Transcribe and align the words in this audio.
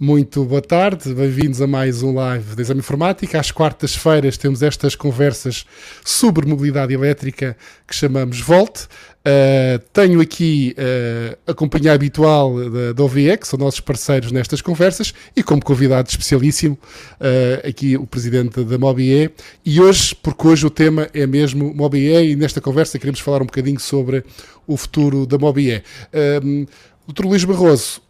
Muito 0.00 0.44
boa 0.44 0.62
tarde, 0.62 1.12
bem-vindos 1.12 1.60
a 1.60 1.66
mais 1.66 2.04
um 2.04 2.14
live 2.14 2.54
de 2.54 2.62
Exame 2.62 2.78
Informática. 2.78 3.40
Às 3.40 3.50
quartas-feiras 3.50 4.36
temos 4.36 4.62
estas 4.62 4.94
conversas 4.94 5.66
sobre 6.04 6.46
mobilidade 6.46 6.94
elétrica 6.94 7.56
que 7.84 7.96
chamamos 7.96 8.38
VOLT. 8.40 8.84
Uh, 8.84 9.80
tenho 9.92 10.20
aqui 10.20 10.72
uh, 10.78 11.36
a 11.50 11.52
companhia 11.52 11.94
habitual 11.94 12.70
da, 12.70 12.92
da 12.92 13.36
que 13.36 13.48
são 13.48 13.58
nossos 13.58 13.80
parceiros 13.80 14.30
nestas 14.30 14.62
conversas, 14.62 15.12
e 15.34 15.42
como 15.42 15.64
convidado 15.64 16.08
especialíssimo, 16.08 16.78
uh, 17.20 17.68
aqui 17.68 17.96
o 17.96 18.06
presidente 18.06 18.62
da 18.62 18.78
MOBIE. 18.78 19.32
E 19.66 19.80
hoje, 19.80 20.14
porque 20.14 20.46
hoje 20.46 20.64
o 20.64 20.70
tema 20.70 21.08
é 21.12 21.26
mesmo 21.26 21.74
MOBIE, 21.74 22.30
e 22.30 22.36
nesta 22.36 22.60
conversa 22.60 23.00
queremos 23.00 23.18
falar 23.18 23.42
um 23.42 23.46
bocadinho 23.46 23.80
sobre 23.80 24.24
o 24.64 24.76
futuro 24.76 25.26
da 25.26 25.36
MOBIE. 25.36 25.82
Uh, 26.14 26.68
Dr. 27.08 27.24
Luís 27.24 27.42
Barroso, 27.42 28.00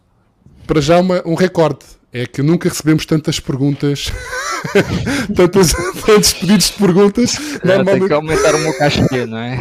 para 0.69 0.81
já 0.81 0.99
uma, 0.99 1.23
um 1.25 1.33
recorde. 1.33 1.79
É 2.11 2.25
que 2.25 2.41
nunca 2.41 2.69
recebemos 2.69 3.05
tantas 3.05 3.39
perguntas, 3.39 4.11
tantos, 5.35 5.73
tantos 6.03 6.33
pedidos 6.33 6.67
de 6.67 6.73
perguntas. 6.73 7.37
Normalmente... 7.63 7.99
Tem 7.99 8.07
que 8.07 8.13
aumentar 8.13 8.55
o 8.55 8.59
meu 8.59 8.77
cachê, 8.77 9.25
não 9.27 9.37
é? 9.37 9.59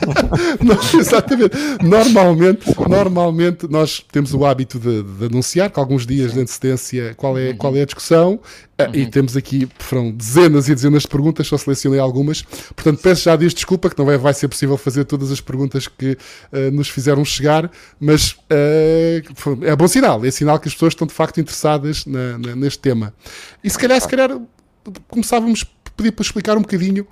não, 0.62 1.00
exatamente. 1.00 1.54
Normalmente, 1.82 2.74
normalmente 2.88 3.68
nós 3.68 4.02
temos 4.10 4.32
o 4.32 4.46
hábito 4.46 4.78
de, 4.78 5.02
de 5.02 5.26
anunciar 5.26 5.68
com 5.68 5.80
alguns 5.80 6.06
dias 6.06 6.32
de 6.32 6.40
antecedência 6.40 7.14
qual 7.14 7.38
é, 7.38 7.52
qual 7.52 7.76
é 7.76 7.82
a 7.82 7.86
discussão 7.86 8.40
uhum. 8.80 8.94
E 8.94 9.06
temos 9.06 9.36
aqui, 9.36 9.68
foram 9.78 10.10
dezenas 10.10 10.68
e 10.68 10.74
dezenas 10.74 11.02
de 11.02 11.08
perguntas, 11.08 11.46
só 11.46 11.56
selecionei 11.56 12.00
algumas. 12.00 12.42
Portanto, 12.74 13.00
peço 13.02 13.24
já 13.24 13.36
dias 13.36 13.54
desculpa, 13.54 13.90
que 13.90 13.98
não 13.98 14.04
vai, 14.04 14.16
vai 14.18 14.34
ser 14.34 14.48
possível 14.48 14.76
fazer 14.76 15.04
todas 15.04 15.30
as 15.30 15.40
perguntas 15.40 15.86
que 15.86 16.12
uh, 16.52 16.70
nos 16.72 16.88
fizeram 16.88 17.24
chegar, 17.24 17.70
mas 18.00 18.32
uh, 18.32 19.64
é 19.64 19.76
bom 19.76 19.88
sinal, 19.88 20.24
é 20.24 20.30
sinal 20.30 20.58
que 20.58 20.68
as 20.68 20.74
pessoas 20.74 20.92
estão 20.92 21.06
de 21.06 21.14
facto 21.14 21.40
interessadas 21.40 22.06
na, 22.06 22.38
na, 22.38 22.56
neste 22.56 22.78
tema. 22.78 23.14
E 23.62 23.70
se 23.70 23.78
calhar, 23.78 24.00
se 24.00 24.08
calhar, 24.08 24.38
começávamos 25.08 25.64
a 25.86 25.90
pedir 25.96 26.12
para 26.12 26.22
explicar 26.22 26.56
um 26.56 26.62
bocadinho 26.62 27.06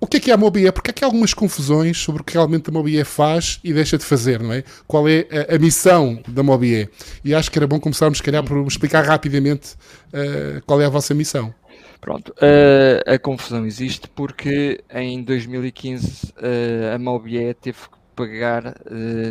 o 0.00 0.06
que 0.06 0.16
é 0.16 0.20
que 0.20 0.30
é 0.30 0.34
a 0.34 0.36
Mobie? 0.36 0.72
Porque 0.72 0.90
há 0.90 0.92
aqui 0.92 1.04
algumas 1.04 1.34
confusões 1.34 1.98
sobre 1.98 2.22
o 2.22 2.24
que 2.24 2.32
realmente 2.32 2.70
a 2.70 2.72
Mobie 2.72 3.04
faz 3.04 3.60
e 3.62 3.72
deixa 3.72 3.98
de 3.98 4.04
fazer, 4.04 4.40
não 4.40 4.52
é? 4.52 4.64
Qual 4.86 5.06
é 5.06 5.26
a, 5.30 5.56
a 5.56 5.58
missão 5.58 6.22
da 6.26 6.42
Mobie? 6.42 6.88
E 7.22 7.34
acho 7.34 7.50
que 7.50 7.58
era 7.58 7.66
bom 7.66 7.78
começarmos, 7.78 8.18
se 8.18 8.24
calhar, 8.24 8.42
por 8.42 8.66
explicar 8.66 9.04
rapidamente 9.04 9.74
uh, 9.74 10.64
qual 10.64 10.80
é 10.80 10.86
a 10.86 10.88
vossa 10.88 11.12
missão. 11.12 11.54
Pronto, 12.00 12.30
uh, 12.30 13.12
a 13.12 13.18
confusão 13.18 13.66
existe 13.66 14.08
porque 14.08 14.82
em 14.90 15.22
2015 15.22 16.06
uh, 16.06 16.32
eh, 16.40 16.94
a 16.94 16.98
Mobie 16.98 17.52
teve 17.52 17.76
que 17.78 18.00
pagar 18.16 18.74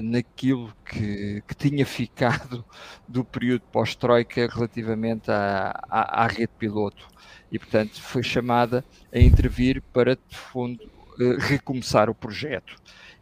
naquilo 0.02 0.72
que, 0.86 1.44
que, 1.48 1.56
tinha 1.56 1.86
ficado 1.86 2.64
do 3.08 3.23
período 3.23 3.61
pós-Troika 3.72 4.48
relativamente 4.52 5.30
à, 5.30 5.80
à, 5.89 6.23
à 6.23 6.28
rede 6.28 6.50
piloto 6.58 7.08
e, 7.52 7.58
portanto, 7.58 8.02
foi 8.02 8.23
chamada 8.23 8.83
a 9.14 9.19
intervir 9.19 9.81
para, 9.94 10.16
de 10.16 10.38
fundo, 10.38 10.83
uh, 11.19 11.38
recomeçar 11.39 12.09
o 12.09 12.16
projeto. 12.16 12.75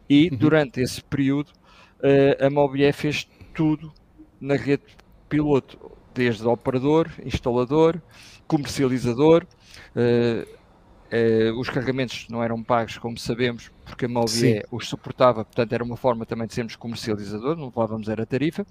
E, 0.08 0.28
uhum. 0.30 0.36
durante 0.36 0.80
esse 0.80 1.02
período, 1.02 1.48
uh, 1.98 2.46
a 2.46 2.50
Mobié 2.50 2.92
fez 2.92 3.28
tudo 3.54 3.92
na 4.40 4.54
rede 4.54 4.84
piloto, 5.28 5.78
desde 6.14 6.46
operador, 6.46 7.10
instalador, 7.24 8.00
comercializador. 8.46 9.46
Uh, 9.94 10.58
os 11.58 11.70
carregamentos 11.70 12.26
não 12.28 12.44
eram 12.44 12.62
pagos, 12.62 12.98
como 12.98 13.16
sabemos, 13.16 13.70
porque 13.84 14.04
a 14.04 14.08
Mobié 14.08 14.62
os 14.70 14.86
suportava, 14.88 15.42
portanto 15.42 15.72
era 15.72 15.82
uma 15.82 15.96
forma 15.96 16.26
também 16.26 16.46
de 16.46 16.52
sermos 16.52 16.76
comercializador, 16.76 17.56
não 17.56 17.66
levávamos 17.66 18.10
era 18.10 18.24
a 18.24 18.26
tarifa, 18.26 18.66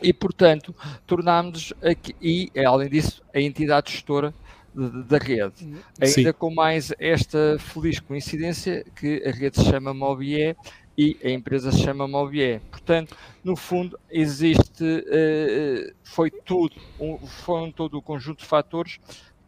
e 0.00 0.12
portanto 0.12 0.72
tornámos-nos 1.04 1.72
aqui, 1.82 2.14
e 2.20 2.48
além 2.64 2.88
disso, 2.88 3.24
a 3.34 3.40
entidade 3.40 3.90
gestora 3.90 4.32
da 4.74 5.18
rede. 5.18 5.52
Ainda 6.00 6.06
Sim. 6.06 6.32
com 6.32 6.52
mais 6.52 6.92
esta 6.98 7.56
feliz 7.58 8.00
coincidência 8.00 8.84
que 8.96 9.22
a 9.26 9.30
rede 9.30 9.60
se 9.60 9.64
chama 9.66 9.92
Mobié 9.92 10.56
e 10.96 11.16
a 11.22 11.30
empresa 11.30 11.72
se 11.72 11.80
chama 11.80 12.08
Mobié. 12.08 12.60
Portanto, 12.70 13.16
no 13.42 13.56
fundo, 13.56 13.98
existe, 14.10 14.84
uh, 14.84 15.94
foi 16.02 16.30
tudo, 16.30 16.76
um, 16.98 17.18
um 17.48 17.72
todo 17.72 17.98
o 17.98 18.02
conjunto 18.02 18.40
de 18.40 18.46
fatores 18.46 18.98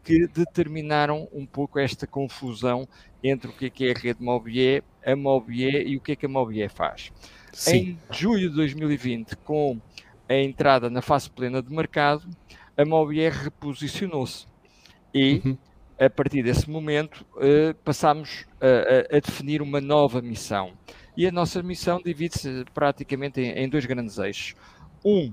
que 0.02 0.26
determinaram 0.26 1.28
um 1.32 1.46
pouco 1.46 1.78
esta 1.78 2.06
confusão 2.06 2.86
entre 3.22 3.48
o 3.48 3.52
que 3.52 3.66
é, 3.66 3.70
que 3.70 3.88
é 3.88 3.92
a 3.92 3.98
rede 3.98 4.22
Mobié, 4.22 4.82
a 5.04 5.16
Mobié 5.16 5.82
e 5.82 5.96
o 5.96 6.00
que 6.00 6.12
é 6.12 6.16
que 6.16 6.26
a 6.26 6.28
Mobié 6.28 6.68
faz. 6.68 7.10
Sim. 7.52 7.76
Em 7.76 7.98
julho 8.10 8.50
de 8.50 8.56
2020, 8.56 9.36
com 9.36 9.80
a 10.28 10.34
entrada 10.34 10.90
na 10.90 11.00
fase 11.00 11.30
plena 11.30 11.62
de 11.62 11.74
mercado, 11.74 12.28
a 12.76 12.84
Mobié 12.84 13.30
reposicionou-se 13.30 14.46
e 15.14 15.40
uhum. 15.44 15.56
a 15.98 16.10
partir 16.10 16.42
desse 16.42 16.68
momento 16.68 17.24
uh, 17.36 17.72
passámos 17.84 18.44
a, 18.60 18.66
a, 18.66 19.16
a, 19.16 19.20
definir 19.20 19.62
uma 19.62 19.80
nova 19.80 20.20
missão. 20.20 20.72
E 21.16 21.26
a 21.26 21.30
nossa 21.30 21.62
missão 21.62 22.00
divide-se 22.04 22.64
praticamente 22.74 23.40
em, 23.40 23.50
em, 23.50 23.68
dois 23.68 23.86
grandes 23.86 24.18
eixos. 24.18 24.56
Um, 25.04 25.28
uh, 25.28 25.32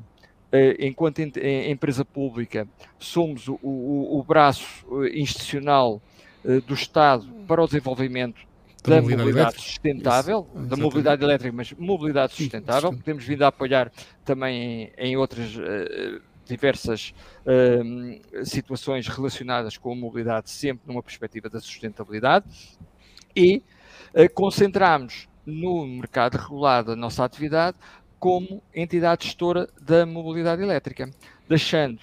enquanto 0.79 1.19
em, 1.19 1.31
em, 1.41 1.71
empresa 1.71 2.05
pública, 2.05 2.67
somos 2.99 3.47
o, 3.47 3.59
o, 3.63 4.19
o 4.19 4.23
braço 4.23 4.85
uh, 4.87 5.07
institucional 5.07 6.01
do 6.65 6.73
Estado 6.73 7.27
para 7.47 7.61
o 7.61 7.67
desenvolvimento 7.67 8.41
da, 8.83 8.95
da 8.95 9.01
mobilidade, 9.01 9.27
mobilidade 9.27 9.61
sustentável, 9.61 10.47
Isso, 10.55 10.65
da 10.65 10.75
mobilidade 10.75 11.23
elétrica, 11.23 11.55
mas 11.55 11.73
mobilidade 11.73 12.33
sustentável. 12.33 12.97
Temos 13.03 13.23
vindo 13.23 13.43
a 13.43 13.47
apoiar 13.47 13.91
também 14.25 14.89
em, 14.97 15.11
em 15.11 15.17
outras 15.17 15.55
uh, 15.55 16.21
diversas 16.51 17.13
uh, 17.45 18.45
situações 18.45 19.07
relacionadas 19.07 19.77
com 19.77 19.93
a 19.93 19.95
mobilidade, 19.95 20.49
sempre 20.49 20.87
numa 20.87 21.01
perspectiva 21.01 21.49
da 21.49 21.59
sustentabilidade, 21.59 22.45
e 23.35 23.63
uh, 24.13 24.31
concentramos 24.33 25.27
no 25.45 25.87
mercado 25.87 26.37
regulado 26.37 26.91
a 26.91 26.95
nossa 26.95 27.23
atividade 27.23 27.77
como 28.19 28.61
entidade 28.75 29.25
gestora 29.25 29.67
da 29.81 30.05
mobilidade 30.05 30.61
elétrica, 30.61 31.09
deixando 31.49 31.99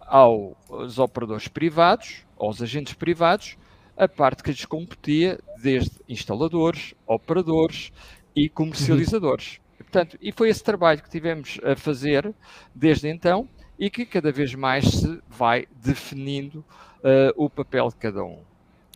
aos 0.00 0.98
operadores 0.98 1.48
privados, 1.48 2.24
aos 2.38 2.62
agentes 2.62 2.94
privados, 2.94 3.56
a 3.96 4.08
parte 4.08 4.42
que 4.42 4.50
lhes 4.50 4.64
competia 4.64 5.38
desde 5.60 6.00
instaladores, 6.08 6.94
operadores 7.06 7.92
e 8.34 8.48
comercializadores. 8.48 9.56
Uhum. 9.56 9.84
Portanto, 9.84 10.16
e 10.20 10.32
foi 10.32 10.48
esse 10.48 10.62
trabalho 10.62 11.02
que 11.02 11.10
tivemos 11.10 11.58
a 11.62 11.76
fazer 11.76 12.32
desde 12.74 13.08
então 13.08 13.48
e 13.80 13.88
que 13.88 14.04
cada 14.04 14.30
vez 14.30 14.54
mais 14.54 14.84
se 14.84 15.18
vai 15.26 15.66
definindo 15.82 16.58
uh, 16.98 17.32
o 17.34 17.48
papel 17.48 17.88
de 17.88 17.96
cada 17.96 18.22
um. 18.22 18.40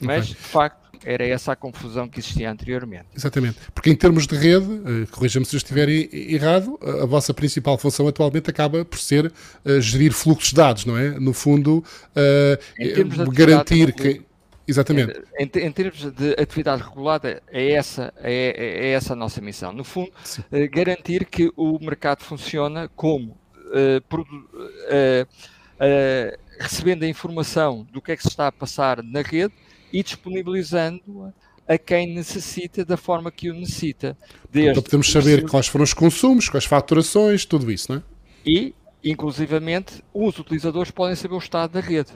Mas, 0.00 0.24
okay. 0.24 0.34
de 0.34 0.40
facto, 0.42 0.98
era 1.04 1.26
essa 1.26 1.52
a 1.52 1.56
confusão 1.56 2.06
que 2.06 2.20
existia 2.20 2.50
anteriormente. 2.50 3.06
Exatamente. 3.16 3.56
Porque 3.74 3.88
em 3.88 3.96
termos 3.96 4.26
de 4.26 4.36
rede, 4.36 4.66
uh, 4.66 5.06
corrija-me 5.10 5.46
se 5.46 5.56
eu 5.56 5.58
estiver 5.58 5.88
errado, 5.88 6.78
a, 6.82 7.06
vossa 7.06 7.32
principal 7.32 7.78
função 7.78 8.06
atualmente 8.06 8.50
acaba 8.50 8.84
por 8.84 8.98
ser 8.98 9.32
uh, 9.64 9.80
gerir 9.80 10.12
fluxos 10.12 10.50
de 10.50 10.56
dados, 10.56 10.84
não 10.84 10.98
é? 10.98 11.18
No 11.18 11.32
fundo, 11.32 11.82
garantir 13.32 13.94
que... 13.94 14.22
Exatamente. 14.66 15.22
Em, 15.38 15.44
em, 15.44 15.72
termos 15.72 16.10
de 16.12 16.32
atividade 16.40 16.82
regulada, 16.82 17.42
é 17.48 17.72
essa, 17.72 18.12
é, 18.16 18.86
é 18.86 18.90
essa 18.92 19.12
a 19.12 19.16
nossa 19.16 19.40
missão. 19.42 19.72
No 19.72 19.84
fundo, 19.84 20.10
garantir 20.72 21.26
que 21.26 21.52
o 21.54 21.78
mercado 21.78 22.22
funciona 22.22 22.88
como 22.96 23.36
recebendo 26.58 27.02
a 27.02 27.08
informação 27.08 27.86
do 27.92 28.00
que 28.00 28.12
é 28.12 28.16
que 28.16 28.22
se 28.22 28.28
está 28.28 28.48
a 28.48 28.52
passar 28.52 29.02
na 29.02 29.22
rede 29.22 29.54
e 29.92 30.02
disponibilizando-a 30.02 31.32
a 31.66 31.78
quem 31.78 32.14
necessita 32.14 32.84
da 32.84 32.96
forma 32.96 33.30
que 33.30 33.50
o 33.50 33.54
necessita. 33.54 34.16
Desde 34.50 34.72
então 34.72 34.82
podemos 34.82 35.10
saber 35.10 35.48
quais 35.48 35.66
foram 35.66 35.82
os 35.82 35.94
consumos, 35.94 36.48
quais 36.48 36.64
faturações, 36.64 37.44
tudo 37.44 37.70
isso, 37.70 37.90
não 37.90 37.98
é? 37.98 38.02
E, 38.46 38.74
inclusivamente, 39.02 40.02
os 40.12 40.38
utilizadores 40.38 40.90
podem 40.90 41.16
saber 41.16 41.34
o 41.34 41.38
estado 41.38 41.72
da 41.72 41.80
rede. 41.80 42.12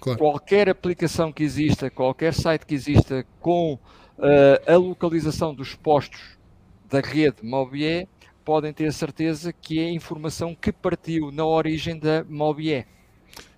Claro. 0.00 0.18
Qualquer 0.18 0.68
aplicação 0.68 1.32
que 1.32 1.42
exista, 1.42 1.90
qualquer 1.90 2.34
site 2.34 2.66
que 2.66 2.74
exista 2.74 3.24
com 3.40 3.74
uh, 3.74 4.72
a 4.72 4.76
localização 4.76 5.54
dos 5.54 5.74
postos 5.74 6.36
da 6.88 7.00
rede 7.00 7.36
Mobié 7.42 8.06
podem 8.44 8.72
ter 8.72 8.92
certeza 8.92 9.52
que 9.52 9.78
é 9.78 9.90
informação 9.90 10.54
que 10.54 10.72
partiu 10.72 11.30
na 11.30 11.44
origem 11.44 11.98
da 11.98 12.24
Mobié. 12.28 12.86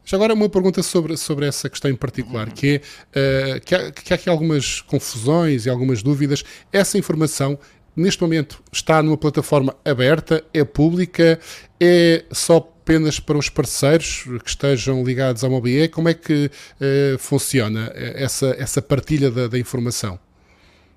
Já 0.04 0.16
agora 0.18 0.34
uma 0.34 0.48
pergunta 0.50 0.82
sobre, 0.82 1.16
sobre 1.16 1.46
essa 1.46 1.68
questão 1.70 1.90
em 1.90 1.96
particular, 1.96 2.52
que 2.52 2.80
é 3.14 3.56
uh, 3.56 3.60
que, 3.64 3.74
há, 3.74 3.90
que 3.90 4.12
há 4.12 4.16
aqui 4.16 4.28
algumas 4.28 4.82
confusões 4.82 5.64
e 5.64 5.70
algumas 5.70 6.02
dúvidas. 6.02 6.44
Essa 6.70 6.98
informação, 6.98 7.58
neste 7.96 8.20
momento, 8.20 8.62
está 8.70 9.02
numa 9.02 9.16
plataforma 9.16 9.74
aberta, 9.82 10.44
é 10.52 10.62
pública, 10.62 11.40
é 11.80 12.24
só 12.30 12.58
apenas 12.84 13.18
para 13.18 13.38
os 13.38 13.48
parceiros 13.48 14.24
que 14.42 14.50
estejam 14.50 15.02
ligados 15.02 15.42
à 15.42 15.48
Mobie? 15.48 15.88
Como 15.88 16.06
é 16.06 16.12
que 16.12 16.50
uh, 16.50 17.18
funciona 17.18 17.90
essa, 17.94 18.54
essa 18.58 18.82
partilha 18.82 19.30
da, 19.30 19.48
da 19.48 19.58
informação? 19.58 20.18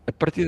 A 0.07 0.11
partir 0.11 0.47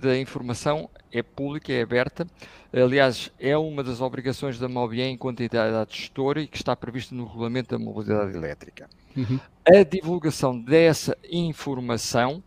da 0.00 0.18
informação 0.18 0.88
é 1.12 1.22
pública, 1.22 1.70
é 1.70 1.82
aberta. 1.82 2.26
Aliás, 2.72 3.30
é 3.38 3.56
uma 3.58 3.84
das 3.84 4.00
obrigações 4.00 4.58
da 4.58 4.68
MOBIE 4.68 5.02
enquanto 5.02 5.42
entidade 5.42 5.94
gestora 5.94 6.40
e 6.40 6.46
que 6.46 6.56
está 6.56 6.74
prevista 6.74 7.14
no 7.14 7.26
Regulamento 7.26 7.76
da 7.76 7.84
Mobilidade 7.84 8.34
Elétrica. 8.34 8.88
Uhum. 9.14 9.38
A 9.66 9.82
divulgação 9.82 10.58
dessa 10.58 11.16
informação 11.30 12.42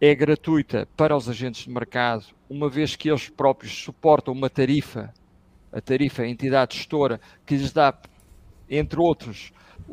é 0.00 0.12
gratuita 0.16 0.88
para 0.96 1.16
os 1.16 1.28
agentes 1.28 1.62
de 1.62 1.70
mercado, 1.70 2.26
uma 2.50 2.68
vez 2.68 2.96
que 2.96 3.08
eles 3.08 3.28
próprios 3.28 3.72
suportam 3.72 4.34
uma 4.34 4.50
tarifa, 4.50 5.14
a 5.72 5.80
tarifa, 5.80 6.22
a 6.22 6.28
entidade 6.28 6.76
gestora, 6.76 7.20
que 7.46 7.56
lhes 7.56 7.72
dá, 7.72 7.96
entre 8.68 8.98
outros, 8.98 9.52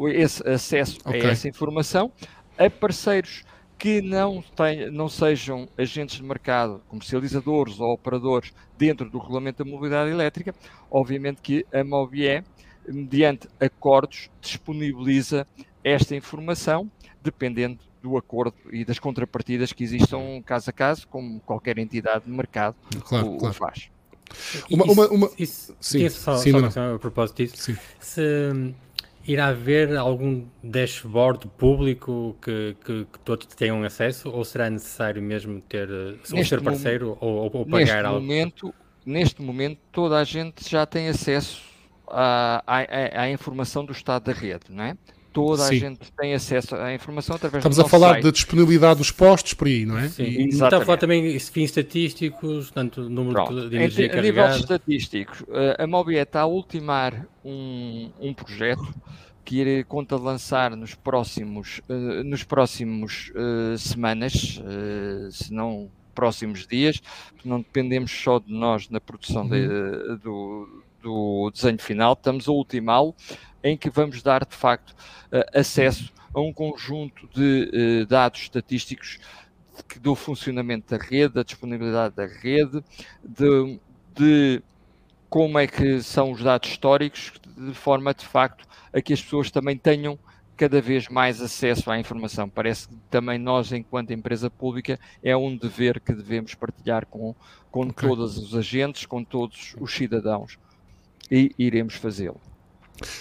esse 0.09 0.47
acesso 0.47 0.97
okay. 1.05 1.21
a 1.21 1.31
essa 1.31 1.47
informação, 1.47 2.11
a 2.57 2.69
parceiros 2.69 3.43
que 3.77 4.01
não, 4.01 4.43
tem, 4.55 4.89
não 4.89 5.09
sejam 5.09 5.67
agentes 5.77 6.17
de 6.17 6.23
mercado, 6.23 6.81
comercializadores 6.87 7.79
ou 7.79 7.91
operadores 7.93 8.53
dentro 8.77 9.09
do 9.09 9.17
regulamento 9.17 9.63
da 9.63 9.69
mobilidade 9.69 10.09
elétrica, 10.09 10.55
obviamente 10.89 11.41
que 11.41 11.65
a 11.73 11.83
MOBIE, 11.83 12.43
mediante 12.87 13.47
acordos, 13.59 14.29
disponibiliza 14.41 15.45
esta 15.83 16.15
informação, 16.15 16.89
dependendo 17.21 17.79
do 18.01 18.17
acordo 18.17 18.55
e 18.71 18.85
das 18.85 18.99
contrapartidas 18.99 19.73
que 19.73 19.83
existam 19.83 20.41
caso 20.45 20.69
a 20.69 20.73
caso, 20.73 21.07
como 21.07 21.39
qualquer 21.41 21.77
entidade 21.77 22.25
de 22.25 22.31
mercado 22.31 22.75
claro, 23.03 23.33
o, 23.33 23.37
claro. 23.37 23.53
faz. 23.53 23.89
Uma, 24.69 24.85
uma, 24.85 25.07
uma... 25.07 25.31
Isso, 25.37 25.75
sim, 25.79 26.07
só, 26.09 26.37
sim, 26.37 26.51
só 26.71 26.95
a 26.95 26.99
propósito 26.99 27.37
disso. 27.37 27.57
Sim. 27.57 27.77
Se 27.99 28.73
irá 29.27 29.47
haver 29.47 29.95
algum 29.97 30.45
dashboard 30.63 31.47
público 31.57 32.37
que, 32.41 32.75
que, 32.85 33.05
que, 33.05 33.19
todos 33.19 33.47
tenham 33.47 33.83
acesso 33.83 34.29
ou 34.29 34.45
será 34.45 34.69
necessário 34.69 35.21
mesmo 35.21 35.61
ter 35.61 35.89
ou 36.31 36.43
ser 36.43 36.61
parceiro 36.61 37.17
ou, 37.19 37.51
ou, 37.53 37.65
pagar 37.65 37.79
neste 37.79 37.95
algo? 38.05 38.21
Momento, 38.21 38.75
neste 39.05 39.41
momento 39.41 39.79
toda 39.91 40.19
a 40.19 40.23
gente 40.23 40.69
já 40.69 40.85
tem 40.85 41.07
acesso 41.09 41.63
à, 42.07 42.63
à, 42.67 43.21
à 43.21 43.29
informação 43.29 43.83
do 43.83 43.91
estado 43.91 44.25
da 44.25 44.33
rede, 44.33 44.65
não 44.69 44.83
é? 44.83 44.97
Toda 45.35 45.63
Sim. 45.63 45.75
a 45.75 45.79
gente 45.79 46.11
tem 46.13 46.33
acesso 46.33 46.75
à 46.75 46.93
informação 46.93 47.35
através 47.35 47.59
Estamos 47.59 47.75
do 47.75 47.81
a 47.83 47.89
falar 47.89 48.13
site. 48.13 48.23
da 48.23 48.31
disponibilidade 48.31 48.99
dos 48.99 49.11
postos 49.11 49.53
por 49.53 49.67
aí, 49.67 49.85
não 49.85 49.99
é? 49.99 50.07
Sim, 50.07 50.23
e 50.23 50.47
está 50.47 50.77
a 50.77 50.81
falar 50.81 50.97
também 50.97 51.37
fins 51.37 51.65
estatísticos, 51.65 52.71
tanto 52.71 53.09
número 53.09 53.43
Pronto. 53.43 53.69
de 53.69 53.75
energia 53.75 54.17
A 54.17 54.21
nível 54.21 54.47
estatístico, 54.47 55.45
eh, 55.51 55.83
a 55.83 55.85
Mobie 55.85 56.15
está 56.15 56.41
a 56.41 56.45
ultimar 56.47 57.27
um, 57.43 58.09
um 58.21 58.33
projeto 58.33 58.95
que 59.43 59.83
conta 59.83 60.15
lançar 60.15 60.75
nos 60.75 60.95
próximos, 60.95 61.81
uh, 61.89 62.23
nos 62.23 62.43
próximos 62.43 63.31
uh, 63.35 63.77
semanas, 63.77 64.59
uh, 64.59 65.31
se 65.31 65.53
não 65.53 65.91
próximos 66.15 66.65
dias, 66.65 67.01
não 67.43 67.57
dependemos 67.57 68.09
só 68.09 68.39
de 68.39 68.51
nós 68.51 68.89
na 68.89 69.01
produção 69.01 69.43
uhum. 69.43 69.49
de, 69.49 70.17
do, 70.23 70.83
do 71.03 71.51
desenho 71.53 71.77
final, 71.77 72.13
estamos 72.13 72.47
a 72.47 72.51
ultimá-lo 72.51 73.13
em 73.65 73.75
que 73.75 73.89
vamos 73.89 74.21
dar, 74.21 74.45
de 74.45 74.55
facto, 74.55 74.91
uh, 74.91 75.59
acesso 75.59 76.13
a 76.31 76.39
um 76.39 76.53
conjunto 76.53 77.27
de 77.33 78.03
uh, 78.03 78.05
dados 78.05 78.41
estatísticos 78.41 79.17
do 79.99 80.13
funcionamento 80.13 80.95
da 80.95 81.03
rede, 81.03 81.33
da 81.33 81.43
disponibilidade 81.43 82.15
da 82.15 82.27
rede, 82.27 82.83
de, 83.23 83.79
de 84.13 84.63
como 85.27 85.57
é 85.57 85.65
que 85.65 85.99
são 86.03 86.31
os 86.31 86.43
dados 86.43 86.69
históricos, 86.69 87.33
de 87.57 87.73
forma, 87.73 88.13
de 88.13 88.23
facto, 88.23 88.67
a 88.93 89.01
que 89.01 89.13
as 89.13 89.21
pessoas 89.21 89.49
também 89.49 89.75
tenham 89.75 90.17
cada 90.55 90.79
vez 90.79 91.09
mais 91.09 91.41
acesso 91.41 91.89
à 91.89 91.99
informação. 91.99 92.47
Parece 92.47 92.87
que 92.87 92.95
também 93.09 93.39
nós, 93.39 93.71
enquanto 93.71 94.13
empresa 94.13 94.49
pública, 94.49 94.99
é 95.23 95.35
um 95.35 95.57
dever 95.57 95.99
que 95.99 96.13
devemos 96.13 96.53
partilhar 96.53 97.07
com, 97.07 97.35
com 97.71 97.87
okay. 97.87 98.07
todos 98.07 98.37
os 98.37 98.55
agentes, 98.55 99.07
com 99.07 99.23
todos 99.23 99.75
os 99.79 99.91
cidadãos. 99.91 100.59
E 101.31 101.51
iremos 101.57 101.95
fazê-lo. 101.95 102.39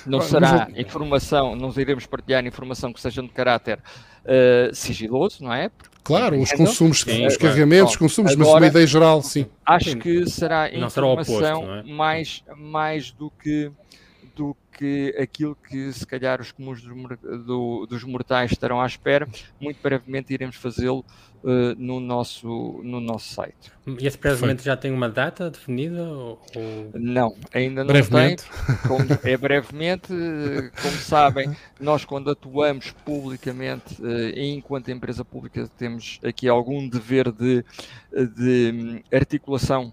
Não 0.07 0.21
será 0.21 0.69
informação, 0.77 1.57
não 1.57 1.73
iremos 1.77 2.07
partilhar 2.07 2.45
informação 2.47 2.93
que 2.93 3.01
seja 3.01 3.23
de 3.23 3.29
caráter 3.29 3.79
uh, 3.79 4.75
sigiloso, 4.75 5.43
não 5.43 5.53
é? 5.53 5.69
Porque 5.69 5.95
claro, 6.03 6.41
os 6.41 6.53
consumos, 6.53 7.01
sim, 7.01 7.27
os 7.27 7.37
carregamentos, 7.37 7.93
os 7.93 7.97
consumos, 7.97 8.33
agora, 8.33 8.49
mas 8.49 8.61
uma 8.61 8.67
ideia 8.67 8.87
geral, 8.87 9.23
sim. 9.23 9.47
Acho 9.65 9.97
que 9.97 10.29
será 10.29 10.71
não 10.71 10.87
informação 10.87 11.25
será 11.35 11.59
oposto, 11.59 11.89
é? 11.89 11.93
mais, 11.93 12.45
mais 12.57 13.11
do 13.11 13.31
que 13.31 13.71
do 14.35 14.57
que 14.77 15.15
aquilo 15.19 15.57
que 15.57 15.93
se 15.93 16.05
calhar 16.05 16.41
os 16.41 16.51
comuns 16.51 16.83
do, 16.83 16.95
do, 17.45 17.87
dos 17.87 18.03
mortais 18.03 18.51
estarão 18.51 18.81
à 18.81 18.87
espera. 18.87 19.29
Muito 19.61 19.81
brevemente 19.81 20.35
iremos 20.35 20.57
fazê-lo 20.57 21.05
uh, 21.45 21.75
no, 21.77 22.01
nosso, 22.01 22.81
no 22.83 23.01
nosso 23.01 23.33
site. 23.35 23.71
E 24.01 24.07
esse 24.07 24.19
brevemente 24.19 24.65
já 24.65 24.77
tem 24.77 24.91
uma 24.91 25.09
data 25.09 25.51
definida? 25.51 26.03
Ou... 26.03 26.41
Não, 26.95 27.37
ainda 27.53 27.85
não 27.85 27.89
brevemente. 27.89 28.45
tem. 28.45 28.77
Como, 28.89 29.07
é 29.23 29.37
brevemente, 29.37 30.09
como 30.83 30.97
sabem, 30.97 31.55
nós 31.79 32.05
quando 32.05 32.31
atuamos 32.31 32.93
publicamente, 33.05 34.03
uh, 34.03 34.39
enquanto 34.39 34.91
empresa 34.91 35.25
pública, 35.25 35.69
temos 35.79 36.19
aqui 36.25 36.49
algum 36.49 36.89
dever 36.89 37.31
de, 37.31 37.65
de 38.13 39.05
articulação 39.13 39.93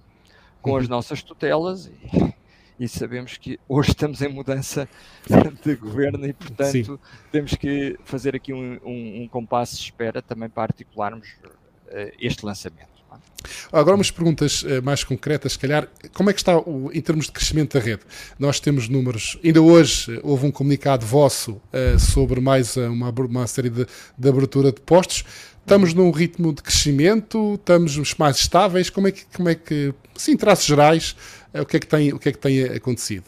com 0.62 0.75
as 0.75 0.86
uhum. 0.86 0.92
nossas 0.92 1.21
tutelas 1.21 1.88
e 1.88 2.41
e 2.81 2.88
sabemos 2.88 3.38
que 3.38 3.60
hoje 3.69 3.92
estamos 3.92 4.24
em 4.24 4.28
mudança 4.28 4.89
de 5.63 5.75
governo 5.75 6.25
e, 6.25 6.33
portanto, 6.33 6.72
Sim. 6.72 7.00
temos 7.31 7.54
que 7.54 7.95
fazer 8.04 8.36
aqui 8.36 8.51
um, 8.51 8.80
um, 8.83 9.22
um, 9.22 9.28
compasso 9.28 9.75
de 9.75 9.83
espera 9.83 10.19
também 10.19 10.50
para 10.50 10.63
articularmos 10.63 11.28
uh, 11.30 12.12
este 12.19 12.44
lançamento. 12.44 12.89
É? 13.12 13.78
Agora 13.78 13.95
umas 13.95 14.10
perguntas 14.10 14.63
uh, 14.63 14.81
mais 14.83 15.04
concretas, 15.04 15.54
se 15.54 15.60
calhar, 15.60 15.88
como 16.13 16.30
é 16.30 16.33
que 16.33 16.39
está 16.39 16.57
o, 16.57 16.89
em 16.94 17.01
termos 17.01 17.25
de 17.25 17.31
crescimento 17.31 17.78
da 17.78 17.83
rede? 17.83 18.01
Nós 18.39 18.60
temos 18.60 18.89
números, 18.89 19.38
ainda 19.44 19.62
hoje 19.62 20.18
uh, 20.18 20.22
houve 20.24 20.48
um 20.48 20.51
comunicado 20.51 21.06
vosso 21.06 21.54
uh, 21.54 22.00
sobre 22.00 22.39
mais 22.39 22.77
uma, 22.77 23.10
uma 23.10 23.48
série 23.48 23.69
de, 23.69 23.86
de, 24.18 24.30
abertura 24.30 24.72
de 24.72 24.81
postos. 24.81 25.24
Estamos 25.62 25.94
num 25.94 26.12
ritmo 26.12 26.54
de 26.54 26.62
crescimento, 26.62 27.56
estamos 27.56 28.16
mais 28.16 28.38
estáveis, 28.38 28.90
como 28.90 29.08
é 29.08 29.12
que, 29.12 29.25
como 29.36 29.48
é 29.48 29.56
que 29.56 29.94
sim, 30.16 30.36
traços 30.36 30.66
gerais, 30.66 31.16
o 31.54 31.66
que, 31.66 31.78
é 31.78 31.80
que 31.80 31.88
tem, 31.88 32.13
o 32.13 32.19
que 32.19 32.30
é 32.30 32.31
que 32.31 32.38
tem 32.38 32.63
acontecido? 32.63 33.25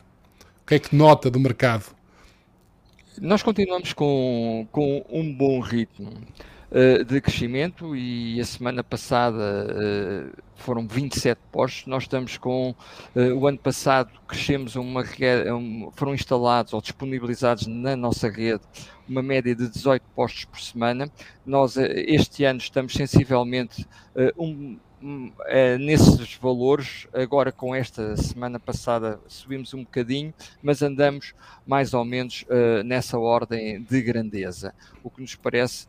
O 0.64 0.68
que 0.68 0.76
é 0.76 0.80
que 0.80 0.96
nota 0.96 1.30
do 1.30 1.40
mercado? 1.40 1.86
Nós 3.22 3.44
continuamos 3.44 3.94
com, 3.94 4.68
com 4.72 5.06
um 5.10 5.34
bom 5.34 5.60
ritmo 5.60 6.12
uh, 6.74 7.04
de 7.06 7.22
crescimento 7.22 7.96
e 7.96 8.42
a 8.42 8.46
semana 8.46 8.84
passada 8.84 9.38
uh, 9.38 10.44
foram 10.56 10.88
27 10.88 11.40
postos. 11.52 11.86
Nós 11.86 12.04
estamos 12.04 12.38
com 12.38 12.72
uh, 13.16 13.34
o 13.36 13.48
ano 13.48 13.60
passado 13.60 14.12
crescemos 14.28 14.76
uma 14.76 15.04
um, 15.54 15.92
foram 15.94 16.14
instalados 16.14 16.74
ou 16.74 16.82
disponibilizados 16.82 17.68
na 17.68 17.96
nossa 17.96 18.28
rede 18.30 18.64
uma 19.08 19.22
média 19.22 19.54
de 19.54 19.70
18 19.70 20.04
postos 20.16 20.46
por 20.46 20.60
semana. 20.60 21.10
Nós 21.46 21.78
este 21.78 22.46
ano 22.46 22.60
estamos 22.60 22.94
sensivelmente 22.94 23.86
um 24.38 24.78
é, 25.46 25.78
nesses 25.78 26.36
valores. 26.36 27.08
Agora, 27.14 27.52
com 27.52 27.76
esta 27.76 28.16
semana 28.16 28.60
passada, 28.60 29.20
subimos 29.28 29.74
um 29.74 29.84
bocadinho, 29.84 30.34
mas 30.62 30.82
andamos 30.82 31.34
mais 31.66 31.94
ou 31.94 32.06
menos 32.06 32.44
uh, 32.44 32.84
nessa 32.84 33.18
ordem 33.18 33.82
de 33.82 34.02
grandeza, 34.02 34.74
o 35.04 35.10
que 35.10 35.22
nos 35.22 35.36
parece 35.36 35.88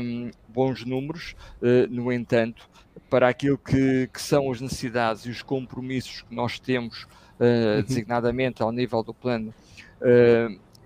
um, 0.00 0.30
bons 0.48 0.84
números. 0.84 1.34
Uh, 1.60 1.86
no 1.90 2.12
entanto, 2.12 2.68
para 3.10 3.28
aquilo 3.28 3.58
que, 3.58 4.08
que, 4.12 4.20
são 4.20 4.50
as 4.50 4.60
necessidades 4.60 5.26
e 5.26 5.30
os 5.30 5.42
compromissos 5.42 6.22
que 6.22 6.34
nós 6.34 6.58
temos, 6.58 7.04
uh, 7.04 7.06
uhum. 7.76 7.82
designadamente 7.82 8.62
ao 8.62 8.70
nível 8.70 9.02
do 9.02 9.14
plano 9.14 9.52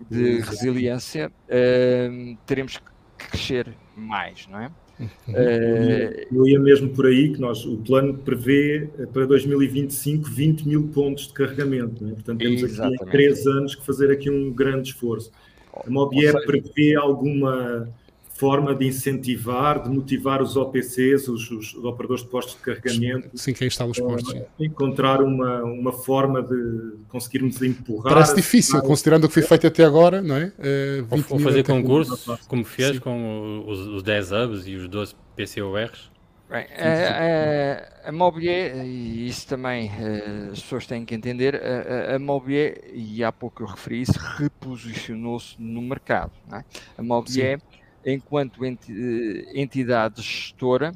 de 0.09 0.41
resiliência, 0.41 1.31
teremos 2.47 2.79
que 2.79 3.29
crescer 3.29 3.77
mais, 3.95 4.47
não 4.47 4.61
é? 4.61 4.71
Uh, 5.29 6.27
eu 6.33 6.47
ia 6.47 6.59
mesmo 6.59 6.91
por 6.91 7.07
aí 7.07 7.33
que 7.33 7.41
nós, 7.41 7.65
o 7.65 7.79
plano 7.79 8.19
prevê 8.19 8.89
eh, 8.99 9.07
para 9.07 9.25
2025 9.27 10.29
20 10.29 10.69
mil 10.69 10.89
pontos 10.89 11.29
de 11.29 11.33
carregamento, 11.33 12.05
né? 12.05 12.13
portanto 12.13 12.39
temos 12.39 12.63
Exatamente. 12.63 13.03
aqui 13.03 13.11
três 13.11 13.47
anos 13.47 13.75
que 13.75 13.87
fazer 13.87 14.11
aqui 14.11 14.31
um 14.31 14.53
grande 14.53 14.89
esforço. 14.89 15.31
A 15.73 15.89
Mobier 15.89 16.35
prevê 16.45 16.95
alguma 16.97 17.89
forma 18.41 18.75
de 18.75 18.87
incentivar, 18.87 19.83
de 19.83 19.91
motivar 19.91 20.41
os 20.41 20.57
OPCs, 20.57 21.29
os, 21.29 21.51
os 21.51 21.75
operadores 21.75 22.23
de 22.23 22.31
postos 22.31 22.57
de 22.57 22.63
carregamento. 22.63 23.29
Sim, 23.35 23.53
quem 23.53 23.69
instala 23.69 23.91
os 23.91 23.99
postos. 23.99 24.35
Encontrar 24.59 25.21
uma, 25.21 25.63
uma 25.63 25.93
forma 25.93 26.43
de 26.43 26.95
conseguirmos 27.09 27.61
empurrar. 27.61 28.15
Parece 28.15 28.35
difícil, 28.35 28.81
considerando 28.81 29.25
o 29.25 29.29
que 29.29 29.35
foi 29.35 29.43
feito 29.43 29.67
até 29.67 29.85
agora, 29.85 30.23
não 30.23 30.37
é? 30.37 30.47
Uh, 30.59 31.07
ou, 31.29 31.39
fazer 31.39 31.63
concurso, 31.65 32.39
como 32.49 32.65
fez 32.65 32.95
sim. 32.95 33.01
com 33.01 33.63
os, 33.67 33.79
os 33.81 34.03
10 34.03 34.33
hubs 34.33 34.67
e 34.67 34.75
os 34.75 34.89
12 34.89 35.15
PCORs. 35.37 36.11
Bem, 36.49 36.67
a, 36.77 38.07
a, 38.07 38.09
a 38.09 38.13
Mobier, 38.13 38.85
e 38.85 39.29
isso 39.29 39.47
também 39.47 39.89
uh, 39.89 40.51
as 40.51 40.61
pessoas 40.61 40.87
têm 40.87 41.05
que 41.05 41.15
entender, 41.15 41.55
a, 41.55 42.17
a, 42.17 42.19
Mobier, 42.19 42.91
e 42.93 43.23
há 43.23 43.31
pouco 43.31 43.63
eu 43.63 43.67
referi 43.67 44.01
isso, 44.01 44.19
reposicionou-se 44.19 45.55
no 45.61 45.83
mercado. 45.83 46.33
É? 46.51 46.65
A 46.97 47.03
Mobier 47.03 47.61
Sim 47.61 47.80
enquanto 48.05 48.65
entidade 48.65 50.23
gestora, 50.23 50.93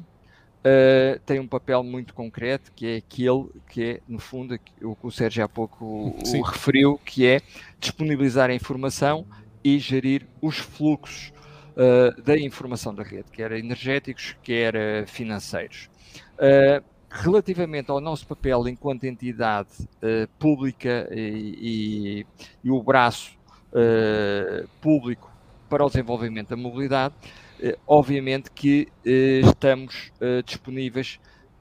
uh, 0.65 1.19
tem 1.25 1.39
um 1.39 1.47
papel 1.47 1.83
muito 1.83 2.13
concreto, 2.13 2.71
que 2.75 2.87
é 2.87 2.95
aquele 2.97 3.49
que 3.69 3.83
é, 3.83 4.01
no 4.07 4.19
fundo, 4.19 4.59
o 4.81 4.95
que 4.95 5.07
o 5.07 5.11
Sérgio 5.11 5.43
há 5.43 5.49
pouco 5.49 6.15
o 6.25 6.41
referiu, 6.41 6.99
que 7.05 7.25
é 7.25 7.41
disponibilizar 7.79 8.49
a 8.49 8.53
informação 8.53 9.25
e 9.63 9.77
gerir 9.79 10.27
os 10.41 10.57
fluxos 10.57 11.31
uh, 11.75 12.21
da 12.21 12.37
informação 12.37 12.93
da 12.93 13.03
rede, 13.03 13.31
quer 13.31 13.51
energéticos, 13.51 14.35
quer 14.41 15.07
financeiros. 15.07 15.89
Uh, 16.35 16.83
relativamente 17.09 17.89
ao 17.89 18.01
nosso 18.01 18.27
papel 18.27 18.67
enquanto 18.67 19.05
entidade 19.05 19.69
pública 20.37 21.07
e, 21.11 22.25
e, 22.25 22.25
e, 22.61 22.69
o 22.69 22.83
braço 22.83 23.37
público 24.81 25.31
para 25.69 25.85
o 25.85 25.87
desenvolvimento 25.87 26.49
da 26.49 26.57
mobilidade, 26.57 27.15
uh, 27.59 27.77
obviamente 27.87 28.51
que 28.51 28.87
estamos 29.03 30.11
disponíveis 30.45 31.19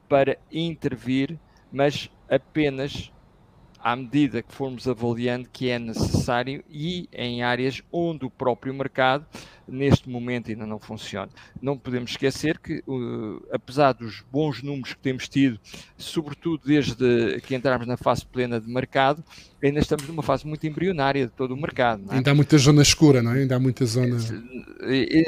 para 0.09 0.39
intervir, 0.51 1.39
mas 1.73 2.11
apenas 2.29 3.13
à 3.85 3.95
medida 3.95 4.43
que 4.43 4.55
formos 4.55 4.89
avaliando 4.89 5.49
que 5.51 5.69
é 5.69 5.79
necessário 5.79 6.65
e 6.71 7.07
em 7.13 7.43
áreas 7.43 7.83
onde 7.93 8.25
o 8.25 8.31
próprio 8.31 8.73
mercado 8.73 9.27
neste 9.67 10.09
momento 10.09 10.51
ainda 10.51 10.67
não 10.67 10.79
funciona. 10.79 11.31
Não 11.61 11.77
podemos 11.77 12.11
esquecer 12.11 12.59
que, 12.59 12.83
uh, 12.87 13.43
apesar 13.53 13.93
dos 13.93 14.23
bons 14.31 14.63
números 14.63 14.95
que 14.95 15.01
temos 15.01 15.29
tido, 15.29 15.59
sobretudo 15.97 16.63
desde 16.65 17.41
que 17.43 17.55
entramos 17.55 17.87
na 17.87 17.97
fase 17.97 18.25
plena 18.27 18.61
de 18.61 18.69
mercado, 18.69 19.25
ainda 19.63 19.81
estamos 19.81 20.07
numa 20.07 20.23
fase 20.23 20.47
muito 20.47 20.67
embrionária 20.67 21.27
de 21.27 21.33
todo 21.33 21.55
o 21.55 21.57
mercado. 21.57 22.05
É? 22.11 22.17
Ainda 22.17 22.31
há 22.31 22.35
muita 22.35 22.59
zona 22.59 22.83
escura, 22.83 23.23
não 23.23 23.33
é? 23.33 23.41
Ainda 23.41 23.57
há 23.57 23.59
muita 23.59 23.85
zona. 23.87 24.17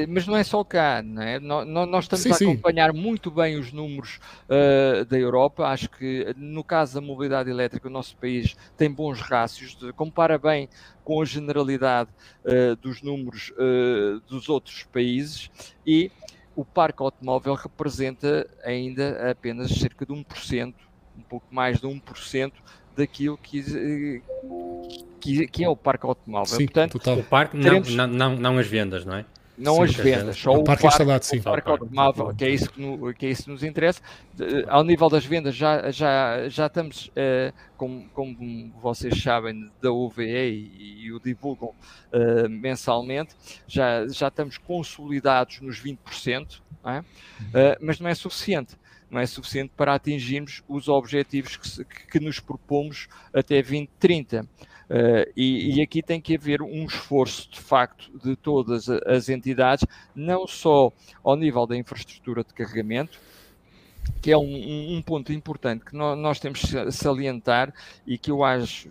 Mas 0.08 0.26
não 0.26 0.36
é 0.36 0.44
só 0.44 0.62
cá, 0.62 1.02
não 1.02 1.22
é? 1.22 1.38
Nós 1.40 2.04
estamos 2.04 2.22
sim, 2.22 2.46
a 2.46 2.50
acompanhar 2.50 2.92
sim. 2.92 3.00
muito 3.00 3.30
bem 3.30 3.58
os 3.58 3.72
números 3.72 4.18
uh, 4.44 5.04
da 5.06 5.18
Europa. 5.18 5.64
Acho 5.66 5.88
que 5.90 6.34
no 6.36 6.62
caso 6.62 6.94
da 6.94 7.00
mobilidade 7.00 7.50
elétrica, 7.50 7.88
o 7.88 7.90
nosso 7.90 8.16
país 8.16 8.56
tem 8.76 8.90
bons 8.90 9.20
rácios, 9.20 9.76
compara 9.96 10.38
bem 10.38 10.68
com 11.06 11.22
a 11.22 11.24
generalidade 11.24 12.10
uh, 12.44 12.74
dos 12.74 13.00
números 13.00 13.52
uh, 13.52 14.20
dos 14.28 14.48
outros 14.48 14.82
países 14.82 15.48
e 15.86 16.10
o 16.56 16.64
parque 16.64 17.00
automóvel 17.00 17.54
representa 17.54 18.44
ainda 18.64 19.30
apenas 19.30 19.70
cerca 19.70 20.04
de 20.04 20.12
1%, 20.12 20.74
um 21.16 21.22
pouco 21.22 21.46
mais 21.54 21.80
de 21.80 21.86
1% 21.86 22.52
daquilo 22.96 23.38
que, 23.38 24.20
que, 25.20 25.46
que, 25.46 25.64
é 25.64 25.68
o 25.68 25.76
parque 25.76 26.04
automóvel. 26.04 26.56
Sim, 26.56 26.64
Portanto, 26.64 26.92
total. 26.92 27.18
o 27.18 27.22
parque, 27.22 27.56
teremos... 27.56 27.94
não, 27.94 28.06
não, 28.08 28.36
não 28.36 28.58
as 28.58 28.66
vendas, 28.66 29.04
não 29.04 29.14
é? 29.14 29.24
Não 29.58 29.76
sim, 29.76 29.82
as 29.82 29.94
vendas, 29.94 30.36
só 30.36 30.52
o, 30.52 30.64
parque, 30.64 30.82
parque 30.82 30.86
instalado, 30.86 31.24
sim. 31.24 31.38
O 31.38 31.42
parque 31.42 31.70
automóvel, 31.70 32.34
que 32.34 32.44
é 32.44 32.50
isso 32.50 32.70
que, 32.70 32.80
no, 32.80 33.14
que, 33.14 33.26
é 33.26 33.30
isso 33.30 33.44
que 33.44 33.50
nos 33.50 33.62
interessa. 33.62 34.00
Ao 34.68 34.84
nível 34.84 35.08
das 35.08 35.24
vendas, 35.24 35.54
já, 35.54 35.90
já, 35.90 36.48
já 36.48 36.66
estamos, 36.66 37.06
uh, 37.08 37.52
como, 37.76 38.08
como 38.10 38.72
vocês 38.80 39.22
sabem, 39.22 39.70
da 39.80 39.90
UVE 39.90 40.24
e, 40.24 41.04
e 41.04 41.12
o 41.12 41.20
divulgam 41.20 41.68
uh, 41.68 42.48
mensalmente, 42.48 43.34
já, 43.66 44.06
já 44.08 44.28
estamos 44.28 44.58
consolidados 44.58 45.60
nos 45.60 45.82
20%, 45.82 46.60
não 46.84 46.90
é? 46.92 47.00
uh, 47.00 47.04
mas 47.80 47.98
não 48.00 48.08
é 48.08 48.14
suficiente 48.14 48.76
não 49.08 49.20
é 49.20 49.26
suficiente 49.26 49.72
para 49.76 49.94
atingirmos 49.94 50.62
os 50.68 50.88
objetivos 50.88 51.56
que, 51.56 51.84
que 51.84 52.20
nos 52.20 52.40
propomos 52.40 53.08
até 53.32 53.62
2030. 53.62 54.46
Uh, 54.88 55.28
e, 55.36 55.78
e, 55.78 55.82
aqui 55.82 56.00
tem 56.00 56.20
que 56.20 56.36
haver 56.36 56.62
um 56.62 56.84
esforço, 56.84 57.50
de 57.50 57.60
facto, 57.60 58.08
de 58.22 58.36
todas 58.36 58.88
as 58.88 59.28
entidades, 59.28 59.84
não 60.14 60.46
só 60.46 60.92
ao 61.24 61.34
nível 61.34 61.66
da 61.66 61.76
infraestrutura 61.76 62.44
de 62.44 62.54
carregamento, 62.54 63.18
que 64.22 64.30
é 64.30 64.38
um, 64.38 64.96
um 64.96 65.02
ponto 65.02 65.32
importante 65.32 65.84
que 65.84 65.96
nós, 65.96 66.16
nós 66.16 66.38
temos 66.38 66.60
que 66.60 66.92
salientar 66.92 67.74
e 68.06 68.16
que 68.16 68.30
eu 68.30 68.44
acho 68.44 68.88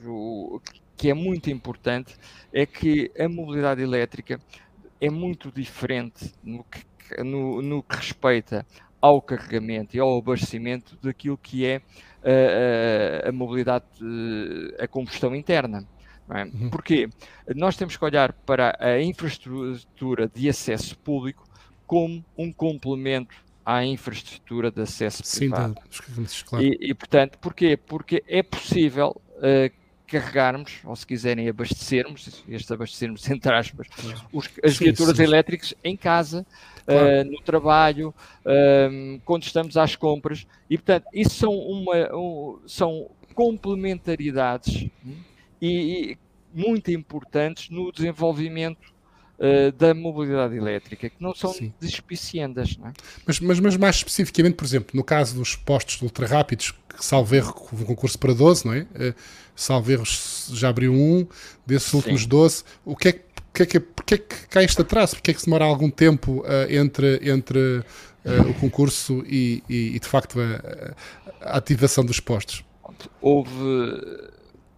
que 0.97 1.09
é 1.09 1.13
muito 1.13 1.49
importante, 1.49 2.15
é 2.51 2.65
que 2.65 3.11
a 3.17 3.27
mobilidade 3.29 3.81
elétrica 3.81 4.39
é 4.99 5.09
muito 5.09 5.51
diferente 5.51 6.33
no 6.43 6.63
que, 6.63 7.23
no, 7.23 7.61
no 7.61 7.83
que 7.83 7.95
respeita 7.95 8.65
ao 9.01 9.21
carregamento 9.21 9.95
e 9.95 9.99
ao 9.99 10.17
abastecimento 10.17 10.97
daquilo 11.01 11.37
que 11.37 11.65
é 11.65 11.81
a, 12.25 13.29
a, 13.29 13.31
mobilidade, 13.31 13.85
a 14.79 14.87
combustão 14.87 15.35
interna. 15.35 15.87
É? 16.29 16.43
Uhum. 16.43 16.69
Porquê? 16.71 17.07
Nós 17.55 17.77
temos 17.77 17.95
que 17.95 18.03
olhar 18.03 18.33
para 18.33 18.75
a 18.79 18.99
infraestrutura 19.01 20.27
de 20.33 20.49
acesso 20.49 20.97
público 20.97 21.47
como 21.85 22.25
um 22.35 22.51
complemento 22.51 23.35
à 23.63 23.85
infraestrutura 23.85 24.71
de 24.71 24.81
acesso 24.81 25.23
privado. 25.37 25.75
Sim, 25.89 26.43
claro. 26.45 26.65
e, 26.65 26.77
e, 26.89 26.93
portanto, 26.93 27.37
porquê? 27.39 27.77
Porque 27.77 28.23
é 28.27 28.41
possível 28.41 29.21
uh, 29.37 29.71
carregarmos, 30.07 30.79
ou 30.83 30.95
se 30.95 31.05
quiserem 31.05 31.49
abastecermos, 31.49 32.43
este 32.47 32.73
abastecermos 32.73 33.27
entre 33.29 33.53
aspas, 33.53 33.87
os, 34.31 34.49
as 34.63 34.77
viaturas 34.77 35.19
elétricas 35.19 35.73
em 35.83 35.97
casa, 35.97 36.45
claro. 36.85 37.27
uh, 37.27 37.31
no 37.31 37.41
trabalho, 37.41 38.13
uh, 38.45 39.21
quando 39.25 39.43
estamos 39.43 39.77
às 39.77 39.95
compras, 39.95 40.45
e 40.69 40.77
portanto, 40.77 41.05
isso 41.13 41.35
são, 41.35 41.53
uma, 41.53 42.15
um, 42.15 42.59
são 42.67 43.09
complementaridades 43.33 44.87
hum, 45.05 45.15
e, 45.61 46.11
e 46.11 46.17
muito 46.53 46.91
importantes 46.91 47.69
no 47.69 47.91
desenvolvimimento 47.91 48.95
Uh, 49.37 49.69
da 49.73 49.93
mobilidade 49.93 50.55
elétrica, 50.55 51.09
que 51.09 51.21
não 51.21 51.35
são 51.35 51.51
Sim. 51.51 51.73
despiciendas. 51.77 52.77
Não 52.77 52.87
é? 52.87 52.93
mas, 53.27 53.37
mas, 53.41 53.59
mas, 53.59 53.75
mais 53.75 53.97
especificamente, 53.97 54.55
por 54.55 54.63
exemplo, 54.63 54.91
no 54.93 55.03
caso 55.03 55.35
dos 55.35 55.57
postos 55.57 56.01
ultra 56.01 56.25
rápidos, 56.25 56.71
que 56.71 57.03
salvo 57.03 57.35
erro, 57.35 57.53
um 57.73 57.83
concurso 57.83 58.17
para 58.17 58.33
12, 58.33 58.65
não 58.65 58.73
é? 58.73 58.83
Uh, 58.83 59.13
salvo 59.53 59.91
erro, 59.91 60.05
já 60.05 60.69
abriu 60.69 60.93
um, 60.93 61.27
desses 61.65 61.89
Sim. 61.89 61.97
últimos 61.97 62.25
12, 62.25 62.63
o 62.85 62.95
que 62.95 63.09
é 63.09 63.11
que 63.11 63.24
porque 63.55 63.63
é 63.63 63.65
que, 63.65 63.79
porque 63.79 64.13
é 64.15 64.17
que 64.17 64.47
cá 64.47 64.61
este 64.61 64.81
atraso? 64.81 65.15
Porque 65.15 65.31
é 65.31 65.33
que 65.33 65.39
se 65.39 65.45
demora 65.45 65.63
algum 65.63 65.89
tempo 65.89 66.41
uh, 66.41 66.69
entre, 66.69 67.21
entre 67.29 67.79
uh, 67.79 68.49
o 68.49 68.53
concurso 68.55 69.23
e, 69.25 69.63
e, 69.69 69.95
e 69.95 69.99
de 69.99 70.07
facto 70.07 70.39
a, 70.41 70.93
a, 71.41 71.57
ativação 71.57 72.03
dos 72.03 72.19
postos? 72.19 72.65
Houve, 73.21 73.49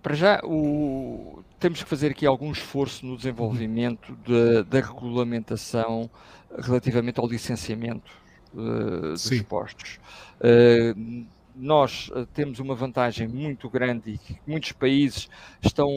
para 0.04 0.14
já, 0.14 0.40
o, 0.44 1.44
temos 1.60 1.82
que 1.82 1.90
fazer 1.90 2.12
aqui 2.12 2.28
algum 2.28 2.52
esforço 2.52 3.04
no 3.04 3.18
desenvolvimento 3.18 4.16
de, 4.24 4.64
da 4.64 4.80
regulamentação 4.80 6.08
relativamente 6.60 7.20
ao 7.20 7.28
licenciamento 7.28 8.12
uh, 8.54 9.14
dos 9.14 9.22
Sim. 9.22 9.42
postos 9.42 10.00
nós 11.58 12.10
uh, 12.10 12.26
temos 12.28 12.60
uma 12.60 12.76
vantagem 12.76 13.28
muito 13.28 13.70
grande 13.70 14.20
e 14.30 14.50
muitos 14.50 14.72
países 14.72 15.30
estão 15.62 15.90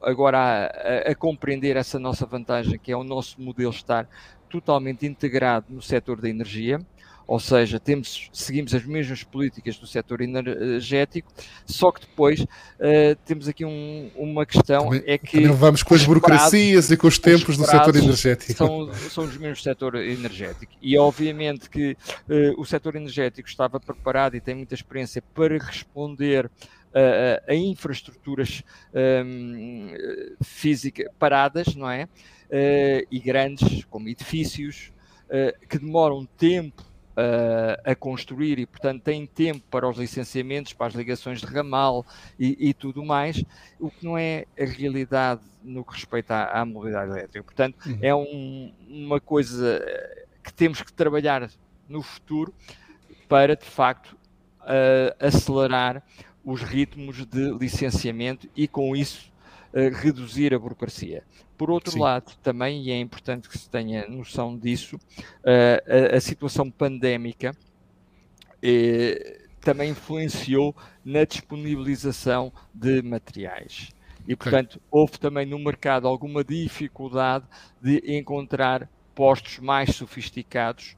agora 0.00 0.38
a, 0.38 1.08
a, 1.08 1.12
a, 1.12 1.14
compreender 1.14 1.76
essa 1.76 1.98
nossa 1.98 2.24
vantagem, 2.24 2.78
que 2.78 2.90
é 2.90 2.96
o 2.96 3.04
nosso 3.04 3.40
modelo 3.40 3.70
estar 3.70 4.08
totalmente 4.48 5.06
integrado 5.06 5.66
no 5.68 5.82
setor 5.82 6.20
da 6.20 6.28
energia 6.28 6.80
ou 7.26 7.38
seja, 7.38 7.78
temos, 7.80 8.28
seguimos 8.32 8.74
as 8.74 8.84
mesmas 8.84 9.22
políticas 9.22 9.76
do 9.76 9.86
setor 9.86 10.20
energético, 10.20 11.32
só 11.66 11.90
que 11.90 12.00
depois 12.00 12.40
uh, 12.40 12.46
temos 13.24 13.48
aqui 13.48 13.64
um, 13.64 14.10
uma 14.16 14.44
questão, 14.44 14.90
também, 14.90 15.02
é 15.06 15.18
que... 15.18 15.46
vamos 15.48 15.82
com 15.82 15.94
as 15.94 16.04
burocracias 16.04 16.90
e 16.90 16.96
com 16.96 17.06
os 17.06 17.18
tempos 17.18 17.56
do 17.56 17.64
setor 17.64 17.96
energético. 17.96 18.52
São, 18.52 18.92
são 18.94 19.24
os 19.24 19.36
mesmos 19.36 19.60
do 19.60 19.64
setor 19.64 19.94
energético. 19.96 20.72
E 20.80 20.98
obviamente 20.98 21.68
que 21.70 21.92
uh, 21.92 22.60
o 22.60 22.64
setor 22.64 22.96
energético 22.96 23.48
estava 23.48 23.78
preparado 23.78 24.36
e 24.36 24.40
tem 24.40 24.54
muita 24.54 24.74
experiência 24.74 25.22
para 25.34 25.58
responder 25.58 26.50
a, 26.94 27.52
a, 27.52 27.54
infraestruturas 27.54 28.62
um, 29.24 29.88
físicas 30.42 31.06
paradas, 31.18 31.74
não 31.74 31.90
é? 31.90 32.04
Uh, 32.04 33.06
e 33.10 33.18
grandes, 33.18 33.84
como 33.84 34.08
edifícios, 34.08 34.92
uh, 35.28 35.66
que 35.66 35.78
demoram 35.78 36.26
tempo 36.36 36.84
a 37.84 37.94
construir 37.94 38.58
e, 38.58 38.66
portanto, 38.66 39.02
tem 39.02 39.26
tempo 39.26 39.62
para 39.70 39.88
os 39.88 39.98
licenciamentos, 39.98 40.72
para 40.72 40.86
as 40.86 40.94
ligações 40.94 41.40
de 41.40 41.46
ramal 41.46 42.06
e, 42.38 42.68
e 42.68 42.74
tudo 42.74 43.04
mais, 43.04 43.44
o 43.78 43.90
que 43.90 44.04
não 44.04 44.16
é 44.16 44.46
a 44.58 44.64
realidade 44.64 45.40
no 45.62 45.84
que 45.84 45.92
respeita 45.94 46.34
à, 46.34 46.60
à 46.60 46.64
mobilidade 46.64 47.10
elétrica. 47.10 47.42
Portanto, 47.42 47.76
uhum. 47.86 47.98
é 48.00 48.14
um, 48.14 48.72
uma 48.88 49.20
coisa 49.20 49.80
que 50.42 50.52
temos 50.52 50.82
que 50.82 50.92
trabalhar 50.92 51.48
no 51.88 52.02
futuro 52.02 52.52
para, 53.28 53.56
de 53.56 53.64
facto, 53.64 54.16
uh, 54.62 55.14
acelerar 55.18 56.02
os 56.44 56.62
ritmos 56.62 57.24
de 57.24 57.52
licenciamento 57.52 58.48
e, 58.56 58.66
com 58.66 58.96
isso, 58.96 59.31
reduzir 59.74 60.54
a 60.54 60.58
burocracia. 60.58 61.22
Por 61.56 61.70
outro 61.70 61.92
Sim. 61.92 62.00
lado, 62.00 62.32
também, 62.42 62.82
e 62.82 62.90
é 62.90 62.98
importante 62.98 63.48
que 63.48 63.56
se 63.56 63.70
tenha 63.70 64.06
noção 64.08 64.58
disso, 64.58 64.96
uh, 64.96 66.12
a, 66.12 66.16
a, 66.16 66.20
situação 66.20 66.70
pandémica 66.70 67.56
eh, 68.62 69.42
também 69.60 69.90
influenciou 69.90 70.74
na 71.04 71.24
disponibilização 71.24 72.52
de 72.74 73.02
materiais. 73.02 73.90
E, 74.26 74.36
portanto, 74.36 74.76
okay. 74.76 74.88
houve 74.90 75.18
também 75.18 75.46
no 75.46 75.58
mercado 75.58 76.06
alguma 76.06 76.44
dificuldade 76.44 77.44
de 77.80 78.02
encontrar 78.16 78.88
postos 79.14 79.58
mais 79.58 79.94
sofisticados, 79.94 80.96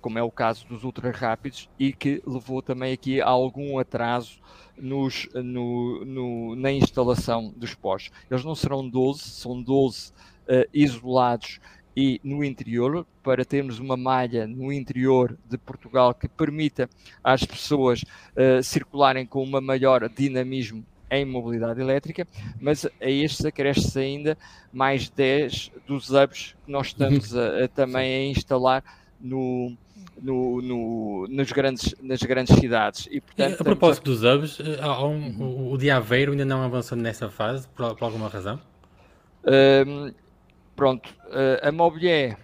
como 0.00 0.18
é 0.18 0.22
o 0.22 0.30
caso 0.30 0.66
dos 0.66 0.84
ultra 0.84 1.10
rápidos, 1.10 1.68
e 1.78 1.92
que 1.92 2.22
levou 2.26 2.60
também 2.60 2.92
aqui 2.92 3.20
a 3.20 3.28
algum 3.28 3.78
atraso 3.78 4.40
nos, 4.76 5.28
no, 5.34 6.04
no, 6.04 6.56
na 6.56 6.72
instalação 6.72 7.52
dos 7.56 7.74
postos. 7.74 8.12
Eles 8.30 8.44
não 8.44 8.54
serão 8.54 8.88
12, 8.88 9.20
são 9.20 9.62
12 9.62 10.10
uh, 10.10 10.68
isolados 10.72 11.60
e 11.96 12.20
no 12.22 12.44
interior, 12.44 13.06
para 13.22 13.44
termos 13.44 13.78
uma 13.78 13.96
malha 13.96 14.46
no 14.46 14.72
interior 14.72 15.36
de 15.48 15.58
Portugal 15.58 16.14
que 16.14 16.28
permita 16.28 16.88
às 17.22 17.44
pessoas 17.44 18.02
uh, 18.02 18.62
circularem 18.62 19.26
com 19.26 19.42
uma 19.42 19.60
maior 19.60 20.08
dinamismo 20.08 20.84
em 21.10 21.24
mobilidade 21.24 21.80
elétrica, 21.80 22.26
mas 22.60 22.86
a 22.86 23.10
estes 23.10 23.44
acresce 23.44 23.98
ainda 23.98 24.38
mais 24.72 25.10
10 25.10 25.72
dos 25.84 26.10
hubs 26.10 26.54
que 26.64 26.70
nós 26.70 26.88
estamos 26.88 27.36
a, 27.36 27.64
a 27.64 27.68
também 27.68 28.14
a 28.14 28.30
instalar 28.30 28.84
no, 29.20 29.76
no, 30.20 30.62
no, 30.62 31.26
nos 31.28 31.52
grandes, 31.52 31.94
nas 32.00 32.20
grandes 32.20 32.56
cidades. 32.56 33.08
E, 33.10 33.20
portanto, 33.20 33.58
e 33.58 33.60
a 33.60 33.64
propósito 33.64 34.10
a... 34.10 34.14
dos 34.14 34.24
hubs, 34.24 34.60
eh, 34.60 34.86
um, 34.86 35.40
uhum. 35.40 35.72
o, 35.72 35.78
de 35.78 35.90
Aveiro 35.90 36.32
ainda 36.32 36.44
não 36.44 36.62
avançou 36.62 36.96
nessa 36.96 37.30
fase, 37.30 37.68
por, 37.68 37.94
por 37.94 38.04
alguma 38.04 38.28
razão? 38.28 38.60
Um, 39.44 40.12
pronto, 40.76 41.08
uh, 41.26 41.68
a 41.68 41.72
Mobilier 41.72 42.36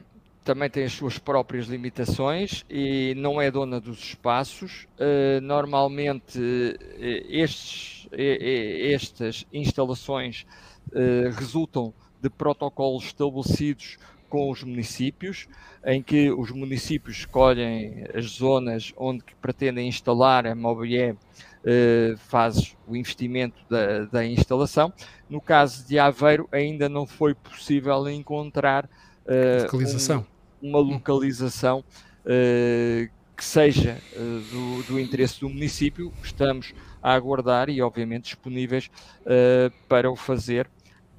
também 0.44 0.70
tem 0.70 0.84
as 0.84 0.92
suas 0.92 1.18
próprias 1.18 1.66
limitações 1.66 2.64
e 2.70 3.14
não 3.16 3.40
é 3.40 3.50
dona 3.50 3.80
dos 3.80 3.98
espaços. 3.98 4.86
Uh, 4.98 5.40
normalmente, 5.42 6.40
estes, 7.28 8.08
estas 8.12 9.44
instalações 9.52 10.46
resultam 11.36 11.92
de 12.22 12.30
protocolos 12.30 13.06
estabelecidos 13.06 13.98
com 14.28 14.50
os 14.50 14.62
municípios, 14.62 15.48
em 15.84 16.02
que 16.02 16.30
os 16.30 16.50
municípios 16.50 17.18
escolhem 17.18 18.04
as 18.14 18.24
zonas 18.26 18.92
onde 18.96 19.24
pretendem 19.40 19.88
instalar 19.88 20.46
a 20.46 20.54
Mobilier, 20.54 21.16
eh, 21.64 22.14
faz 22.16 22.76
o 22.86 22.96
investimento 22.96 23.56
da, 23.68 24.04
da, 24.04 24.24
instalação. 24.24 24.92
No 25.28 25.40
caso 25.40 25.86
de 25.86 25.98
Aveiro, 25.98 26.48
ainda 26.52 26.88
não 26.88 27.06
foi 27.06 27.34
possível 27.34 28.08
encontrar 28.08 28.88
eh, 29.26 29.62
localização. 29.62 30.26
Um, 30.62 30.68
uma 30.70 30.78
localização 30.78 31.84
eh, 32.24 33.08
que 33.36 33.44
seja 33.44 33.98
uh, 34.16 34.40
do, 34.50 34.82
do, 34.84 35.00
interesse 35.00 35.40
do 35.40 35.48
município, 35.48 36.10
estamos 36.22 36.72
a 37.02 37.12
aguardar 37.12 37.68
e, 37.68 37.82
obviamente, 37.82 38.24
disponíveis 38.24 38.90
uh, 39.22 39.70
para 39.86 40.10
o 40.10 40.16
fazer 40.16 40.70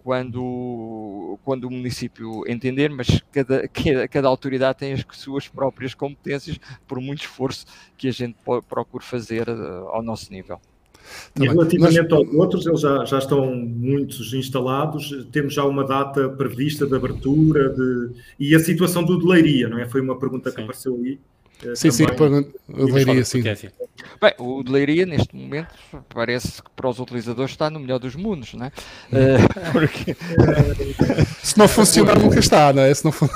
quando, 0.07 1.37
quando 1.43 1.65
o 1.65 1.69
município 1.69 2.49
entender, 2.49 2.89
mas 2.89 3.21
cada, 3.29 3.67
cada, 3.67 4.07
cada 4.07 4.27
autoridade 4.29 4.77
tem 4.77 4.93
as 4.93 5.05
suas 5.11 5.49
próprias 5.49 5.93
competências, 5.93 6.57
por 6.87 7.01
muito 7.01 7.23
esforço 7.23 7.65
que 7.97 8.07
a 8.07 8.11
gente 8.11 8.37
procure 8.69 9.03
fazer 9.03 9.49
uh, 9.49 9.89
ao 9.89 10.01
nosso 10.01 10.31
nível. 10.31 10.61
E 11.37 11.45
relativamente 11.45 12.09
Nós... 12.09 12.25
aos 12.25 12.33
outros, 12.35 12.65
eles 12.65 12.79
já, 12.79 13.03
já 13.03 13.17
estão 13.17 13.53
muitos 13.53 14.33
instalados, 14.33 15.27
temos 15.29 15.53
já 15.53 15.65
uma 15.65 15.83
data 15.83 16.29
prevista 16.29 16.87
de 16.87 16.95
abertura 16.95 17.67
de... 17.67 18.11
e 18.39 18.55
a 18.55 18.59
situação 18.61 19.03
do 19.03 19.19
de 19.19 19.25
Leiria, 19.25 19.67
não 19.67 19.77
é? 19.77 19.89
Foi 19.89 19.99
uma 19.99 20.17
pergunta 20.17 20.49
Sim. 20.49 20.55
que 20.55 20.61
apareceu 20.61 20.95
aí. 20.95 21.19
Sim, 21.75 21.91
sim, 21.91 22.05
o 22.69 22.85
Leiria, 22.85 23.25
sim. 23.25 23.41
Bem, 23.41 24.33
o 24.37 24.63
de 24.63 24.71
Leiria, 24.71 25.05
neste 25.05 25.35
momento, 25.35 25.73
parece 26.13 26.61
que 26.61 26.69
para 26.71 26.87
os 26.87 26.99
utilizadores 26.99 27.51
está 27.51 27.69
no 27.69 27.79
melhor 27.79 27.97
dos 27.97 28.15
mundos, 28.15 28.53
não 28.53 28.65
é? 28.65 28.71
Uh, 29.11 29.71
porque... 29.73 30.15
se 31.43 31.57
não 31.57 31.67
funcionar, 31.67 32.19
nunca 32.19 32.39
está, 32.39 32.71
não 32.71 32.83
é? 32.83 32.93
Se 32.93 33.03
não. 33.03 33.11
Sim, 33.11 33.27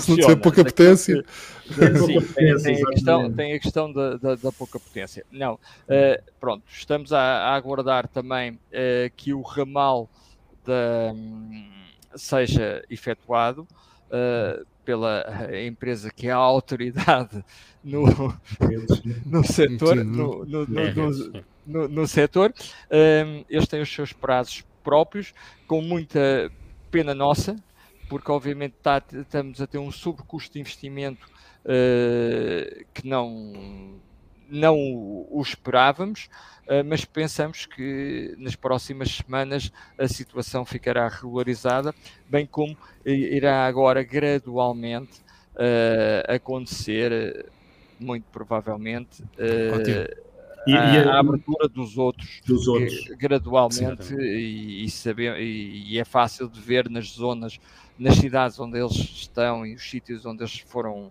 se 0.00 0.10
não 0.10 0.16
tiver 0.16 0.36
pouca 0.36 0.64
potência. 0.64 1.24
Sim, 1.68 2.20
tem, 2.34 2.56
tem, 2.62 2.82
a 2.82 2.86
questão, 2.86 3.32
tem 3.32 3.52
a 3.52 3.60
questão 3.60 3.92
da, 3.92 4.16
da, 4.16 4.34
da 4.34 4.52
pouca 4.52 4.80
potência. 4.80 5.24
Não, 5.30 5.54
uh, 5.54 6.22
pronto, 6.40 6.64
estamos 6.72 7.12
a, 7.12 7.20
a 7.20 7.54
aguardar 7.54 8.08
também 8.08 8.52
uh, 8.52 8.58
que 9.16 9.32
o 9.32 9.42
ramal 9.42 10.08
da, 10.64 11.12
um, 11.12 11.68
seja 12.16 12.84
efetuado. 12.90 13.66
Uh, 14.10 14.66
pela 14.88 15.22
empresa 15.66 16.10
que 16.10 16.28
é 16.28 16.30
a 16.30 16.36
autoridade 16.36 17.44
no, 17.84 18.06
no 19.26 19.44
setor, 19.44 19.96
no, 19.96 20.46
no, 20.46 20.66
no, 21.66 21.88
no 21.88 22.08
setor. 22.08 22.54
Um, 22.90 23.44
eles 23.50 23.68
têm 23.68 23.82
os 23.82 23.94
seus 23.94 24.14
prazos 24.14 24.64
próprios, 24.82 25.34
com 25.66 25.82
muita 25.82 26.50
pena 26.90 27.14
nossa, 27.14 27.62
porque 28.08 28.32
obviamente 28.32 28.76
tá, 28.82 29.02
estamos 29.12 29.60
a 29.60 29.66
ter 29.66 29.76
um 29.76 29.92
sobrecusto 29.92 30.54
de 30.54 30.60
investimento 30.60 31.28
uh, 31.66 32.86
que 32.94 33.06
não 33.06 34.00
não 34.48 34.76
o 34.76 35.40
esperávamos, 35.42 36.28
eh, 36.66 36.82
mas 36.82 37.04
pensamos 37.04 37.66
que 37.66 38.34
nas 38.38 38.56
próximas 38.56 39.10
semanas 39.10 39.72
a 39.98 40.08
situação 40.08 40.64
ficará 40.64 41.08
regularizada, 41.08 41.94
bem 42.28 42.46
como 42.46 42.76
irá 43.04 43.66
agora 43.66 44.02
gradualmente 44.02 45.20
uh, 45.54 46.32
acontecer, 46.34 47.46
muito 47.98 48.24
provavelmente, 48.30 49.24
e, 50.66 50.76
a, 50.76 50.94
e 50.94 50.98
a, 50.98 51.12
a, 51.12 51.20
abertura 51.20 51.68
dos 51.68 51.96
outros, 51.96 52.40
dos 52.44 52.68
outros. 52.68 53.08
gradualmente 53.16 54.14
e, 54.14 54.84
e, 54.84 54.90
saber, 54.90 55.40
e, 55.40 55.98
é 55.98 56.04
fácil 56.04 56.48
de 56.48 56.60
ver 56.60 56.90
nas 56.90 57.08
zonas, 57.12 57.58
nas 57.98 58.16
cidades 58.16 58.60
onde 58.60 58.78
eles 58.78 58.92
estão 58.92 59.64
e 59.64 59.74
os 59.74 59.88
sítios 59.88 60.26
onde 60.26 60.42
eles 60.42 60.58
foram 60.58 61.10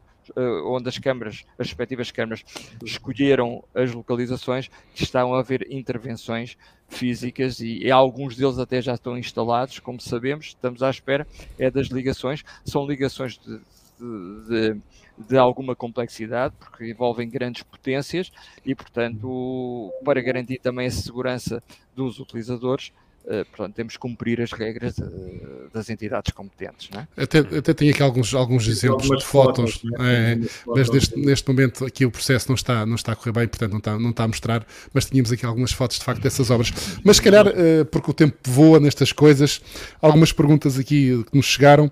onde 0.66 0.90
as 0.90 0.98
câmaras, 0.98 1.46
as 1.58 1.68
respectivas 1.68 2.12
câmaras, 2.12 2.44
escolheram 2.84 3.64
as 3.74 3.94
localizações, 3.94 4.70
que 4.94 5.04
estão 5.04 5.34
a 5.34 5.40
haver 5.40 5.68
intervenções 5.72 6.58
físicas 6.88 7.60
e, 7.60 7.80
e, 7.80 7.92
alguns 7.92 8.36
deles 8.36 8.58
até 8.60 8.82
já 8.82 8.94
estão 8.94 9.18
instalados, 9.18 9.80
como 9.80 10.00
sabemos, 10.00 10.48
estamos 10.48 10.82
à 10.82 10.90
espera, 10.90 11.28
é 11.60 11.70
das 11.70 11.88
ligações, 11.88 12.44
são 12.64 12.88
ligações 12.88 13.38
de, 13.38 13.60
de, 14.00 14.48
de, 14.48 14.82
de 15.28 15.38
alguma 15.38 15.76
complexidade, 15.76 16.54
porque 16.60 16.90
envolvem 16.90 17.30
grandes 17.30 17.64
potências 17.64 18.32
e, 18.66 18.74
portanto, 18.74 19.92
para 20.04 20.22
garantir 20.22 20.60
também 20.60 20.88
a 20.88 20.92
segurança 20.92 21.62
dos 21.96 22.20
utilizadores, 22.20 22.92
Uh, 23.28 23.44
portanto, 23.44 23.76
temos 23.76 23.94
que 23.96 24.00
cumprir 24.00 24.40
as 24.40 24.54
regras 24.54 24.98
uh, 25.00 25.70
das 25.74 25.90
entidades 25.90 26.32
competentes. 26.32 26.90
Não 26.94 27.02
é? 27.02 27.08
até, 27.18 27.40
até 27.40 27.74
tenho 27.74 27.92
aqui 27.92 28.02
alguns, 28.02 28.34
alguns 28.34 28.66
exemplos 28.70 29.06
de 29.06 29.26
fotos, 29.26 29.74
fotos 29.74 30.00
né? 30.00 30.32
é, 30.32 30.40
mas 30.66 30.90
neste, 30.90 31.20
neste 31.20 31.46
momento 31.50 31.84
aqui 31.84 32.06
o 32.06 32.12
processo 32.12 32.48
não 32.48 32.56
está, 32.56 32.86
não 32.86 32.96
está 32.96 33.12
a 33.12 33.16
correr 33.18 33.34
bem, 33.34 33.48
portanto 33.50 33.72
não 33.72 33.80
está, 33.80 34.00
não 34.00 34.12
está 34.12 34.24
a 34.24 34.28
mostrar, 34.30 34.66
mas 34.94 35.08
tínhamos 35.08 35.30
aqui 35.30 35.46
algumas 35.46 35.74
fotos 35.74 36.00
de 36.00 36.06
facto 36.06 36.22
dessas 36.22 36.50
obras. 36.50 36.72
Mas 37.04 37.18
se 37.18 37.22
calhar, 37.22 37.46
uh, 37.46 37.84
porque 37.92 38.10
o 38.10 38.14
tempo 38.14 38.38
voa 38.46 38.80
nestas 38.80 39.12
coisas, 39.12 39.60
algumas 40.02 40.32
perguntas 40.32 40.80
aqui 40.80 41.22
que 41.30 41.36
nos 41.36 41.48
chegaram. 41.48 41.92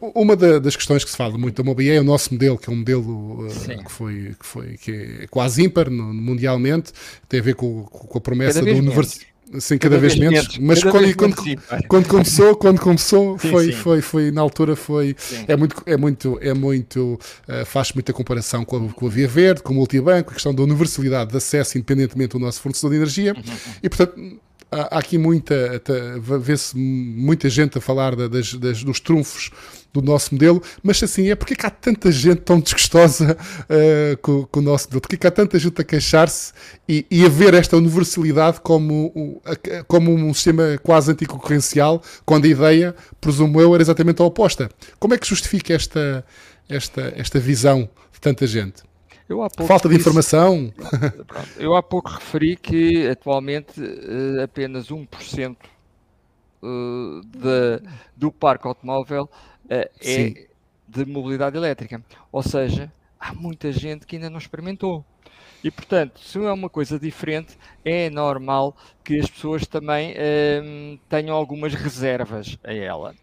uma 0.00 0.34
da, 0.34 0.58
das 0.58 0.76
questões 0.76 1.04
que 1.04 1.10
se 1.10 1.16
fala 1.16 1.36
muito 1.36 1.62
da 1.62 1.62
Mobier 1.62 1.98
é 1.98 2.00
o 2.00 2.04
nosso 2.04 2.32
modelo, 2.32 2.56
que 2.56 2.70
é 2.70 2.72
um 2.72 2.76
modelo 2.76 3.48
que, 3.84 3.92
foi, 3.92 4.34
que, 4.40 4.46
foi, 4.46 4.78
que 4.78 4.92
é 5.24 5.26
quase 5.26 5.62
ímpar 5.62 5.90
no, 5.90 6.14
mundialmente, 6.14 6.90
tem 7.28 7.38
a 7.38 7.42
ver 7.42 7.54
com, 7.54 7.84
com 7.84 8.16
a 8.16 8.20
promessa 8.20 8.64
da 8.64 8.70
universidade 8.70 9.29
Sim, 9.58 9.78
cada, 9.78 9.96
cada 9.96 9.98
vez, 9.98 10.14
vez, 10.14 10.30
menos. 10.30 10.58
Mas 10.58 10.82
quando, 10.82 11.16
quando, 11.16 11.34
quando, 11.88 12.06
começou, 12.06 12.54
quando 12.54 12.80
começou, 12.80 13.38
sim, 13.38 13.50
foi, 13.50 13.66
sim. 13.66 13.72
foi, 13.72 14.00
foi 14.00 14.30
na 14.30 14.40
altura 14.40 14.76
foi 14.76 15.16
é 15.48 15.56
muito, 15.56 15.82
é 15.86 15.96
muito, 15.96 16.38
é 16.40 16.54
muito, 16.54 17.18
uh, 17.48 17.66
faz 17.66 17.92
muita 17.92 18.12
comparação 18.12 18.64
com 18.64 18.76
a, 18.76 18.88
com 18.92 19.06
a 19.06 19.10
Via 19.10 19.26
Verde, 19.26 19.62
com 19.62 19.72
o 19.72 19.76
multibanco, 19.76 20.30
a 20.30 20.34
questão 20.34 20.54
da 20.54 20.62
universalidade 20.62 21.32
de 21.32 21.36
acesso 21.36 21.78
independentemente 21.78 22.32
do 22.32 22.38
nosso 22.38 22.60
fornecedor 22.60 22.90
de 22.90 22.96
energia 22.96 23.34
uhum. 23.34 23.72
e 23.82 23.88
portanto 23.88 24.40
há, 24.70 24.98
aqui 24.98 25.18
muita, 25.18 25.82
vê-se 26.40 26.76
muita 26.76 27.50
gente 27.50 27.78
a 27.78 27.80
falar 27.80 28.14
das, 28.14 28.54
das, 28.54 28.84
dos 28.84 29.00
trunfos 29.00 29.50
do 29.92 30.00
nosso 30.00 30.34
modelo, 30.34 30.62
mas 30.82 31.02
assim, 31.02 31.30
é 31.30 31.34
porque 31.34 31.54
é 31.54 31.56
que 31.56 31.66
há 31.66 31.70
tanta 31.70 32.12
gente 32.12 32.42
tão 32.42 32.60
desgostosa 32.60 33.36
uh, 33.36 34.16
com, 34.18 34.46
com, 34.46 34.60
o 34.60 34.62
nosso 34.62 34.86
modelo? 34.86 35.00
Porque 35.00 35.16
é 35.16 35.18
que 35.18 35.26
há 35.26 35.30
tanta 35.30 35.58
gente 35.58 35.80
a 35.80 35.84
queixar-se 35.84 36.52
e, 36.88 37.06
e 37.10 37.24
a 37.24 37.28
ver 37.28 37.54
esta 37.54 37.76
universalidade 37.76 38.60
como, 38.60 39.42
como 39.88 40.12
um 40.12 40.32
sistema 40.32 40.78
quase 40.82 41.10
anticoncorrencial, 41.12 42.02
quando 42.24 42.44
a 42.44 42.48
ideia, 42.48 42.94
presumo 43.20 43.60
eu, 43.60 43.74
era 43.74 43.82
exatamente 43.82 44.22
a 44.22 44.24
oposta. 44.24 44.70
Como 44.98 45.14
é 45.14 45.18
que 45.18 45.26
justifica 45.26 45.74
esta, 45.74 46.24
esta, 46.68 47.12
esta 47.16 47.38
visão 47.38 47.88
de 48.12 48.20
tanta 48.20 48.46
gente? 48.46 48.82
Falta 49.66 49.88
de 49.88 49.96
disse, 49.96 50.08
informação. 50.08 50.72
Pronto, 51.26 51.48
eu 51.56 51.76
há 51.76 51.82
pouco 51.82 52.10
referi 52.10 52.56
que 52.56 53.06
atualmente 53.08 53.80
uh, 53.80 54.42
apenas 54.42 54.88
1% 54.88 55.56
uh, 56.62 57.20
de, 57.24 57.88
do 58.16 58.32
parque 58.32 58.66
automóvel 58.66 59.30
uh, 59.70 59.90
é 60.02 60.46
de 60.86 61.04
mobilidade 61.04 61.56
elétrica. 61.56 62.02
Ou 62.32 62.42
seja, 62.42 62.92
há 63.18 63.32
muita 63.32 63.72
gente 63.72 64.06
que 64.06 64.16
ainda 64.16 64.28
não 64.28 64.38
experimentou. 64.38 65.04
E 65.62 65.70
portanto, 65.70 66.18
se 66.20 66.38
é 66.38 66.52
uma 66.52 66.70
coisa 66.70 66.98
diferente, 66.98 67.56
é 67.84 68.08
normal 68.10 68.76
que 69.04 69.18
as 69.18 69.28
pessoas 69.30 69.66
também 69.66 70.12
uh, 70.12 70.98
tenham 71.08 71.36
algumas 71.36 71.74
reservas 71.74 72.58
a 72.64 72.72
ela. 72.72 73.14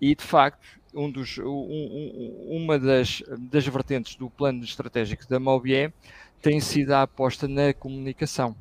e 0.00 0.14
de 0.14 0.22
facto 0.22 0.64
um 0.94 1.10
dos, 1.10 1.36
um, 1.38 2.46
uma 2.48 2.78
das, 2.78 3.22
das 3.38 3.66
vertentes 3.66 4.16
do 4.16 4.30
plano 4.30 4.64
estratégico 4.64 5.28
da 5.28 5.38
Mobié 5.38 5.92
tem 6.40 6.58
sido 6.58 6.92
a 6.92 7.02
aposta 7.02 7.46
na 7.46 7.74
comunicação 7.74 8.56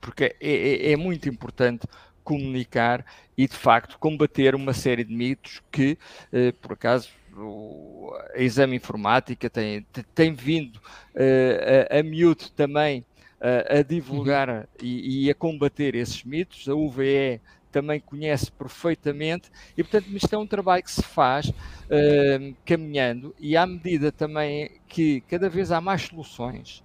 porque 0.00 0.24
é, 0.24 0.36
é, 0.40 0.92
é 0.92 0.96
muito 0.96 1.28
importante 1.28 1.86
comunicar 2.28 3.06
e 3.38 3.48
de 3.48 3.56
facto 3.56 3.98
combater 3.98 4.54
uma 4.54 4.74
série 4.74 5.02
de 5.02 5.14
mitos 5.14 5.62
que, 5.72 5.96
eh, 6.30 6.52
por 6.52 6.74
acaso, 6.74 7.08
o 7.34 8.12
a 8.34 8.42
exame 8.42 8.76
informática 8.76 9.48
tem, 9.48 9.86
tem 10.14 10.34
vindo 10.34 10.78
eh, 11.14 11.88
a, 11.90 12.00
a 12.00 12.02
miúdo 12.02 12.50
também 12.50 13.02
a 13.40 13.82
divulgar 13.82 14.48
uhum. 14.48 14.64
e, 14.82 15.26
e, 15.26 15.30
a 15.30 15.34
combater 15.34 15.94
esses 15.94 16.24
mitos. 16.24 16.68
A 16.68 16.74
UVE 16.74 17.40
também 17.70 18.00
conhece 18.00 18.50
perfeitamente 18.50 19.48
e, 19.76 19.84
portanto, 19.84 20.08
isto 20.12 20.34
é 20.34 20.36
um 20.36 20.46
trabalho 20.46 20.82
que 20.82 20.90
se 20.90 21.04
faz 21.04 21.46
uh, 21.46 22.56
caminhando 22.66 23.32
e 23.38 23.56
à 23.56 23.64
medida 23.64 24.10
também 24.10 24.80
que 24.88 25.20
cada 25.20 25.48
vez 25.48 25.70
há 25.70 25.80
mais 25.80 26.02
soluções, 26.02 26.82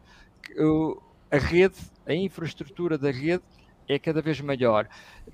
a 1.31 1.37
rede, 1.39 1.77
a 2.05 2.13
infraestrutura 2.13 2.99
da 2.99 3.09
rede 3.09 3.41
é 3.87 3.99
cada 3.99 4.21
vez 4.21 4.39
maior. 4.41 4.87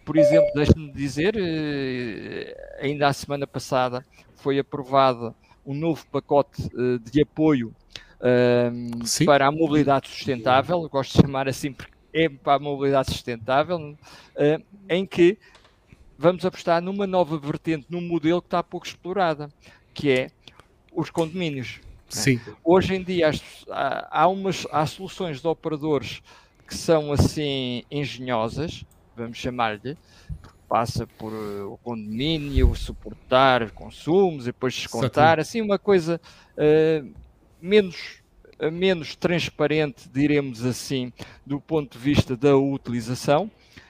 Por 0.06 0.18
exemplo, 0.18 0.50
deixe-me 0.56 0.92
dizer, 0.92 1.36
uh, 1.36 2.84
ainda 2.84 3.08
a 3.08 3.14
semana 3.14 3.46
passada 3.46 4.06
foi 4.36 4.60
aprovado 4.60 5.36
um 5.66 5.74
novo 5.74 6.06
pacote 6.08 6.70
de 7.12 7.22
apoio 7.22 7.76
para 9.26 9.48
a 9.48 9.52
mobilidade 9.52 10.10
sustentável, 10.10 10.82
eu 10.82 10.90
gosto 10.90 11.16
de 11.16 11.22
chamar 11.22 11.48
assim 11.48 11.72
porque 11.72 11.94
é 12.14 12.28
para 12.28 12.56
a 12.56 12.60
mobilidade 12.60 13.12
sustentável, 13.12 13.78
uh, 13.78 14.64
em 14.90 15.06
que 15.06 15.38
vamos 16.18 16.46
apostar 16.46 16.82
numa 16.82 17.08
nova 17.08 17.38
vertente, 17.38 17.86
num 17.90 18.02
modelo 18.02 18.42
que 18.42 18.48
está 18.48 18.64
pouco 18.64 18.86
explorada, 18.86 19.50
que 19.94 20.12
é 20.12 20.32
os 20.94 21.10
condomínios. 21.10 21.80
Sim. 22.10 22.40
Hoje 22.64 22.96
em 22.96 23.04
dia 23.04 23.32
há, 23.70 24.24
há, 24.24 24.28
umas, 24.28 24.66
há 24.72 24.86
soluções 24.86 25.40
de 25.40 25.48
operadores 25.48 26.22
que 26.70 26.78
são 26.78 27.12
assim 27.12 27.84
engenhosas, 27.90 28.86
vamos 29.18 29.40
chamar-lhe, 29.40 29.98
passa 30.68 31.08
por 31.08 31.34
uh, 31.34 31.74
o 31.74 31.78
condomínio, 31.80 32.76
suportar 32.76 33.72
consumos 33.72 34.44
e 34.44 34.48
depois 34.48 34.76
descontar, 34.76 35.40
assim 35.40 35.62
uma 35.62 35.80
coisa 35.80 36.22
uh, 36.56 37.12
menos 37.60 38.20
menos 38.72 39.16
transparente, 39.16 40.10
diremos 40.10 40.66
assim, 40.66 41.14
do 41.46 41.62
ponto 41.62 41.98
de 41.98 42.04
vista 42.04 42.36
da 42.36 42.58
utilização, 42.58 43.50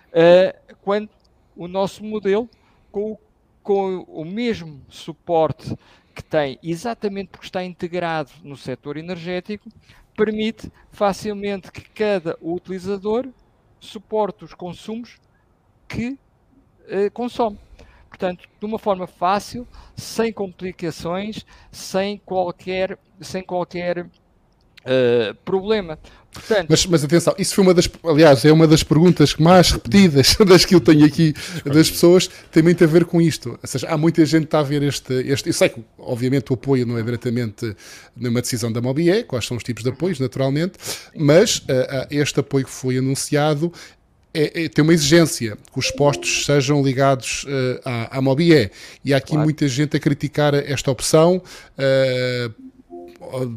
uh, 0.09 0.75
quando 0.83 1.09
o 1.55 1.67
nosso 1.67 2.03
modelo, 2.03 2.47
com, 2.91 3.17
com 3.63 4.05
o 4.07 4.23
mesmo 4.23 4.79
suporte 4.87 5.75
que 6.13 6.23
tem, 6.23 6.59
exatamente 6.61 7.29
porque 7.29 7.47
está 7.47 7.63
integrado 7.63 8.29
no 8.43 8.55
setor 8.55 8.95
energético, 8.95 9.69
permite 10.19 10.69
facilmente 10.91 11.71
que 11.71 11.81
cada 11.81 12.37
utilizador 12.41 13.25
suporte 13.79 14.43
os 14.43 14.53
consumos 14.53 15.17
que 15.87 16.09
uh, 16.89 17.09
consome. 17.13 17.57
Portanto, 18.09 18.49
de 18.59 18.65
uma 18.65 18.77
forma 18.77 19.07
fácil, 19.07 19.65
sem 19.95 20.33
complicações, 20.33 21.45
sem 21.71 22.17
qualquer, 22.17 22.99
sem 23.21 23.41
qualquer 23.41 24.09
Uh, 24.85 25.35
problema. 25.43 25.99
Portanto, 26.31 26.67
mas, 26.69 26.85
mas, 26.85 27.03
atenção, 27.03 27.33
isso 27.39 27.55
foi 27.55 27.63
uma 27.63 27.73
das, 27.73 27.89
aliás, 28.03 28.45
é 28.45 28.51
uma 28.51 28.67
das 28.67 28.83
perguntas 28.83 29.35
mais 29.35 29.71
repetidas 29.71 30.37
das 30.45 30.63
que 30.63 30.75
eu 30.75 30.79
tenho 30.79 31.05
aqui 31.05 31.33
das 31.65 31.89
pessoas, 31.89 32.29
tem 32.51 32.61
muito 32.61 32.83
a 32.83 32.87
ver 32.87 33.05
com 33.05 33.19
isto. 33.19 33.51
Ou 33.61 33.67
seja, 33.67 33.87
há 33.89 33.97
muita 33.97 34.23
gente 34.25 34.41
que 34.41 34.47
está 34.47 34.59
a 34.59 34.63
ver 34.63 34.83
este, 34.83 35.13
este. 35.27 35.49
Eu 35.49 35.53
sei 35.53 35.69
que, 35.69 35.83
obviamente, 35.97 36.51
o 36.51 36.53
apoio 36.53 36.85
não 36.85 36.97
é 36.97 37.03
diretamente 37.03 37.75
numa 38.15 38.41
decisão 38.41 38.71
da 38.71 38.79
Mobie, 38.79 39.23
quais 39.23 39.45
são 39.45 39.57
os 39.57 39.63
tipos 39.63 39.83
de 39.83 39.89
apoios, 39.89 40.19
naturalmente, 40.19 40.73
mas 41.15 41.57
uh, 41.57 42.07
este 42.11 42.39
apoio 42.39 42.65
que 42.65 42.71
foi 42.71 42.97
anunciado 42.97 43.73
é, 44.31 44.65
é, 44.65 44.69
tem 44.69 44.83
uma 44.83 44.93
exigência 44.93 45.57
que 45.71 45.79
os 45.79 45.89
postos 45.89 46.45
sejam 46.45 46.83
ligados 46.83 47.45
uh, 47.45 47.81
à, 47.83 48.17
à 48.17 48.21
Mobie. 48.21 48.69
E 49.03 49.13
há 49.13 49.17
aqui 49.17 49.31
claro. 49.31 49.43
muita 49.43 49.67
gente 49.67 49.97
a 49.97 49.99
criticar 49.99 50.53
esta 50.53 50.91
opção. 50.91 51.41
Uh, 51.77 52.68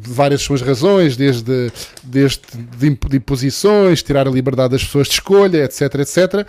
várias 0.01 0.41
suas 0.41 0.61
razões, 0.61 1.15
desde, 1.15 1.71
desde 2.03 2.41
de 2.77 3.17
imposições, 3.17 4.03
tirar 4.03 4.27
a 4.27 4.31
liberdade 4.31 4.71
das 4.71 4.83
pessoas 4.83 5.07
de 5.07 5.13
escolha, 5.13 5.63
etc, 5.63 5.95
etc. 5.95 6.47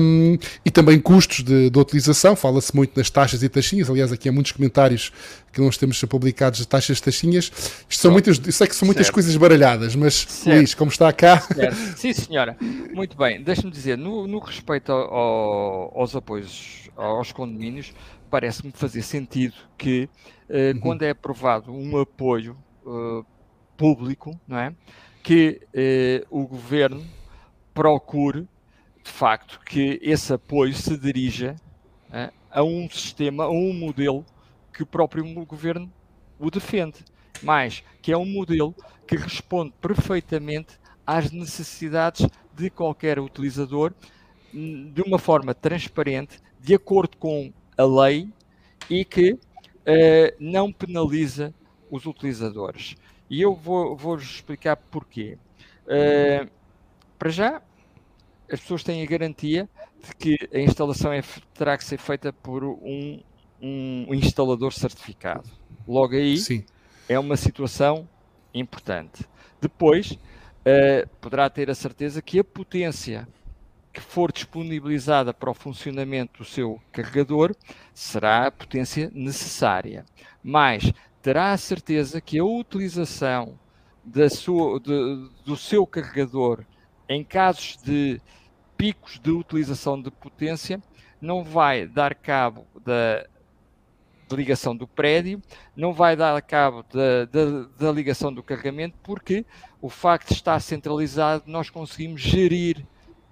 Um, 0.00 0.38
e 0.64 0.70
também 0.70 0.98
custos 0.98 1.42
de, 1.42 1.70
de 1.70 1.78
utilização, 1.78 2.36
fala-se 2.36 2.74
muito 2.74 2.96
nas 2.96 3.10
taxas 3.10 3.42
e 3.42 3.48
taxinhas, 3.48 3.90
aliás 3.90 4.12
aqui 4.12 4.28
há 4.28 4.32
muitos 4.32 4.52
comentários 4.52 5.12
que 5.52 5.60
nós 5.60 5.76
temos 5.76 6.02
publicados 6.04 6.60
de 6.60 6.68
taxas 6.68 6.98
e 6.98 7.02
taxinhas. 7.02 7.50
Isto 7.88 8.02
são 8.02 8.10
muitas, 8.10 8.40
eu 8.44 8.52
sei 8.52 8.66
que 8.66 8.76
são 8.76 8.86
muitas 8.86 9.06
certo. 9.06 9.14
coisas 9.14 9.36
baralhadas, 9.36 9.94
mas 9.96 10.14
certo. 10.14 10.56
Luís, 10.56 10.74
como 10.74 10.90
está 10.90 11.12
cá... 11.12 11.40
Certo. 11.40 11.76
Sim 11.96 12.12
senhora, 12.12 12.56
muito 12.92 13.16
bem, 13.16 13.42
deixe-me 13.42 13.70
dizer, 13.70 13.96
no, 13.96 14.26
no 14.26 14.38
respeito 14.38 14.92
ao, 14.92 15.98
aos 15.98 16.14
apoios 16.14 16.86
aos 16.96 17.32
condomínios, 17.32 17.92
parece-me 18.30 18.72
fazer 18.72 19.02
sentido 19.02 19.54
que 19.76 20.08
uhum. 20.48 20.80
quando 20.80 21.02
é 21.02 21.10
aprovado 21.10 21.72
um 21.72 21.98
apoio 21.98 22.56
uh, 22.84 23.24
público, 23.76 24.38
não 24.46 24.58
é? 24.58 24.74
que 25.22 25.60
uh, 25.74 26.26
o 26.30 26.46
governo 26.46 27.04
procure, 27.74 28.48
de 29.02 29.10
facto, 29.10 29.60
que 29.64 29.98
esse 30.02 30.32
apoio 30.32 30.72
se 30.72 30.96
dirija 30.96 31.56
a 32.50 32.62
um 32.62 32.88
sistema, 32.88 33.44
a 33.44 33.50
um 33.50 33.72
modelo 33.72 34.24
que 34.72 34.82
o 34.82 34.86
próprio 34.86 35.24
governo 35.44 35.92
o 36.38 36.50
defende, 36.50 37.04
mas 37.42 37.82
que 38.00 38.12
é 38.12 38.16
um 38.16 38.24
modelo 38.24 38.74
que 39.06 39.16
responde 39.16 39.72
perfeitamente 39.80 40.78
às 41.06 41.30
necessidades 41.30 42.26
de 42.54 42.70
qualquer 42.70 43.18
utilizador 43.18 43.92
de 44.52 45.02
uma 45.02 45.18
forma 45.18 45.54
transparente, 45.54 46.40
de 46.60 46.74
acordo 46.74 47.16
com 47.16 47.52
a 47.76 47.84
lei 47.84 48.28
e 48.88 49.04
que 49.04 49.38
uh, 49.86 50.36
não 50.38 50.72
penaliza 50.72 51.54
os 51.90 52.06
utilizadores. 52.06 52.96
E 53.30 53.40
eu 53.40 53.54
vou, 53.54 53.96
vou 53.96 54.16
explicar 54.16 54.76
porquê. 54.76 55.38
Uh, 55.84 56.50
para 57.18 57.30
já, 57.30 57.62
as 58.50 58.60
pessoas 58.60 58.82
têm 58.82 59.02
a 59.02 59.06
garantia 59.06 59.68
de 60.02 60.14
que 60.14 60.48
a 60.52 60.58
instalação 60.58 61.12
é, 61.12 61.22
terá 61.54 61.76
que 61.76 61.84
ser 61.84 61.98
feita 61.98 62.32
por 62.32 62.62
um, 62.64 63.20
um 63.60 64.14
instalador 64.14 64.72
certificado. 64.72 65.50
Logo 65.86 66.14
aí, 66.14 66.36
Sim. 66.36 66.64
é 67.08 67.18
uma 67.18 67.36
situação 67.36 68.08
importante. 68.52 69.24
Depois, 69.60 70.12
uh, 70.12 71.08
poderá 71.20 71.48
ter 71.48 71.70
a 71.70 71.74
certeza 71.74 72.20
que 72.22 72.38
a 72.38 72.44
potência 72.44 73.26
que 73.96 74.02
for 74.02 74.30
disponibilizada 74.30 75.32
para 75.32 75.50
o 75.50 75.54
funcionamento 75.54 76.40
do 76.40 76.44
seu 76.44 76.78
carregador 76.92 77.56
será 77.94 78.46
a 78.46 78.50
potência 78.50 79.10
necessária. 79.14 80.04
Mas 80.44 80.92
terá 81.22 81.52
a 81.52 81.56
certeza 81.56 82.20
que 82.20 82.38
a 82.38 82.44
utilização 82.44 83.58
sua, 84.30 84.78
de, 84.78 85.30
do 85.46 85.56
seu 85.56 85.86
carregador 85.86 86.62
em 87.08 87.24
casos 87.24 87.78
de 87.82 88.20
picos 88.76 89.18
de 89.18 89.30
utilização 89.30 90.00
de 90.00 90.10
potência 90.10 90.78
não 91.18 91.42
vai 91.42 91.86
dar 91.86 92.14
cabo 92.14 92.66
da 92.84 93.26
ligação 94.30 94.76
do 94.76 94.86
prédio, 94.86 95.40
não 95.74 95.94
vai 95.94 96.14
dar 96.14 96.42
cabo 96.42 96.84
da, 96.92 97.24
da, 97.24 97.62
da 97.78 97.92
ligação 97.92 98.30
do 98.30 98.42
carregamento, 98.42 98.94
porque 99.02 99.46
o 99.80 99.88
facto 99.88 100.28
de 100.28 100.34
estar 100.34 100.60
centralizado, 100.60 101.44
nós 101.46 101.70
conseguimos 101.70 102.20
gerir 102.20 102.84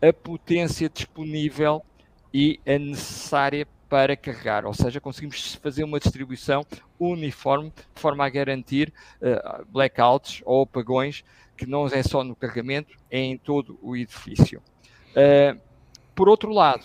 a 0.09 0.13
potência 0.13 0.89
disponível 0.89 1.85
e 2.33 2.61
a 2.67 2.79
necessária 2.79 3.67
para 3.89 4.17
carregar, 4.17 4.67
ou 4.67 4.75
seja, 4.75 5.01
conseguimos 5.01 5.55
fazer 5.55 5.85
uma 5.85 6.01
distribuição 6.01 6.67
uniforme 6.99 7.71
de 7.71 8.01
forma 8.01 8.27
a 8.27 8.29
garantir 8.29 8.93
uh, 9.21 9.65
blackouts 9.67 10.43
ou 10.45 10.63
apagões 10.63 11.23
que 11.57 11.65
não 11.65 11.87
é 11.87 12.03
só 12.03 12.25
no 12.25 12.35
carregamento, 12.35 12.97
é 13.09 13.21
em 13.21 13.39
todo 13.39 13.79
o 13.81 13.97
edifício. 13.97 14.61
Uh, 15.11 15.61
por 16.15 16.29
outro 16.29 16.53
lado, 16.53 16.85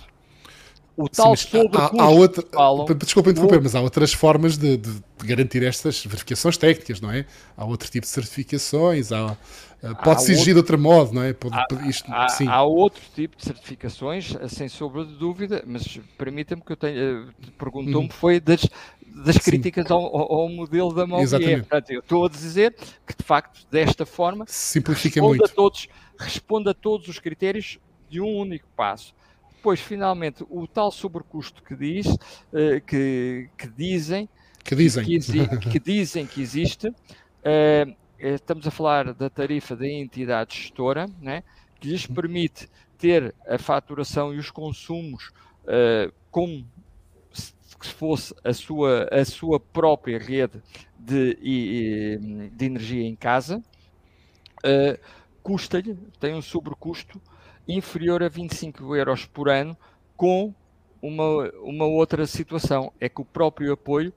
o 0.99 1.07
tal 1.07 1.35
Sim, 1.35 1.69
há, 1.73 2.03
há 2.03 2.09
outra, 2.09 2.43
falam, 2.51 2.85
Desculpa 2.97 3.29
interromper, 3.29 3.61
mas 3.61 3.73
há 3.73 3.79
outras 3.79 4.11
formas 4.11 4.57
de, 4.57 4.75
de, 4.75 4.91
de, 4.91 5.01
garantir 5.23 5.63
estas 5.63 6.05
verificações 6.05 6.57
técnicas, 6.57 6.99
não 6.99 7.09
é? 7.09 7.25
Há 7.55 7.63
outro 7.63 7.89
tipo 7.89 8.05
de 8.05 8.11
certificações, 8.11 9.11
há, 9.13 9.37
eh, 9.81 9.93
pode-se 10.03 10.33
exigir 10.33 10.53
de 10.53 10.59
outro 10.59 10.77
modo, 10.77 11.13
não 11.13 11.23
é? 11.23 11.31
Pode, 11.31 11.55
há, 11.55 11.67
isto, 11.87 12.11
há, 12.11 12.27
há, 12.49 12.63
outro 12.63 13.01
tipo 13.15 13.37
de 13.37 13.45
certificações, 13.45 14.35
eh, 14.35 14.49
sem 14.49 14.67
sombra 14.67 15.05
de 15.05 15.13
dúvida, 15.15 15.63
mas 15.65 15.99
permita-me 16.17 16.61
que 16.61 16.73
eu 16.73 16.77
tenha. 16.77 16.99
Eh, 16.99 17.25
perguntou-me, 17.57 18.07
uhum. 18.07 18.09
foi 18.09 18.41
das, 18.41 18.67
das 19.23 19.37
críticas 19.37 19.89
ao, 19.89 20.01
ao, 20.01 20.49
modelo 20.49 20.93
da 20.93 21.07
Malvier. 21.07 21.59
Portanto, 21.59 21.91
eu 21.91 22.01
estou 22.01 22.25
a 22.25 22.29
dizer 22.29 22.75
que, 23.07 23.15
de 23.17 23.23
facto, 23.23 23.65
desta 23.71 24.05
forma, 24.05 24.43
Simplifica 24.49 25.21
responde, 25.21 25.39
muito. 25.39 25.49
A 25.49 25.55
todos, 25.55 25.87
responde 26.19 26.69
a 26.69 26.73
todos 26.73 27.07
os 27.07 27.19
critérios 27.19 27.79
de 28.09 28.19
um 28.19 28.35
único 28.37 28.67
passo 28.75 29.17
depois, 29.59 29.81
finalmente, 29.81 30.45
o 30.49 30.65
tal 30.65 30.89
sobrecusto 30.89 31.61
que 31.61 31.75
diz, 31.75 32.07
que, 32.87 33.49
que 33.57 33.67
dizem 33.67 34.29
que 34.63 34.75
dizem. 34.75 35.03
que, 35.03 35.69
que, 35.69 35.79
dizem 35.79 36.25
que 36.25 36.41
existe, 36.41 36.93
estamos 38.17 38.65
a 38.65 38.71
falar 38.71 39.13
da 39.13 39.29
tarifa 39.29 39.75
da 39.75 39.87
entidade 39.87 40.55
gestora, 40.55 41.07
né, 41.21 41.43
que 41.79 41.89
lhes 41.89 42.05
permite 42.05 42.69
ter 42.97 43.33
a 43.47 43.57
faturação 43.57 44.33
e 44.33 44.37
os 44.37 44.49
consumos 44.49 45.31
como 46.31 46.65
se 47.33 47.93
fosse 47.93 48.35
a 48.43 48.53
sua, 48.53 49.09
a 49.11 49.25
sua 49.25 49.59
própria 49.59 50.19
rede 50.19 50.61
de, 50.97 51.35
de 52.53 52.65
energia 52.65 53.05
em 53.05 53.15
casa, 53.15 53.63
uh, 54.59 54.99
custa-lhe, 55.41 55.97
tem 56.19 56.33
um 56.33 56.41
sobrecusto 56.41 57.21
inferior 57.71 58.23
a 58.23 58.29
25 58.29 58.95
euros 58.95 59.25
por 59.25 59.49
ano, 59.49 59.77
com 60.15 60.53
uma, 61.01 61.49
uma 61.61 61.85
outra 61.85 62.25
situação, 62.25 62.91
é 62.99 63.07
que 63.07 63.21
o 63.21 63.25
próprio 63.25 63.73
apoio 63.73 64.13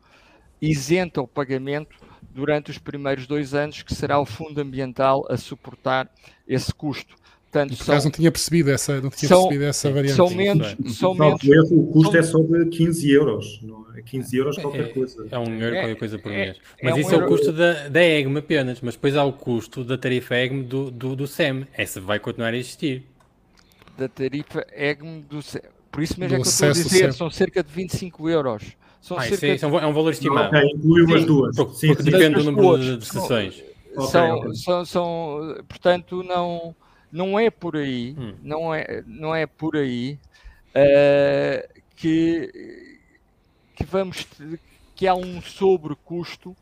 isenta 0.60 1.20
o 1.20 1.28
pagamento 1.28 1.96
durante 2.32 2.70
os 2.70 2.78
primeiros 2.78 3.26
dois 3.26 3.54
anos, 3.54 3.82
que 3.82 3.94
será 3.94 4.18
o 4.18 4.26
fundo 4.26 4.60
ambiental 4.60 5.26
a 5.28 5.36
suportar 5.36 6.10
esse 6.46 6.72
custo. 6.72 7.14
Portanto, 7.52 7.76
Por 7.76 7.82
acaso 7.82 8.06
não 8.06 8.12
tinha 8.12 8.32
percebido 8.32 8.70
essa, 8.70 8.98
não 8.98 9.10
tinha 9.10 9.28
são, 9.28 9.42
percebido 9.42 9.64
essa 9.64 9.90
variante. 9.90 10.16
São 10.16 10.30
menos. 10.30 10.76
São 10.96 11.14
menos 11.14 11.42
o 11.70 11.82
custo 11.88 12.12
são, 12.12 12.20
é 12.20 12.22
só 12.22 12.38
de 12.38 12.64
15 12.70 13.10
euros. 13.10 13.60
Não 13.62 13.86
é 13.94 14.00
15 14.00 14.36
euros 14.38 14.56
qualquer 14.56 14.84
é, 14.84 14.88
coisa. 14.88 15.26
É 15.30 15.38
um 15.38 15.60
euro 15.60 15.76
qualquer 15.76 15.96
coisa 15.96 16.18
por 16.18 16.32
é, 16.32 16.46
mês. 16.46 16.56
Mas 16.82 16.96
é 16.96 17.00
isso 17.00 17.10
um 17.10 17.20
é 17.20 17.24
o 17.24 17.28
custo 17.28 17.52
da, 17.52 17.88
da 17.88 18.02
EGM 18.02 18.38
apenas. 18.38 18.80
Mas 18.80 18.94
depois 18.94 19.14
há 19.16 19.24
o 19.24 19.34
custo 19.34 19.84
da 19.84 19.98
tarifa 19.98 20.34
EGM 20.34 20.62
do, 20.62 20.90
do, 20.90 21.14
do 21.14 21.26
SEM. 21.26 21.66
Essa 21.74 22.00
vai 22.00 22.18
continuar 22.18 22.54
a 22.54 22.56
existir. 22.56 23.04
Da 23.96 24.08
tarifa 24.08 24.66
EGM 24.72 25.22
do. 25.22 25.40
Por 25.90 26.02
isso 26.02 26.18
mesmo 26.18 26.36
do 26.36 26.40
é 26.40 26.42
que 26.42 26.48
eu 26.48 26.50
estou 26.50 26.68
a 26.68 26.72
dizer, 26.72 27.12
são 27.12 27.30
cerca 27.30 27.62
de 27.62 27.70
25 27.70 28.28
euros. 28.28 28.76
São 29.00 29.18
ah, 29.18 29.22
cerca 29.22 29.46
isso 29.46 29.66
é, 29.66 29.68
é 29.68 29.86
um 29.86 29.92
valor 29.92 30.12
estimado. 30.12 30.48
Okay, 30.48 30.70
incluiu 30.70 31.14
as 31.14 31.24
duas. 31.24 31.56
Porque, 31.56 31.74
sim, 31.74 31.88
porque 31.88 32.02
sim, 32.04 32.10
depende 32.10 32.42
do 32.42 32.52
número 32.52 32.96
de 32.96 33.04
sessões. 33.04 33.62
São, 34.10 34.38
okay. 34.38 34.54
são, 34.54 34.84
são, 34.84 35.64
portanto, 35.68 36.22
não 36.22 36.74
não 37.12 37.38
é 37.38 37.50
por 37.50 37.76
aí, 37.76 38.16
hum. 38.18 38.32
não, 38.42 38.74
é, 38.74 39.04
não 39.06 39.34
é 39.34 39.46
por 39.46 39.76
aí 39.76 40.18
uh, 40.70 41.82
que, 41.94 42.98
que 43.76 43.84
vamos 43.84 44.26
que 44.96 45.06
há 45.06 45.14
um 45.14 45.42
sobrecusto 45.42 46.50
Uh, 46.50 46.56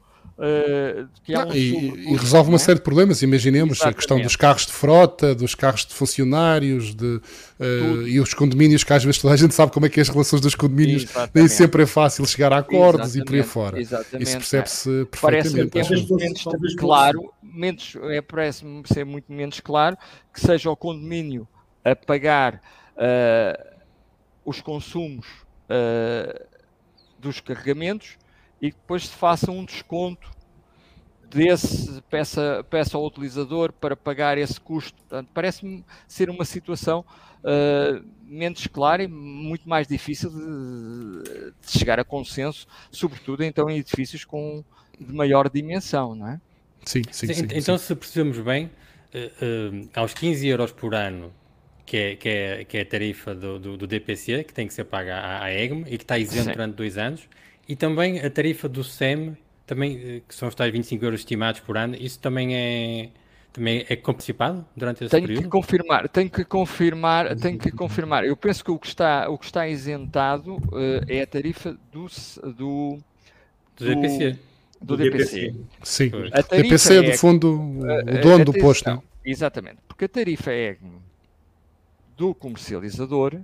não, 1.28 1.48
um 1.48 1.54
e, 1.54 2.12
e, 2.12 2.16
resolve 2.16 2.48
uma 2.48 2.56
é? 2.56 2.58
série 2.58 2.78
de 2.78 2.82
problemas. 2.82 3.20
Imaginemos 3.20 3.78
Exatamente. 3.78 3.94
a 3.94 3.96
questão 3.96 4.20
dos 4.20 4.36
carros 4.36 4.66
de 4.66 4.72
frota, 4.72 5.34
dos 5.34 5.54
carros 5.54 5.84
de 5.84 5.92
funcionários 5.92 6.94
de, 6.94 7.20
uh, 7.60 8.06
e 8.06 8.18
os 8.18 8.32
condomínios, 8.32 8.82
que 8.82 8.92
às 8.92 9.04
vezes 9.04 9.20
toda 9.20 9.34
a 9.34 9.36
gente 9.36 9.54
sabe 9.54 9.70
como 9.70 9.84
é 9.84 9.90
que 9.90 10.00
é 10.00 10.02
as 10.02 10.08
relações 10.08 10.40
dos 10.40 10.54
condomínios, 10.54 11.02
Exatamente. 11.02 11.32
nem 11.34 11.48
sempre 11.48 11.82
é 11.82 11.86
fácil 11.86 12.24
chegar 12.24 12.52
a 12.54 12.58
acordos 12.58 13.14
Exatamente. 13.14 13.22
e 13.22 13.24
por 13.24 13.34
aí 13.34 13.42
fora. 13.42 13.80
Exatamente. 13.80 14.28
Isso 14.28 14.36
percebe-se 14.38 15.06
perfeitamente. 15.10 15.70
Parece 15.70 16.06
que 16.06 16.14
é 16.14 16.16
menos 16.16 16.74
claro, 16.74 17.34
menos, 17.42 17.96
é, 18.04 18.22
parece-me 18.22 18.82
ser 18.86 19.04
muito 19.04 19.30
menos 19.30 19.60
claro 19.60 19.96
que 20.32 20.40
seja 20.40 20.70
o 20.70 20.76
condomínio 20.76 21.46
a 21.84 21.94
pagar 21.94 22.62
uh, 22.96 23.70
os 24.44 24.60
consumos 24.60 25.26
dos 27.20 27.38
carregamentos 27.38 28.16
e 28.60 28.70
depois 28.70 29.08
se 29.08 29.14
faça 29.14 29.50
um 29.50 29.64
desconto 29.64 30.30
desse 31.30 32.02
peça, 32.10 32.64
peça 32.68 32.96
ao 32.96 33.06
utilizador 33.06 33.72
para 33.72 33.96
pagar 33.96 34.36
esse 34.36 34.60
custo. 34.60 34.98
Parece-me 35.32 35.84
ser 36.08 36.28
uma 36.28 36.44
situação 36.44 37.04
uh, 37.40 38.04
menos 38.24 38.66
clara 38.66 39.02
e 39.02 39.08
muito 39.08 39.68
mais 39.68 39.86
difícil 39.86 40.30
de, 40.30 41.52
de, 41.60 41.78
chegar 41.78 42.00
a 42.00 42.04
consenso, 42.04 42.66
sobretudo 42.90 43.44
então 43.44 43.70
em 43.70 43.78
edifícios 43.78 44.24
com 44.24 44.64
de 44.98 45.12
maior 45.14 45.48
dimensão, 45.48 46.14
não 46.14 46.28
é? 46.28 46.40
Sim, 46.84 47.02
sim, 47.10 47.28
sim. 47.28 47.34
sim 47.34 47.48
então, 47.54 47.78
sim. 47.78 47.86
se 47.86 47.94
percebemos 47.94 48.38
bem, 48.38 48.66
uh, 48.66 49.76
uh, 49.76 49.90
aos 49.94 50.12
15 50.12 50.46
euros 50.46 50.72
por 50.72 50.94
ano 50.94 51.32
que 51.86 51.96
é, 51.96 52.16
que 52.16 52.28
é, 52.28 52.64
que 52.64 52.78
é 52.78 52.80
a 52.82 52.86
tarifa 52.86 53.34
do, 53.34 53.58
do, 53.58 53.76
do, 53.76 53.86
DPC, 53.86 54.44
que 54.44 54.52
tem 54.52 54.66
que 54.66 54.74
ser 54.74 54.84
paga 54.84 55.16
à, 55.16 55.44
à 55.44 55.52
EGM 55.52 55.84
e 55.88 55.96
que 55.96 56.04
está 56.04 56.18
isento 56.18 56.52
durante 56.52 56.74
dois 56.76 56.96
anos, 56.96 57.28
e 57.70 57.76
também 57.76 58.18
a 58.18 58.28
tarifa 58.28 58.68
do 58.68 58.82
SEM, 58.82 59.36
também, 59.64 59.96
eh, 59.96 60.22
que 60.26 60.34
são 60.34 60.48
os 60.48 60.56
tais 60.56 60.72
25 60.72 61.04
euros 61.04 61.20
estimados 61.20 61.60
por 61.60 61.76
ano, 61.76 61.94
isso 61.94 62.18
também 62.18 62.56
é, 62.56 63.10
também 63.52 63.86
é 63.88 63.94
participado 63.94 64.66
durante 64.76 65.04
esse 65.04 65.10
tenho 65.12 65.22
período? 65.24 65.44
Que 65.44 65.48
confirmar, 65.48 66.08
tenho 66.08 66.28
que 66.28 66.44
confirmar, 66.44 67.36
tenho 67.36 67.56
que 67.56 67.70
confirmar. 67.70 68.24
Eu 68.24 68.36
penso 68.36 68.64
que 68.64 68.72
o 68.72 68.78
que 68.78 68.88
está, 68.88 69.30
o 69.30 69.38
que 69.38 69.44
está 69.44 69.68
isentado 69.68 70.56
uh, 70.56 71.04
é 71.06 71.22
a 71.22 71.26
tarifa 71.28 71.78
do, 71.92 72.06
do, 72.56 72.98
do 73.76 73.86
DPC. 73.86 74.36
Do, 74.82 74.96
do 74.96 75.04
DPC. 75.04 75.54
Sim, 75.84 76.10
a 76.32 76.40
DPC 76.40 76.96
é, 76.96 77.02
do 77.02 77.18
fundo, 77.18 77.52
o 77.54 78.20
dono 78.20 78.46
do 78.46 78.52
posto. 78.54 79.00
Exatamente, 79.24 79.76
porque 79.86 80.06
a 80.06 80.08
tarifa 80.08 80.50
é 80.50 80.76
do 82.16 82.34
comercializador 82.34 83.40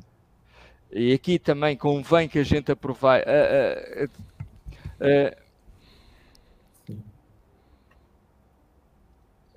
e 0.93 1.13
aqui 1.13 1.39
também 1.39 1.77
convém 1.77 2.29
que 2.29 2.39
a 2.39 2.45
gente 2.45 2.73
aproveite. 2.73 3.27
Uh, 3.29 4.05
uh, 5.01 5.47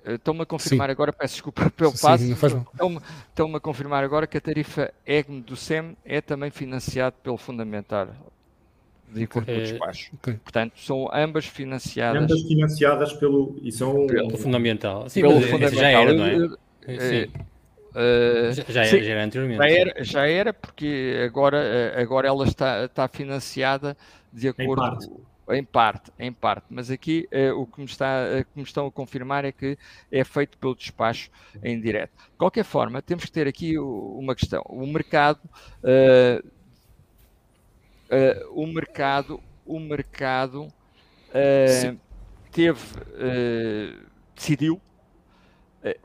Estão-me 0.02 0.42
a 0.42 0.46
confirmar 0.46 0.88
Sim. 0.88 0.92
agora, 0.92 1.12
peço 1.12 1.34
desculpa 1.34 1.70
pelo 1.70 1.92
passo, 1.92 2.24
estão-me, 2.24 3.00
estão 3.28 3.54
a 3.54 3.60
confirmar 3.60 4.02
agora 4.02 4.26
que 4.26 4.38
a 4.38 4.40
tarifa 4.40 4.92
EGM 5.06 5.42
do 5.42 5.54
SEM 5.54 5.94
é 6.04 6.22
também 6.22 6.50
financiada 6.50 7.14
pelo 7.22 7.36
Fundamental 7.36 8.08
de 9.12 9.24
acordo 9.24 9.46
com 9.46 9.52
o 9.52 9.62
despacho. 9.62 10.10
Okay. 10.14 10.34
Portanto, 10.34 10.72
são 10.76 11.08
ambas 11.12 11.44
financiadas. 11.46 12.22
Ambas 12.22 12.42
financiadas 12.42 13.12
pelo. 13.14 13.56
E 13.62 13.72
são, 13.72 14.06
pelo 14.06 14.36
Fundamental. 14.36 15.08
Sim, 15.08 15.22
pelo 15.22 15.40
fundamental. 15.40 15.78
já 15.78 15.88
era, 15.88 16.12
não 16.12 16.24
é? 16.24 16.38
Sim. 16.98 17.32
Uh, 17.90 18.52
já, 18.52 18.62
já, 18.68 18.84
sim, 18.84 19.02
já, 19.02 19.12
era 19.12 19.24
anteriormente. 19.24 19.58
Já 19.58 19.70
era, 19.70 20.04
já 20.04 20.26
era, 20.26 20.52
porque 20.52 21.20
agora, 21.24 22.00
agora 22.00 22.28
ela 22.28 22.44
está, 22.46 22.84
está 22.84 23.08
financiada 23.08 23.96
de 24.32 24.48
acordo. 24.48 24.72
Em 24.72 24.76
parte. 24.76 25.10
Em 25.50 25.64
parte, 25.64 26.12
em 26.18 26.32
parte. 26.32 26.66
Mas 26.70 26.90
aqui 26.90 27.28
uh, 27.32 27.60
o 27.60 27.66
que 27.66 27.80
me, 27.80 27.86
está, 27.86 28.06
uh, 28.06 28.44
que 28.44 28.50
me 28.56 28.62
estão 28.62 28.86
a 28.86 28.92
confirmar 28.92 29.44
é 29.44 29.50
que 29.50 29.76
é 30.10 30.22
feito 30.22 30.56
pelo 30.58 30.76
despacho 30.76 31.30
em 31.62 31.80
direto. 31.80 32.12
De 32.16 32.36
qualquer 32.38 32.64
forma, 32.64 33.02
temos 33.02 33.24
que 33.24 33.32
ter 33.32 33.48
aqui 33.48 33.76
uma 33.76 34.34
questão. 34.36 34.62
O 34.68 34.86
mercado. 34.86 35.40
o 38.52 38.66
mercado. 38.66 39.40
O 39.66 39.80
mercado 39.80 40.72
teve. 42.52 42.80
decidiu 44.34 44.80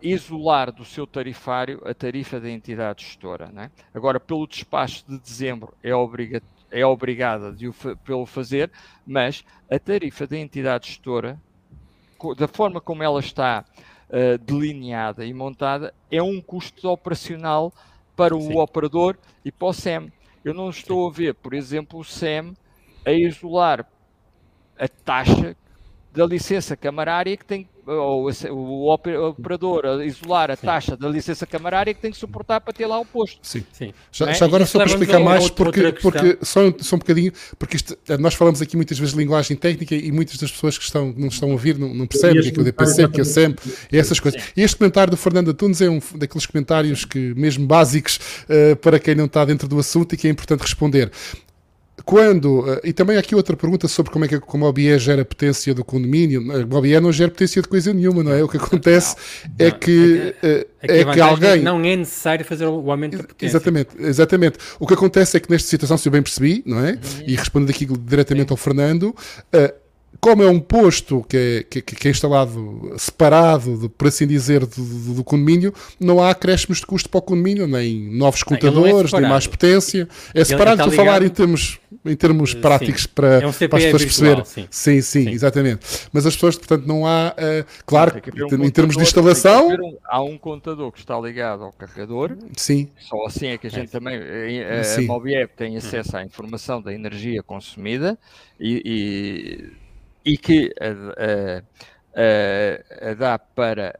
isolar 0.01 0.71
do 0.71 0.85
seu 0.85 1.05
tarifário 1.05 1.81
a 1.85 1.93
tarifa 1.93 2.39
da 2.39 2.49
entidade 2.49 3.03
gestora. 3.03 3.51
É? 3.57 3.69
Agora, 3.93 4.19
pelo 4.19 4.47
despacho 4.47 5.03
de 5.07 5.19
dezembro, 5.19 5.73
é, 5.83 5.93
obriga 5.93 6.41
é 6.71 6.85
obrigada 6.85 7.53
de 7.53 7.67
o 7.67 7.73
fa 7.73 7.95
pelo 7.95 8.25
fazer, 8.25 8.71
mas 9.05 9.45
a 9.69 9.79
tarifa 9.79 10.27
da 10.27 10.37
entidade 10.37 10.87
gestora, 10.87 11.39
da 12.37 12.47
forma 12.47 12.81
como 12.81 13.03
ela 13.03 13.19
está 13.19 13.63
uh, 14.09 14.37
delineada 14.39 15.25
e 15.25 15.33
montada, 15.33 15.93
é 16.11 16.21
um 16.21 16.41
custo 16.41 16.89
operacional 16.89 17.71
para 18.15 18.35
o 18.35 18.41
Sim. 18.41 18.57
operador 18.57 19.17
e 19.43 19.51
para 19.51 19.67
o 19.67 19.73
SEM. 19.73 20.11
Eu 20.43 20.53
não 20.53 20.69
estou 20.69 21.03
Sim. 21.03 21.09
a 21.09 21.17
ver, 21.17 21.35
por 21.35 21.53
exemplo, 21.53 21.99
o 21.99 22.03
SEM 22.03 22.53
a 23.05 23.11
isolar 23.11 23.87
a 24.77 24.87
taxa 24.87 25.55
da 26.11 26.25
licença 26.25 26.75
camarária 26.75 27.37
que 27.37 27.45
tem 27.45 27.69
ou 27.85 28.29
o 28.51 28.91
operador 28.91 29.85
a 29.85 30.05
isolar 30.05 30.51
a 30.51 30.55
Sim. 30.55 30.65
taxa 30.65 30.97
da 30.97 31.07
licença 31.07 31.45
camarária 31.45 31.93
que 31.93 32.01
tem 32.01 32.11
que 32.11 32.17
suportar 32.17 32.59
para 32.61 32.73
ter 32.73 32.85
lá 32.87 32.99
o 32.99 33.05
posto. 33.05 33.39
Sim. 33.41 33.63
Sim. 33.71 33.93
Já, 34.11 34.29
é? 34.29 34.33
já 34.33 34.45
agora 34.45 34.65
só 34.65 34.79
para 34.79 34.87
explicar 34.87 35.19
mais, 35.19 35.49
porque, 35.49 35.91
porque 35.93 36.37
só, 36.41 36.61
só 36.79 36.95
um 36.95 36.99
bocadinho, 36.99 37.31
porque 37.59 37.75
isto, 37.77 37.97
nós 38.19 38.33
falamos 38.33 38.61
aqui 38.61 38.75
muitas 38.75 38.97
vezes 38.97 39.13
de 39.13 39.19
linguagem 39.19 39.55
técnica 39.55 39.95
e 39.95 40.11
muitas 40.11 40.37
das 40.37 40.51
pessoas 40.51 40.77
que 40.77 40.83
estão, 40.83 41.13
não 41.15 41.27
estão 41.27 41.49
a 41.49 41.51
ouvir 41.51 41.77
não, 41.77 41.93
não 41.93 42.07
percebem 42.07 42.41
que 42.41 42.47
é 42.47 42.51
que 42.51 42.59
é 42.59 42.61
o 42.61 42.65
DPC, 42.65 43.07
que 43.09 43.19
é 43.19 43.23
o 43.23 43.25
SEM, 43.25 43.55
e 43.91 43.97
essas 43.97 44.19
coisas. 44.19 44.41
Sim. 44.41 44.49
E 44.57 44.61
este 44.61 44.77
comentário 44.77 45.11
do 45.11 45.17
Fernando 45.17 45.49
Antunes 45.49 45.81
é 45.81 45.89
um 45.89 45.99
daqueles 46.15 46.45
comentários 46.45 47.05
que, 47.05 47.33
mesmo 47.35 47.65
básicos, 47.65 48.19
uh, 48.49 48.75
para 48.77 48.99
quem 48.99 49.15
não 49.15 49.25
está 49.25 49.45
dentro 49.45 49.67
do 49.67 49.77
assunto 49.79 50.13
e 50.13 50.17
que 50.17 50.27
é 50.27 50.31
importante 50.31 50.61
responder 50.61 51.11
quando, 52.03 52.69
eh, 52.69 52.81
e 52.85 52.93
também 52.93 53.17
aqui 53.17 53.33
outra 53.35 53.55
pergunta 53.55 53.87
sobre 53.87 54.11
como 54.11 54.25
é 54.25 54.27
que 54.27 54.39
como 54.39 54.65
a 54.65 54.69
OBE 54.69 54.99
gera 54.99 55.23
potência 55.23 55.73
do 55.73 55.83
condomínio. 55.83 56.43
A 56.51 56.77
OBE 56.77 56.99
não 56.99 57.11
gera 57.11 57.31
potência 57.31 57.61
de 57.61 57.67
coisa 57.67 57.93
nenhuma, 57.93 58.23
não 58.23 58.33
é? 58.33 58.43
O 58.43 58.49
que 58.49 58.57
acontece 58.57 59.15
não, 59.57 59.65
é, 59.65 59.71
que, 59.71 60.33
é, 60.43 60.67
é, 60.81 60.99
é 61.01 61.05
que 61.05 61.21
alguém. 61.21 61.61
Não 61.61 61.79
é 61.79 61.95
necessário 61.95 62.43
fazer 62.43 62.65
o 62.65 62.91
aumento 62.91 63.17
da 63.17 63.23
potência. 63.23 63.55
Exatamente, 63.57 63.89
exatamente. 63.99 64.57
O 64.79 64.85
que 64.85 64.93
acontece 64.93 65.37
é 65.37 65.39
que 65.39 65.49
nesta 65.49 65.69
situação, 65.69 65.97
se 65.97 66.07
eu 66.07 66.11
bem 66.11 66.21
percebi, 66.21 66.63
não 66.65 66.79
é? 66.79 66.91
Uhum. 66.91 66.99
E 67.27 67.35
respondendo 67.35 67.69
aqui 67.69 67.85
diretamente 67.85 68.49
Sim. 68.49 68.53
ao 68.53 68.57
Fernando, 68.57 69.03
uh, 69.03 69.84
como 70.19 70.43
é 70.43 70.49
um 70.49 70.59
posto 70.59 71.25
que 71.27 71.37
é, 71.37 71.63
que, 71.63 71.81
que 71.81 72.07
é 72.07 72.11
instalado 72.11 72.93
separado, 72.97 73.77
de, 73.77 73.89
por 73.89 74.07
assim 74.07 74.25
dizer, 74.25 74.65
do, 74.65 74.83
do, 74.83 75.13
do, 75.15 75.23
condomínio, 75.23 75.73
não 75.99 76.21
há 76.21 76.31
acréscimos 76.31 76.79
de 76.79 76.85
custo 76.85 77.09
para 77.09 77.19
o 77.19 77.21
condomínio, 77.21 77.67
nem 77.67 78.09
novos 78.15 78.41
é 78.41 78.45
contadores, 78.45 79.13
é 79.13 79.19
nem 79.19 79.29
mais 79.29 79.47
potência. 79.47 80.07
É 80.33 80.43
separado, 80.43 80.81
estou 80.81 80.93
a 80.93 80.95
falar 80.95 81.23
em 81.23 81.29
termos, 81.29 81.79
em 82.05 82.15
termos 82.15 82.51
sim. 82.51 82.61
práticos 82.61 83.05
para, 83.05 83.41
é 83.41 83.47
um 83.47 83.51
para 83.51 83.77
as 83.77 83.83
pessoas 83.83 84.03
perceberem. 84.03 84.45
Sim. 84.45 84.67
Sim, 84.69 85.01
sim. 85.01 85.23
sim, 85.25 85.29
exatamente. 85.31 85.85
Mas 86.11 86.25
as 86.25 86.33
pessoas, 86.35 86.55
portanto, 86.55 86.85
não 86.85 87.05
há, 87.05 87.33
uh, 87.33 87.65
claro, 87.85 88.21
um 88.59 88.65
em 88.65 88.69
termos 88.69 88.95
de 88.95 89.03
instalação. 89.03 89.69
Um, 89.69 89.97
há 90.05 90.21
um 90.21 90.37
contador 90.37 90.91
que 90.91 90.99
está 90.99 91.19
ligado 91.19 91.63
ao 91.63 91.71
carregador. 91.73 92.37
Sim. 92.55 92.89
Só 92.99 93.25
assim 93.25 93.47
é 93.47 93.57
que 93.57 93.67
a 93.67 93.71
gente 93.71 93.91
também, 93.91 94.15
eh, 94.15 94.81
a, 94.81 94.99
a 94.99 95.01
Mobiep 95.01 95.53
tem 95.55 95.77
acesso 95.77 96.17
à 96.17 96.23
informação 96.23 96.81
da 96.81 96.93
energia 96.93 97.43
consumida 97.43 98.17
e, 98.59 98.81
e 98.85 99.84
e 100.25 100.37
que 100.37 100.73
a, 100.79 101.61
a, 103.07 103.11
a 103.11 103.13
dá 103.13 103.37
para, 103.39 103.99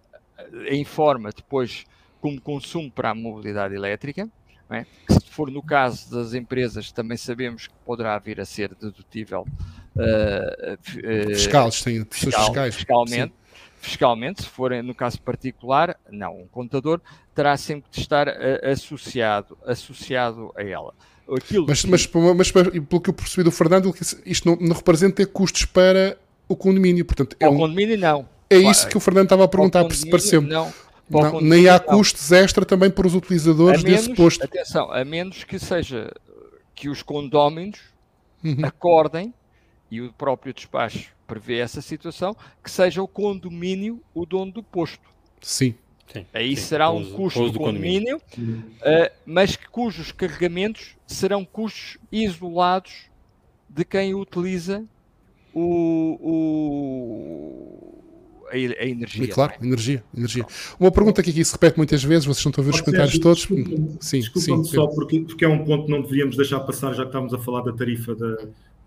informa 0.72 1.30
depois 1.30 1.86
como 2.20 2.42
consumo 2.42 2.92
para 2.92 3.12
a 3.12 3.16
mobilidade 3.16 3.76
elétrica, 3.76 4.28
é? 4.70 4.86
se 5.10 5.30
for 5.30 5.52
no 5.52 5.62
caso 5.62 6.10
das 6.10 6.34
empresas, 6.34 6.92
também 6.92 7.18
sabemos 7.18 7.68
que 7.68 7.74
poderá 7.86 8.18
vir 8.18 8.42
a 8.42 8.46
ser 8.46 8.74
dedutível 8.74 9.46
uh, 9.96 10.74
uh, 10.74 11.36
fiscais, 11.36 11.76
sim, 11.76 12.06
fiscal, 12.10 12.46
fiscais. 12.46 12.76
fiscalmente. 12.76 13.34
Sim. 13.34 13.46
Fiscalmente, 13.78 14.42
se 14.42 14.50
for 14.50 14.72
no 14.84 14.96
caso 14.96 15.22
particular, 15.22 15.96
não, 16.10 16.42
um 16.42 16.48
contador 16.48 17.00
terá 17.36 17.56
sempre 17.56 17.92
de 17.92 18.00
estar 18.00 18.28
uh, 18.28 18.32
associado, 18.72 19.56
associado 19.64 20.52
a 20.58 20.64
ela. 20.64 20.96
Aquilo 21.28 21.66
mas, 21.68 21.82
que... 21.82 21.90
mas, 21.90 22.08
mas, 22.36 22.52
pelo 22.52 23.02
que 23.02 23.10
eu 23.10 23.14
percebi 23.14 23.44
do 23.44 23.52
Fernando, 23.52 23.94
isto 24.26 24.48
não, 24.48 24.56
não 24.68 24.76
representa 24.76 25.26
custos 25.26 25.66
para 25.66 26.18
o 26.48 26.56
condomínio. 26.56 27.04
Portanto, 27.04 27.36
é 27.40 27.48
o 27.48 27.52
um... 27.52 27.58
condomínio 27.58 27.98
não. 27.98 28.28
É 28.50 28.58
isso 28.58 28.88
que 28.88 28.96
o 28.96 29.00
Fernando 29.00 29.26
estava 29.26 29.44
a 29.44 29.48
perguntar, 29.48 29.92
se 29.92 30.08
pareceu 30.10 30.40
não. 30.42 30.72
não 31.10 31.42
nem 31.42 31.68
há 31.68 31.80
custos 31.80 32.32
extra 32.32 32.64
também 32.64 32.92
para 32.92 33.08
os 33.08 33.16
utilizadores 33.16 33.84
menos, 33.84 34.06
desse 34.06 34.16
posto. 34.16 34.44
Atenção, 34.44 34.92
a 34.92 35.04
menos 35.04 35.44
que 35.44 35.58
seja 35.58 36.12
que 36.76 36.90
os 36.90 37.02
condóminos 37.02 37.80
uhum. 38.44 38.64
acordem 38.64 39.34
e 39.90 40.02
o 40.02 40.14
próprio 40.14 40.54
despacho 40.54 41.10
prevê 41.26 41.58
essa 41.58 41.82
situação, 41.82 42.36
que 42.64 42.70
seja 42.70 43.02
o 43.02 43.08
condomínio 43.08 44.02
o 44.14 44.26
dono 44.26 44.52
do 44.52 44.62
posto. 44.62 45.10
Sim. 45.42 45.76
Sim, 46.12 46.26
Aí 46.34 46.56
sim, 46.56 46.62
será 46.64 46.90
um 46.90 47.12
custo 47.12 47.50
do 47.50 47.60
condomínio, 47.60 48.22
condomínio 48.30 48.66
uh, 48.78 49.12
mas 49.26 49.56
cujos 49.56 50.12
carregamentos 50.12 50.96
serão 51.06 51.44
custos 51.44 51.98
isolados 52.12 53.10
de 53.68 53.84
quem 53.84 54.14
utiliza 54.14 54.86
o, 55.54 56.18
o 56.22 57.66
a, 58.50 58.84
a, 58.84 58.88
energia. 58.88 59.28
Claro, 59.28 59.54
é? 59.60 59.66
energia, 59.66 60.04
energia. 60.16 60.46
Uma 60.80 60.92
pergunta 60.92 61.24
que 61.24 61.30
aqui 61.30 61.44
se 61.44 61.54
repete 61.54 61.78
muitas 61.78 62.04
vezes, 62.04 62.26
vocês 62.26 62.46
não 62.46 62.52
estão 62.52 62.64
a 62.64 62.66
ver 62.66 62.74
os 62.74 62.82
comentários 62.82 63.20
todos. 63.20 63.42
sim, 64.00 64.20
desculpa 64.20 64.40
sim, 64.40 64.64
só, 64.64 64.88
porque, 64.88 65.22
porque 65.22 65.46
é 65.46 65.50
um 65.50 65.64
ponto 65.66 65.86
que 65.86 65.92
não 65.92 66.02
deveríamos 66.02 66.38
deixar 66.38 66.60
passar, 66.62 66.94
já 66.94 67.04
que 67.04 67.10
estamos 67.10 67.34
a 67.34 67.38
falar 67.38 67.62
da 67.62 67.74
tarifa 67.74 68.16
da, 68.16 68.36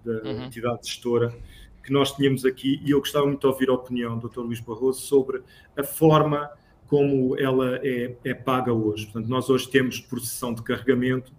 da 0.05 0.23
uhum. 0.23 0.45
entidade 0.45 0.87
gestora, 0.87 1.35
que 1.83 1.93
nós 1.93 2.13
tínhamos 2.13 2.45
aqui, 2.45 2.81
e 2.85 2.91
eu 2.91 2.99
gostava 3.01 3.27
muito 3.27 3.41
de 3.41 3.47
ouvir 3.47 3.69
a 3.71 3.75
opinião 3.75 4.19
do 4.19 4.29
Dr. 4.29 4.41
Luís 4.41 4.61
Barroso 4.61 5.01
sobre 5.01 5.43
a 5.77 5.83
forma 5.83 6.49
como 6.89 7.39
ela 7.39 7.79
é, 7.85 8.15
é 8.25 8.35
paga 8.35 8.73
hoje. 8.73 9.05
Portanto, 9.05 9.29
nós 9.29 9.49
hoje 9.49 9.69
temos 9.69 10.01
processão 10.01 10.53
de 10.53 10.63
carregamento. 10.63 11.33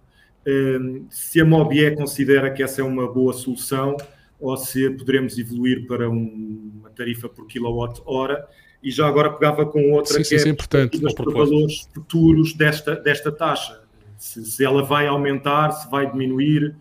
Um, 0.46 1.06
se 1.10 1.40
a 1.40 1.44
Mobie 1.44 1.94
considera 1.96 2.50
que 2.50 2.62
essa 2.62 2.80
é 2.80 2.84
uma 2.84 3.12
boa 3.12 3.32
solução, 3.32 3.96
ou 4.38 4.56
se 4.56 4.88
poderemos 4.90 5.36
evoluir 5.36 5.86
para 5.86 6.08
um, 6.08 6.72
uma 6.78 6.90
tarifa 6.90 7.28
por 7.28 7.46
quilowatt-hora. 7.46 8.48
E 8.82 8.90
já 8.90 9.06
agora 9.06 9.30
pegava 9.30 9.66
com 9.66 9.92
outra 9.92 10.14
sim, 10.14 10.22
que 10.22 10.38
sim, 10.38 10.48
é 10.48 10.52
importante, 10.52 10.98
para 10.98 11.30
valores 11.30 11.86
futuros 11.92 12.54
desta, 12.54 12.96
desta 12.96 13.30
taxa. 13.30 13.82
Se, 14.16 14.42
se, 14.44 14.64
ela 14.64 14.82
vai 14.82 15.06
aumentar, 15.06 15.70
se 15.72 15.90
vai 15.90 16.10
diminuir, 16.10 16.74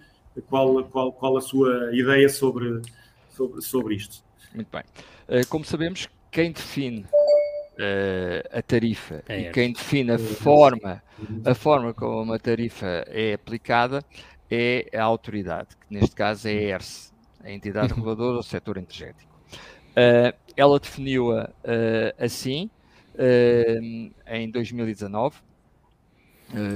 qual, 0.47 0.81
qual, 0.85 1.11
qual 1.11 1.37
a 1.37 1.41
sua 1.41 1.89
ideia 1.93 2.29
sobre, 2.29 2.81
sobre, 3.35 3.61
sobre 3.61 3.95
isto? 3.95 4.23
Muito 4.55 4.69
bem. 4.71 4.83
Eh, 5.27 5.43
como 5.49 5.65
sabemos, 5.65 6.07
quem 6.31 6.53
define 6.53 7.05
a 8.51 8.61
tarifa 8.61 9.23
é 9.27 9.41
e 9.41 9.51
quem 9.51 9.71
define 9.71 10.11
a 10.11 10.19
forma, 10.19 11.01
a 11.45 11.53
forma 11.53 11.93
como 11.93 12.21
uma 12.21 12.37
tarifa 12.37 13.05
é 13.07 13.33
aplicada 13.33 14.03
é 14.49 14.89
a 14.97 15.03
autoridade, 15.03 15.69
que 15.77 15.93
neste 15.93 16.15
caso 16.15 16.47
é 16.47 16.51
a 16.51 16.61
ERSE, 16.75 17.11
a 17.43 17.51
entidade 17.51 17.93
reguladora 17.93 18.37
do 18.37 18.43
setor 18.43 18.77
energético. 18.77 19.29
Uh, 19.89 20.35
ela 20.55 20.79
definiu-a 20.79 21.49
uh, 21.49 22.23
assim 22.23 22.69
uh, 23.15 24.11
em 24.27 24.49
2019, 24.49 25.37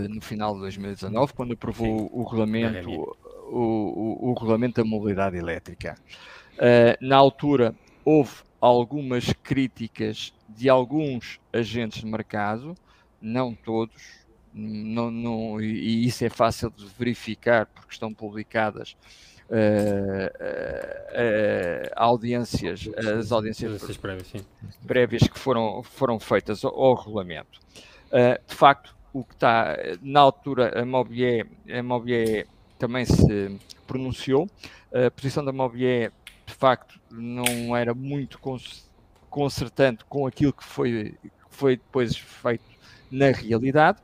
no 0.08 0.22
final 0.22 0.54
de 0.54 0.60
2019, 0.62 1.34
quando 1.34 1.54
aprovou 1.54 2.00
Sim. 2.00 2.10
o 2.12 2.24
regulamento, 2.24 2.92
o, 2.92 3.16
o, 3.50 4.30
o, 4.30 4.34
regulamento 4.36 4.84
da 4.84 4.88
mobilidade 4.88 5.36
elétrica. 5.36 5.96
na 7.02 7.18
altura 7.18 7.74
houve 8.06 8.34
algumas 8.62 9.34
críticas 9.42 10.32
de 10.56 10.70
alguns 10.70 11.40
agentes 11.52 12.02
de 12.02 12.06
mercado, 12.06 12.76
não 13.22 13.54
todos, 13.54 14.24
não, 14.54 15.10
não, 15.10 15.62
e 15.62 16.06
isso 16.06 16.24
é 16.24 16.30
fácil 16.30 16.70
de 16.70 16.86
verificar 16.98 17.66
porque 17.66 17.94
estão 17.94 18.14
publicadas 18.14 18.96
uh, 19.50 20.28
uh, 21.16 21.90
audiências, 21.96 22.88
as 22.98 23.32
audiências 23.32 23.98
prévias, 23.98 24.32
prévias, 24.86 25.24
que 25.24 25.40
foram, 25.40 25.82
foram 25.82 26.20
feitas 26.20 26.64
ao, 26.64 26.74
ao 26.74 26.96
regulamento. 26.96 27.60
de 28.48 28.56
facto, 28.56 28.96
o 29.14 29.24
que 29.24 29.34
está 29.34 29.78
na 30.02 30.20
altura, 30.20 30.80
a 30.80 30.86
Mobier, 30.86 31.48
a 31.70 31.84
Mobier 31.84 32.48
também 32.80 33.06
se 33.06 33.60
pronunciou. 33.86 34.50
A 34.92 35.10
posição 35.12 35.46
da 35.46 35.52
Mobier, 35.52 36.12
de 36.46 36.54
facto, 36.54 37.00
não 37.12 37.76
era 37.76 37.94
muito 37.94 38.40
concertante 39.34 40.06
com 40.06 40.28
aquilo 40.28 40.54
que 40.54 40.64
foi, 40.64 41.16
que 41.20 41.32
foi 41.50 41.76
depois 41.76 42.16
feito 42.16 42.64
na 43.10 43.32
realidade. 43.32 43.98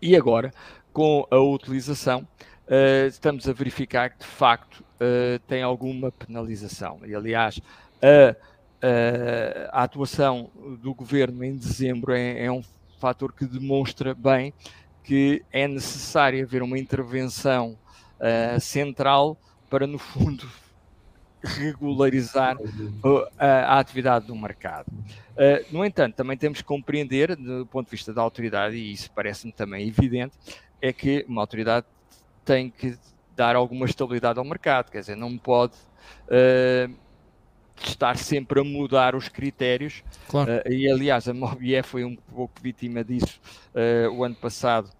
E 0.00 0.14
agora, 0.14 0.52
com 0.92 1.26
a 1.28 1.38
utilização, 1.38 2.20
uh, 2.68 3.08
estamos 3.08 3.48
a 3.48 3.52
verificar 3.52 4.10
que 4.10 4.20
de 4.20 4.26
facto 4.26 4.76
uh, 4.76 5.40
tem 5.48 5.60
alguma 5.60 6.12
penalização. 6.12 7.00
E 7.04 7.16
aliás, 7.16 7.60
a, 8.00 8.36
a, 8.80 9.80
a, 9.80 9.82
atuação 9.82 10.52
do 10.80 10.94
governo 10.94 11.42
em 11.42 11.56
dezembro 11.56 12.12
é, 12.12 12.44
é 12.44 12.52
um 12.52 12.62
fator 13.00 13.32
que 13.32 13.44
demonstra 13.44 14.14
bem 14.14 14.54
que 15.02 15.42
é 15.50 15.66
necessário 15.66 16.44
haver 16.44 16.62
uma 16.62 16.78
intervenção 16.78 17.76
uh, 18.20 18.60
central 18.60 19.36
para, 19.68 19.84
no 19.84 19.98
fundo, 19.98 20.48
regularizar 21.42 22.56
a, 23.38 23.46
a, 23.46 23.78
atividade 23.78 24.26
do 24.26 24.34
mercado. 24.34 24.86
Uh, 24.88 25.64
no 25.70 25.84
entanto, 25.84 26.14
também 26.14 26.36
temos 26.36 26.58
que 26.58 26.64
compreender, 26.64 27.36
do 27.36 27.66
ponto 27.66 27.86
de 27.86 27.90
vista 27.92 28.12
da 28.12 28.20
autoridade, 28.20 28.76
e 28.76 28.92
isso 28.92 29.10
parece-me 29.12 29.52
também 29.52 29.86
evidente, 29.86 30.34
é 30.80 30.92
que 30.92 31.24
uma 31.28 31.42
autoridade 31.42 31.86
tem 32.44 32.70
que 32.70 32.98
dar 33.36 33.54
alguma 33.54 33.86
estabilidade 33.86 34.38
ao 34.38 34.44
mercado, 34.44 34.90
quer 34.90 35.00
dizer, 35.00 35.16
não 35.16 35.38
pode 35.38 35.74
uh, 36.26 36.92
estar 37.80 38.16
sempre 38.16 38.60
a 38.60 38.64
mudar 38.64 39.14
os 39.14 39.28
critérios. 39.28 40.02
Claro. 40.28 40.50
Uh, 40.66 40.72
e 40.72 40.90
aliás, 40.90 41.28
a 41.28 41.34
Mobie 41.34 41.80
foi 41.82 42.04
um 42.04 42.16
pouco 42.16 42.60
vítima 42.60 43.04
disso 43.04 43.40
uh, 43.74 44.12
o 44.12 44.24
ano 44.24 44.34
passado 44.34 44.90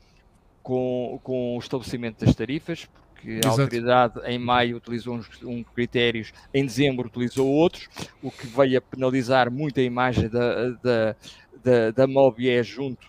com, 0.62 1.18
com 1.22 1.57
o 1.57 1.59
estabelecimento 1.59 2.24
das 2.24 2.35
tarifas, 2.35 2.88
porque 3.18 3.33
Exato. 3.33 3.48
a 3.48 3.64
autoridade 3.64 4.20
em 4.26 4.38
maio 4.38 4.76
utilizou 4.76 5.16
uns, 5.16 5.28
um 5.42 5.62
critérios, 5.62 6.33
em 6.54 6.64
dezembro 6.64 7.09
utilizou 7.09 7.48
outros, 7.48 7.88
o 8.22 8.31
que 8.31 8.46
veio 8.46 8.78
a 8.78 8.81
penalizar 8.81 9.50
muito 9.50 9.81
a 9.81 9.83
imagem 9.83 10.28
da, 10.28 10.70
da, 10.70 11.16
da, 11.62 11.90
da 11.90 12.07
Mobie 12.07 12.62
junto 12.62 13.07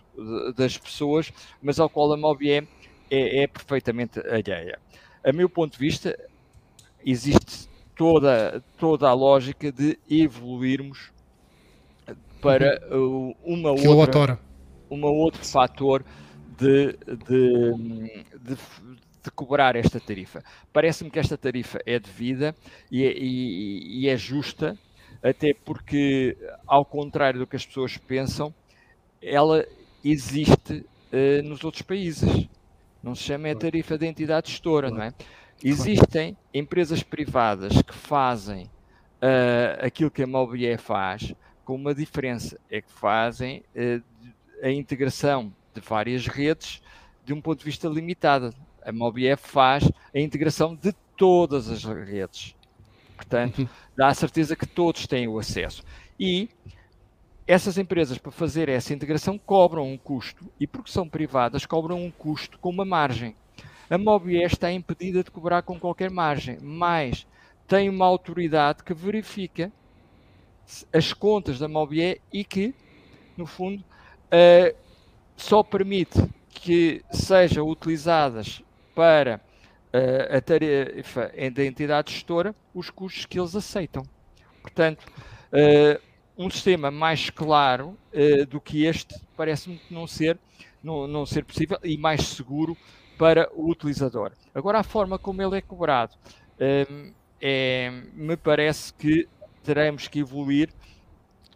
das 0.55 0.77
pessoas, 0.77 1.31
mas 1.61 1.79
ao 1.79 1.89
qual 1.89 2.11
a 2.11 2.17
Mobie 2.17 2.67
é, 3.09 3.43
é 3.43 3.47
perfeitamente 3.47 4.19
alheia. 4.19 4.79
A 5.23 5.31
meu 5.31 5.47
ponto 5.47 5.73
de 5.73 5.79
vista, 5.79 6.17
existe 7.05 7.69
toda, 7.95 8.63
toda 8.77 9.07
a 9.07 9.13
lógica 9.13 9.71
de 9.71 9.97
evoluirmos 10.09 11.11
para 12.41 12.81
uhum. 12.91 13.35
uma 13.43 13.71
outra, 13.71 14.39
uma 14.89 15.07
outro 15.07 15.45
fator 15.45 16.03
de, 16.57 16.97
de, 17.27 17.73
de, 17.77 18.55
de, 18.55 18.57
cobrar 19.31 19.75
esta 19.75 19.99
tarifa. 19.99 20.41
Parece-me 20.71 21.09
que 21.09 21.19
esta 21.19 21.37
tarifa 21.37 21.79
é 21.85 21.99
devida 21.99 22.55
e 22.91 23.03
é, 23.03 23.11
e, 23.17 24.01
e 24.03 24.09
é 24.09 24.15
justa, 24.15 24.77
até 25.21 25.53
porque, 25.65 26.37
ao 26.65 26.85
contrário 26.85 27.39
do 27.39 27.47
que 27.47 27.55
as 27.55 27.65
pessoas 27.65 27.97
pensam, 27.97 28.53
ela 29.21 29.65
existe 30.03 30.85
uh, 31.11 31.43
nos 31.43 31.63
outros 31.63 31.81
países. 31.81 32.47
Não 33.03 33.15
se 33.15 33.23
chama 33.23 33.49
a 33.49 33.55
tarifa 33.55 33.97
de 33.97 34.05
entidade 34.05 34.51
gestora, 34.51 34.89
não 34.89 35.01
é? 35.01 35.13
Existem 35.63 36.37
empresas 36.53 37.03
privadas 37.03 37.81
que 37.81 37.93
fazem 37.93 38.65
uh, 38.65 39.85
aquilo 39.85 40.09
que 40.09 40.23
a 40.23 40.27
Mobile 40.27 40.77
faz, 40.77 41.33
com 41.65 41.75
uma 41.75 41.93
diferença, 41.93 42.57
é 42.69 42.81
que 42.81 42.91
fazem 42.91 43.63
uh, 43.75 44.01
a 44.63 44.71
integração 44.71 45.53
de 45.73 45.81
várias 45.81 46.27
redes 46.27 46.81
de 47.25 47.33
um 47.33 47.41
ponto 47.41 47.59
de 47.59 47.65
vista 47.65 47.87
limitado. 47.87 48.53
A 48.83 48.91
Mobile 48.91 49.35
faz 49.37 49.89
a 50.13 50.19
integração 50.19 50.75
de 50.75 50.93
todas 51.15 51.69
as 51.69 51.83
redes. 51.83 52.55
Portanto, 53.15 53.59
uhum. 53.59 53.69
dá 53.95 54.07
a 54.07 54.13
certeza 54.13 54.55
que 54.55 54.65
todos 54.65 55.05
têm 55.05 55.27
o 55.27 55.37
acesso. 55.37 55.83
E 56.19 56.49
essas 57.45 57.77
empresas, 57.77 58.17
para 58.17 58.31
fazer 58.31 58.69
essa 58.69 58.93
integração, 58.93 59.37
cobram 59.37 59.91
um 59.91 59.97
custo. 59.97 60.45
E 60.59 60.65
porque 60.65 60.91
são 60.91 61.09
privadas, 61.09 61.65
cobram 61.65 62.01
um 62.01 62.11
custo 62.11 62.57
com 62.59 62.69
uma 62.69 62.85
margem. 62.85 63.35
A 63.89 63.97
Mobile 63.97 64.43
está 64.43 64.71
impedida 64.71 65.23
de 65.23 65.31
cobrar 65.31 65.63
com 65.63 65.79
qualquer 65.79 66.11
margem, 66.11 66.59
mas 66.61 67.25
tem 67.67 67.89
uma 67.89 68.05
autoridade 68.05 68.83
que 68.83 68.93
verifica 68.93 69.71
as 70.93 71.11
contas 71.11 71.57
da 71.57 71.67
Mobile 71.67 72.21
e 72.31 72.43
que, 72.43 72.73
no 73.35 73.45
fundo, 73.45 73.83
uh, 73.83 74.75
só 75.35 75.63
permite 75.63 76.23
que 76.49 77.03
sejam 77.11 77.67
utilizadas 77.67 78.61
para 78.99 79.39
uh, 79.93 80.35
a 80.35 80.41
tarefa 80.41 81.31
da 81.53 81.63
entidade 81.63 82.11
gestora 82.11 82.53
os 82.75 82.89
custos 82.89 83.25
que 83.25 83.39
eles 83.39 83.55
aceitam. 83.55 84.03
Portanto, 84.61 85.05
uh, 85.53 86.01
um 86.37 86.49
sistema 86.49 86.91
mais 86.91 87.29
claro 87.29 87.97
uh, 88.13 88.45
do 88.45 88.59
que 88.59 88.83
este 88.83 89.15
parece-me 89.37 89.79
não 89.89 90.05
ser, 90.05 90.37
não, 90.83 91.07
não 91.07 91.25
ser 91.25 91.45
possível 91.45 91.79
e 91.81 91.97
mais 91.97 92.27
seguro 92.27 92.75
para 93.17 93.49
o 93.53 93.69
utilizador. 93.69 94.33
Agora, 94.53 94.79
a 94.79 94.83
forma 94.83 95.17
como 95.17 95.41
ele 95.41 95.57
é 95.57 95.61
cobrado, 95.61 96.13
é, 97.41 97.91
me 98.13 98.35
parece 98.35 98.93
que 98.93 99.29
teremos 99.63 100.09
que 100.09 100.19
evoluir 100.19 100.69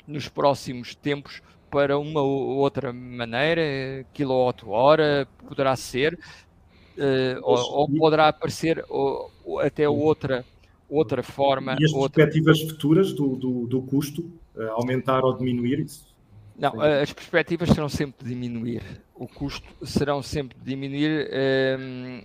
nos 0.08 0.30
próximos 0.30 0.96
tempos 0.96 1.41
para 1.70 1.98
uma 1.98 2.22
outra 2.22 2.94
maneira, 2.94 4.06
quilowatt-hora, 4.14 5.28
poderá 5.48 5.76
ser, 5.76 6.20
uh, 6.98 7.39
ou, 7.41 7.58
ou, 7.58 7.89
poderá 7.89 8.28
aparecer 8.28 8.84
ou, 8.89 9.32
ou 9.46 9.60
até 9.60 9.88
outra, 9.88 10.46
outra 10.89 11.24
forma. 11.24 11.76
E 11.80 11.86
as 11.86 11.94
outra... 11.94 12.26
perspectivas 12.26 12.62
futuras 12.62 13.14
do, 13.14 13.36
do, 13.36 13.68
do 13.68 13.82
custo, 13.82 14.22
uh, 14.56 14.70
aumentar 14.72 15.24
ou 15.24 15.38
diminuir 15.38 15.80
isso? 15.80 16.14
Não, 16.58 16.72
Sim. 16.72 16.82
as 16.82 17.12
perspectivas 17.12 17.70
serão 17.70 17.89
sempre 17.89 18.24
de 18.24 18.34
diminuir. 18.34 18.84
O 19.16 19.28
custo 19.28 19.68
serão 19.86 20.22
sempre 20.22 20.58
de 20.58 20.64
diminuir. 20.64 21.28
Um, 21.32 22.18
ehm, 22.18 22.24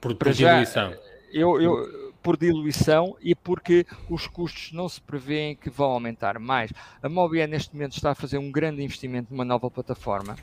por, 0.00 0.14
por 0.16 0.32
diluição. 0.32 0.94
Eu, 1.32 1.60
eu, 1.60 2.12
por 2.22 2.36
diluição 2.36 3.16
e 3.20 3.34
porque 3.34 3.86
os 4.08 4.26
custos 4.26 4.72
não 4.72 4.88
se 4.88 5.00
prevêem 5.00 5.54
que 5.56 5.70
vão 5.70 5.90
aumentar 5.90 6.38
mais. 6.38 6.72
A 7.02 7.08
Mobile 7.08 7.46
neste 7.46 7.74
momento 7.74 7.96
está 7.96 8.10
a 8.10 8.14
fazer 8.14 8.38
um 8.38 8.50
grande 8.50 8.82
investimento 8.82 9.30
numa 9.30 9.44
nova 9.44 9.70
plataforma. 9.70 10.36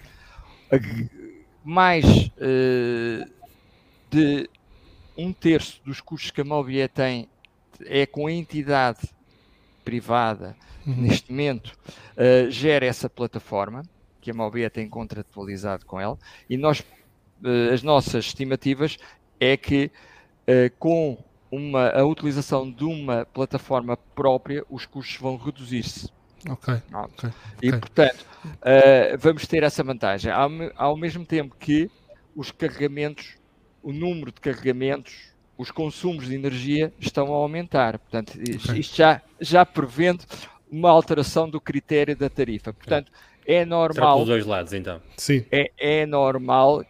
Mais 1.64 2.06
uh, 2.06 3.32
de 4.16 4.50
um 5.18 5.34
terço 5.34 5.82
dos 5.84 6.00
custos 6.00 6.32
que 6.32 6.40
a 6.40 6.46
Mobile 6.46 6.88
tem 6.88 7.28
é 7.86 8.06
com 8.06 8.28
a 8.28 8.32
entidade 8.32 9.00
privada 9.84 10.56
uhum. 10.88 10.96
neste 10.96 11.30
momento 11.30 11.78
uh, 12.18 12.50
gera 12.50 12.86
essa 12.86 13.10
plataforma 13.10 13.84
que 14.22 14.32
a 14.32 14.34
Mobile 14.34 14.70
tem 14.70 14.88
contratualizado 14.88 15.86
com 15.86 16.00
ela 16.00 16.18
e 16.50 16.56
nós 16.56 16.80
uh, 16.80 17.74
as 17.74 17.84
nossas 17.84 18.26
estimativas 18.26 18.98
é 19.38 19.58
que 19.58 19.92
uh, 20.48 20.74
com 20.80 21.18
uma, 21.52 21.90
a 21.90 22.06
utilização 22.06 22.72
de 22.72 22.86
uma 22.86 23.26
plataforma 23.26 23.98
própria 23.98 24.64
os 24.70 24.86
custos 24.86 25.18
vão 25.18 25.36
reduzir-se 25.36 26.10
Ok. 26.48 26.74
okay. 26.74 27.30
E 27.62 27.70
okay. 27.70 27.80
portanto 27.80 28.26
vamos 29.20 29.48
ter 29.48 29.64
essa 29.64 29.84
vantagem 29.84 30.32
ao, 30.32 30.50
ao 30.76 30.96
mesmo 30.96 31.26
tempo 31.26 31.56
que 31.60 31.90
os 32.36 32.52
carregamentos 32.52 33.36
o 33.86 33.94
número 33.94 34.32
de 34.32 34.42
carregamentos, 34.42 35.14
os 35.56 35.70
consumos 35.70 36.26
de 36.26 36.34
energia 36.34 36.92
estão 37.00 37.28
a 37.28 37.38
aumentar. 37.38 38.00
Portanto, 38.00 38.34
okay. 38.34 38.80
isto 38.80 38.98
já, 38.98 39.22
já 39.40 39.64
prevendo 39.64 40.26
uma 40.72 40.90
alteração 40.90 41.48
do 41.48 41.62
critério 41.62 42.18
da 42.18 42.28
tarifa. 42.28 42.74
Portanto, 42.74 43.12
é 43.46 43.64
normal. 43.64 44.18
Será 44.18 44.26
dois 44.26 44.46
lados, 44.48 44.74
então. 44.74 45.00
Sim. 45.16 45.46
É, 45.52 45.72
é 45.78 46.06
normal 46.08 46.84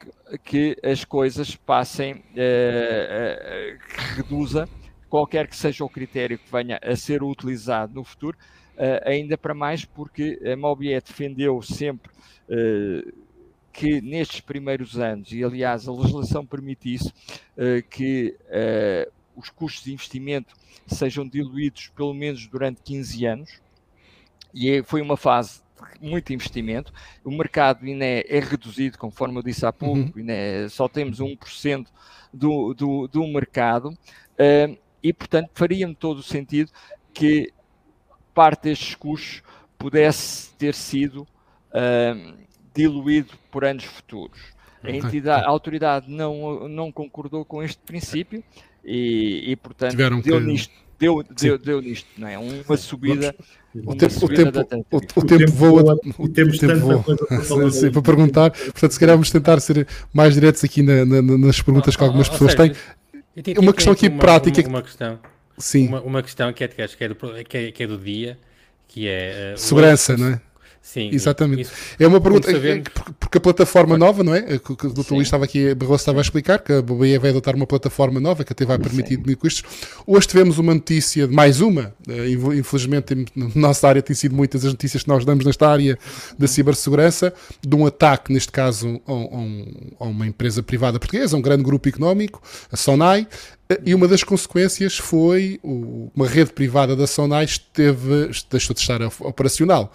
que 0.46 0.78
as 0.82 1.04
coisas 1.04 1.54
passem, 1.54 2.14
uh, 2.14 2.18
uh, 2.18 3.78
que 3.78 4.16
reduza 4.16 4.70
qualquer 5.10 5.48
que 5.48 5.56
seja 5.56 5.84
o 5.84 5.90
critério 5.90 6.40
que 6.40 6.50
venha 6.50 6.80
a 6.82 6.96
ser 6.96 7.22
utilizado 7.24 7.94
no 7.94 8.06
futuro, 8.06 8.38
uh, 8.78 9.08
ainda 9.08 9.38
para 9.38 9.54
mais 9.54 9.84
porque 9.84 10.40
a 10.50 10.56
Mobiet 10.56 11.08
defendeu 11.08 11.62
sempre 11.62 12.16
que 13.76 14.00
nestes 14.00 14.40
primeiros 14.40 14.98
anos, 14.98 15.32
e 15.34 15.44
aliás 15.44 15.88
a 15.88 15.92
legislação 15.92 16.46
permite 16.46 16.94
isso, 16.94 17.14
uh, 17.58 17.84
que 17.90 18.36
uh, 18.46 19.12
os 19.36 19.50
custos 19.50 19.84
de 19.84 19.94
investimento 19.94 20.56
sejam 20.88 21.28
diluídos 21.28 21.90
pelo 21.90 22.14
menos 22.14 22.48
durante 22.48 22.82
15 22.82 23.26
anos, 23.26 23.62
e 24.54 24.70
é, 24.70 24.84
foi 24.84 25.02
uma 25.02 25.18
fase 25.18 25.62
de 26.00 26.08
muito 26.08 26.32
investimento. 26.32 26.94
O 27.24 27.30
mercado 27.32 27.86
ainda 27.86 28.06
é, 28.06 28.24
é 28.30 28.40
reduzido, 28.40 28.98
conforme 28.98 29.40
eu 29.40 29.44
disse 29.44 29.66
há 29.66 29.74
pouco, 29.74 30.18
uhum. 30.18 30.26
é, 30.30 30.70
só 30.70 30.88
temos 30.88 31.20
1% 31.20 31.88
do, 32.34 32.74
do, 32.74 33.08
do 33.10 33.28
mercado, 33.28 33.90
uh, 33.90 34.78
e 35.04 35.12
portanto 35.12 35.52
faria-me 35.54 35.94
todo 35.94 36.20
o 36.20 36.24
sentido 36.24 36.72
que 37.14 37.52
parte 38.34 38.64
destes 38.64 38.96
custos 38.96 39.44
pudesse 39.78 40.54
ter 40.56 40.74
sido 40.74 41.28
diluído 42.76 43.34
por 43.50 43.64
anos 43.64 43.86
futuros. 43.86 44.40
A, 44.84 44.92
entidade, 44.92 45.46
a 45.46 45.50
autoridade 45.50 46.12
não, 46.12 46.68
não 46.68 46.92
concordou 46.92 47.44
com 47.44 47.64
este 47.64 47.80
princípio 47.86 48.44
e, 48.84 49.52
e 49.52 49.56
portanto, 49.56 49.92
Tiveram 49.92 50.22
deu 50.22 50.40
que... 50.40 50.46
nisto. 50.46 50.86
Deu, 50.98 51.22
deu, 51.24 51.58
deu 51.58 51.82
nisto, 51.82 52.08
não 52.18 52.28
é? 52.28 52.38
Uma 52.38 52.78
subida. 52.78 53.36
O 53.86 53.94
tempo, 53.96 54.26
o 54.26 54.30
tempo, 54.30 54.60
o, 54.90 54.98
o 54.98 55.26
tempo 55.26 55.52
voa, 55.52 56.00
o 56.18 56.30
tempo 56.30 56.52
voa. 56.80 57.72
Sim, 57.72 57.92
para 57.92 58.02
perguntar, 58.02 58.52
portanto, 58.52 58.92
se 58.92 59.00
calhar 59.00 59.16
vamos 59.16 59.30
tentar 59.30 59.60
ser 59.60 59.86
mais 60.14 60.36
diretos 60.36 60.64
aqui 60.64 60.82
na, 60.82 61.04
na, 61.04 61.22
nas 61.22 61.62
perguntas 61.62 61.98
que 61.98 62.04
algumas 62.04 62.30
pessoas 62.30 62.56
têm. 62.56 62.72
Uma 63.58 63.74
questão 63.74 63.92
aqui 63.92 64.10
prática. 64.10 64.62
Uma, 64.62 64.70
uma 64.70 64.82
questão. 64.82 65.20
Sim. 65.58 65.88
Uma, 65.90 66.02
uma 66.02 66.24
questão 66.24 66.54
que 66.54 66.64
é, 66.64 66.68
que, 66.70 67.04
é 67.04 67.08
do, 67.10 67.16
que, 67.16 67.58
é, 67.58 67.72
que 67.72 67.84
é 67.84 67.88
do 67.88 67.98
dia, 67.98 68.40
que 68.88 69.10
é. 69.10 69.54
Uh, 69.56 69.60
Segurança, 69.60 70.16
não 70.16 70.28
é? 70.30 70.42
Sim, 70.86 71.10
exatamente. 71.12 71.64
Isso, 71.64 71.74
é 72.00 72.06
uma 72.06 72.22
pergunta 72.22 72.48
porque 73.20 73.40
a 73.40 73.42
plataforma 73.42 73.98
nova, 73.98 74.24
não 74.24 74.36
é? 74.36 74.60
Que, 74.60 74.72
o 74.72 74.94
Dr. 74.94 75.14
Luís 75.14 75.28
estava 75.28 75.44
aqui, 75.44 75.74
Barroso 75.74 76.02
estava 76.02 76.20
a 76.20 76.22
explicar 76.22 76.60
que 76.60 76.72
a 76.72 76.82
BBE 76.82 77.18
vai 77.18 77.32
adotar 77.32 77.56
uma 77.56 77.66
plataforma 77.66 78.20
nova 78.20 78.44
que 78.44 78.54
até 78.54 78.66
vai 78.66 78.78
permitir 78.78 79.18
diminuir 79.18 79.36
custos. 79.36 79.64
Hoje 80.06 80.28
tivemos 80.28 80.60
uma 80.60 80.76
notícia, 80.76 81.28
mais 81.28 81.60
uma, 81.60 81.92
eh, 82.08 82.30
infelizmente 82.56 83.26
na 83.36 83.50
nossa 83.56 83.88
área 83.88 84.00
tem 84.00 84.16
sido 84.16 84.36
muitas 84.36 84.64
as 84.64 84.72
notícias 84.74 85.02
que 85.02 85.10
nós 85.10 85.26
damos 85.26 85.44
nesta 85.44 85.68
área 85.68 85.98
da 86.38 86.48
cibersegurança, 86.48 87.34
de 87.68 87.76
um 87.76 87.88
ataque, 87.88 88.32
neste 88.32 88.52
caso, 88.52 89.02
a, 89.08 90.04
a 90.06 90.08
uma 90.08 90.28
empresa 90.28 90.62
privada 90.62 91.00
portuguesa, 91.00 91.36
um 91.36 91.42
grande 91.42 91.64
grupo 91.64 91.90
económico, 91.90 92.44
a 92.72 92.78
Sonai, 92.78 93.28
e 93.84 93.96
uma 93.96 94.08
das 94.08 94.24
consequências 94.24 94.98
foi 94.98 95.60
uma 95.64 96.28
rede 96.28 96.52
privada 96.54 96.96
da 96.96 97.08
Sonai 97.08 97.46
esteve, 97.46 98.30
deixou 98.50 98.74
de 98.74 98.82
estar 98.82 99.02
operacional. 99.22 99.92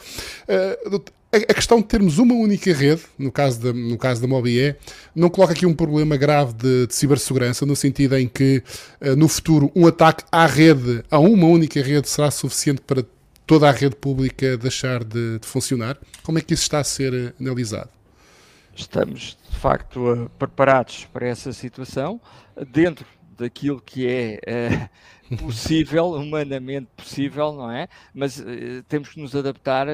Uh, 0.49 1.03
a 1.33 1.55
questão 1.55 1.79
de 1.79 1.87
termos 1.87 2.19
uma 2.19 2.35
única 2.35 2.73
rede, 2.75 3.03
no 3.17 3.31
caso 3.31 3.61
da, 3.61 3.73
no 3.73 3.97
caso 3.97 4.21
da 4.21 4.27
Mobie, 4.27 4.75
não 5.15 5.31
coloca 5.31 5.53
aqui 5.53 5.65
um 5.65 5.75
problema 5.75 6.17
grave 6.17 6.53
de, 6.55 6.89
de 6.89 6.95
cibersegurança, 6.95 7.65
no 7.65 7.77
sentido 7.77 8.17
em 8.17 8.27
que 8.27 8.61
uh, 9.01 9.15
no 9.15 9.29
futuro 9.29 9.71
um 9.77 9.87
ataque 9.87 10.25
à 10.33 10.47
rede, 10.47 11.05
a 11.09 11.21
uma 11.21 11.47
única 11.47 11.81
rede, 11.81 12.09
será 12.09 12.33
suficiente 12.33 12.81
para 12.81 13.05
toda 13.47 13.69
a 13.69 13.73
rede 13.73 13.95
pública 13.95 14.57
deixar 14.57 15.05
de, 15.05 15.39
de 15.39 15.47
funcionar? 15.47 15.97
Como 16.25 16.39
é 16.39 16.41
que 16.41 16.55
isso 16.55 16.65
está 16.65 16.81
a 16.81 16.85
ser 16.85 17.15
eh, 17.15 17.33
analisado? 17.41 17.91
Estamos, 18.75 19.37
de 19.51 19.57
facto, 19.59 20.31
preparados 20.39 21.05
para 21.13 21.27
essa 21.27 21.53
situação, 21.53 22.21
dentro 22.73 23.05
daquilo 23.41 23.81
que 23.81 24.07
é 24.07 24.41
uh, 25.31 25.37
possível, 25.39 26.13
humanamente 26.13 26.89
possível, 26.97 27.53
não 27.53 27.71
é? 27.71 27.89
Mas 28.15 28.39
uh, 28.39 28.45
temos 28.89 29.09
que 29.09 29.21
nos 29.21 29.35
adaptar 29.35 29.89
uh, 29.89 29.91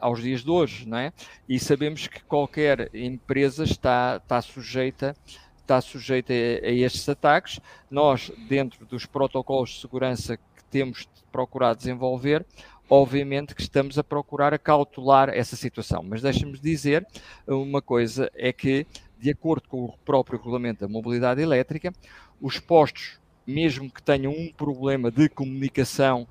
aos 0.00 0.22
dias 0.22 0.42
de 0.42 0.50
hoje, 0.50 0.88
não 0.88 0.98
é? 0.98 1.12
E 1.48 1.58
sabemos 1.58 2.06
que 2.06 2.22
qualquer 2.24 2.90
empresa 2.94 3.64
está, 3.64 4.20
está 4.22 4.40
sujeita 4.42 5.14
está 5.60 5.80
sujeita 5.80 6.32
a, 6.32 6.66
a 6.66 6.72
estes 6.72 7.08
ataques. 7.08 7.60
Nós, 7.88 8.32
dentro 8.48 8.84
dos 8.86 9.06
protocolos 9.06 9.70
de 9.70 9.80
segurança 9.80 10.36
que 10.36 10.64
temos 10.68 11.08
procurado 11.30 11.78
desenvolver, 11.78 12.44
obviamente 12.88 13.54
que 13.54 13.62
estamos 13.62 13.96
a 13.96 14.02
procurar 14.02 14.52
acautelar 14.52 15.28
essa 15.28 15.54
situação. 15.54 16.02
Mas 16.02 16.20
deixa-me 16.20 16.58
dizer 16.58 17.06
uma 17.46 17.80
coisa, 17.80 18.28
é 18.34 18.52
que, 18.52 18.84
de 19.20 19.30
acordo 19.30 19.68
com 19.68 19.84
o 19.84 19.98
próprio 19.98 20.38
regulamento 20.38 20.80
da 20.80 20.88
mobilidade 20.88 21.42
elétrica, 21.42 21.92
os 22.40 22.58
postos, 22.58 23.20
mesmo 23.46 23.90
que 23.90 24.02
tenham 24.02 24.32
um 24.32 24.50
problema 24.50 25.10
de 25.10 25.28
comunicação 25.28 26.26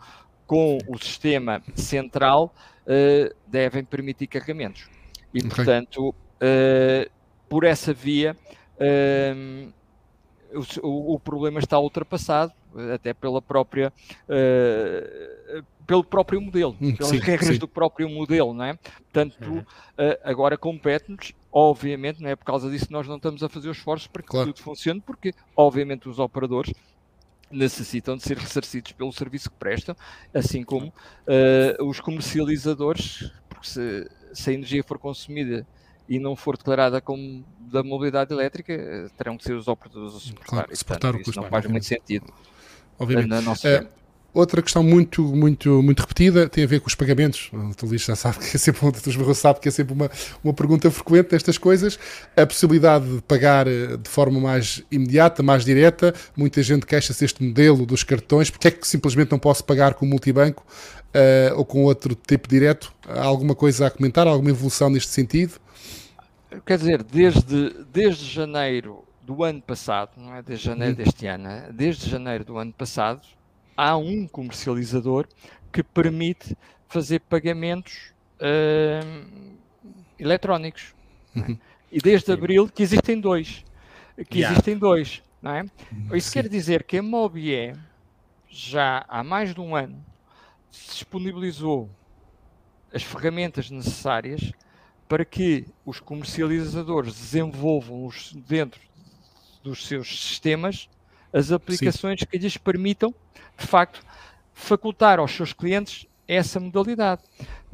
com 0.47 0.79
o 0.87 0.97
sistema 0.97 1.61
central 1.75 2.53
uh, 2.85 3.35
devem 3.45 3.83
permitir 3.83 4.25
carregamentos. 4.25 4.89
E, 5.31 5.37
okay. 5.37 5.49
portanto, 5.49 6.09
uh, 6.09 7.11
por 7.47 7.63
essa 7.63 7.93
via, 7.93 8.35
uh, 8.79 9.71
o, 10.81 11.13
o, 11.13 11.19
problema 11.19 11.59
está 11.59 11.77
ultrapassado, 11.77 12.51
até 12.93 13.13
pela 13.13 13.39
própria, 13.39 13.93
pelo 15.85 16.03
próprio 16.03 16.41
modelo, 16.41 16.75
hum, 16.81 16.95
pelas 16.95 17.11
sim, 17.11 17.19
regras 17.19 17.53
sim. 17.53 17.59
do 17.59 17.67
próprio 17.67 18.09
modelo, 18.09 18.53
não 18.53 18.65
é? 18.65 18.73
Portanto, 18.73 19.43
uhum. 19.43 19.63
agora 20.23 20.57
compete-nos 20.57 21.33
obviamente, 21.51 22.21
não 22.21 22.29
é 22.29 22.35
por 22.35 22.45
causa 22.45 22.69
disso 22.69 22.87
que 22.87 22.91
nós 22.93 23.07
não 23.07 23.17
estamos 23.17 23.43
a 23.43 23.49
fazer 23.49 23.69
os 23.69 23.77
esforços 23.77 24.07
para 24.07 24.21
que 24.21 24.29
claro. 24.29 24.53
tudo 24.53 24.63
funcione, 24.63 25.01
porque, 25.01 25.33
obviamente, 25.55 26.07
os 26.07 26.19
operadores 26.19 26.73
necessitam 27.51 28.15
de 28.15 28.23
ser 28.23 28.37
ressarcidos 28.37 28.91
pelo 28.91 29.11
serviço 29.11 29.49
que 29.49 29.55
prestam, 29.57 29.95
assim 30.33 30.63
como 30.63 30.87
uh, 30.87 31.83
os 31.85 31.99
comercializadores, 31.99 33.31
porque 33.47 33.67
se, 33.67 34.09
se, 34.33 34.49
a 34.51 34.53
energia 34.53 34.83
for 34.83 34.99
consumida 34.99 35.65
e 36.07 36.19
não 36.19 36.35
for 36.35 36.57
declarada 36.57 37.01
como 37.01 37.43
da 37.59 37.83
mobilidade 37.83 38.33
elétrica, 38.33 38.73
eh, 38.73 39.07
terão 39.15 39.37
que 39.37 39.43
ser 39.43 39.53
os 39.53 39.67
operadores 39.67 40.15
a 40.15 40.19
suportar. 40.19 40.49
Claro, 40.49 40.75
suportar 40.75 41.11
portanto, 41.11 41.21
o 41.21 41.25
custo. 41.25 41.41
Não 41.41 41.49
faz 41.49 41.65
muito 41.67 41.85
sentido. 41.85 42.33
Obviamente. 42.97 43.29
Na 43.29 43.41
nossa 43.41 43.83
uh, 43.83 43.98
Outra 44.33 44.61
questão 44.61 44.83
muito, 44.83 45.23
muito, 45.23 45.81
muito 45.81 45.99
repetida 46.01 46.47
tem 46.47 46.63
a 46.63 46.67
ver 46.67 46.79
com 46.79 46.87
os 46.87 46.95
pagamentos. 46.95 47.49
O 47.51 47.85
Luís 47.85 48.03
já 48.03 48.15
sabe 48.15 48.37
que 48.39 48.55
é 48.55 48.59
sempre, 48.59 48.81
o 48.85 49.33
sabe 49.33 49.59
que 49.59 49.67
é 49.67 49.71
sempre 49.71 49.93
uma, 49.93 50.09
uma 50.43 50.53
pergunta 50.53 50.89
frequente 50.91 51.29
destas 51.29 51.57
coisas. 51.57 51.97
A 52.37 52.45
possibilidade 52.45 53.15
de 53.15 53.21
pagar 53.23 53.67
eh, 53.67 53.97
de 53.97 54.09
forma 54.09 54.39
mais 54.39 54.83
imediata, 54.91 55.41
mais 55.41 55.65
direta. 55.65 56.13
Muita 56.37 56.61
gente 56.61 56.85
queixa-se 56.85 57.21
deste 57.21 57.43
modelo 57.43 57.85
dos 57.85 58.03
cartões. 58.03 58.51
Porque 58.51 58.67
é 58.67 58.71
que 58.71 58.87
simplesmente 58.87 59.31
não 59.31 59.39
posso 59.39 59.63
pagar 59.63 59.95
com 59.95 60.05
multibanco 60.05 60.63
uh, 61.09 61.57
ou 61.57 61.65
com 61.65 61.83
outro 61.83 62.15
tipo 62.15 62.47
direto? 62.47 62.93
Há 63.07 63.23
alguma 63.23 63.55
coisa 63.55 63.87
a 63.87 63.91
comentar? 63.91 64.27
Alguma 64.27 64.51
evolução 64.51 64.89
neste 64.91 65.11
sentido? 65.11 65.53
Quer 66.65 66.77
dizer, 66.77 67.03
desde, 67.03 67.75
desde 67.91 68.25
janeiro 68.25 69.03
do 69.21 69.43
ano 69.43 69.61
passado, 69.61 70.11
não 70.17 70.35
é 70.35 70.41
desde 70.41 70.65
janeiro 70.65 70.93
hum. 70.93 71.03
deste 71.03 71.27
ano, 71.27 71.47
é? 71.47 71.71
desde 71.71 72.09
janeiro 72.09 72.43
do 72.43 72.57
ano 72.57 72.73
passado, 72.73 73.21
há 73.79 73.95
um 73.95 74.27
comercializador 74.27 75.25
que 75.71 75.81
permite 75.81 76.57
fazer 76.89 77.19
pagamentos 77.21 78.11
uh, 78.41 79.57
eletrónicos. 80.19 80.93
É? 81.33 81.39
Uhum. 81.39 81.59
E 81.89 81.99
desde 81.99 82.31
abril 82.31 82.67
que 82.67 82.83
existem 82.83 83.19
dois. 83.19 83.63
Que 84.29 84.39
yeah. 84.39 84.51
existem 84.51 84.77
dois. 84.77 85.23
Não 85.41 85.51
é? 85.51 85.61
Uhum. 85.61 86.15
Isso 86.15 86.27
Sim. 86.27 86.33
quer 86.33 86.49
dizer 86.49 86.83
que 86.83 86.97
a 86.97 87.01
Mobie 87.03 87.73
já 88.49 89.05
há 89.07 89.23
mais 89.23 89.53
de 89.55 89.61
um 89.61 89.75
ano 89.75 90.03
disponibilizou 90.69 91.89
as 92.93 93.01
ferramentas 93.01 93.71
necessárias 93.71 94.51
para 95.07 95.23
que 95.23 95.65
os 95.85 95.99
comercializadores 95.99 97.13
desenvolvam 97.15 98.05
os, 98.05 98.33
dentro 98.33 98.81
dos 99.63 99.87
seus 99.87 100.07
sistemas 100.07 100.89
as 101.31 101.51
aplicações 101.51 102.19
Sim. 102.19 102.25
que 102.25 102.37
lhes 102.37 102.57
permitam, 102.57 103.13
de 103.59 103.67
facto, 103.67 104.01
facultar 104.53 105.19
aos 105.19 105.31
seus 105.31 105.53
clientes 105.53 106.07
essa 106.27 106.59
modalidade. 106.59 107.21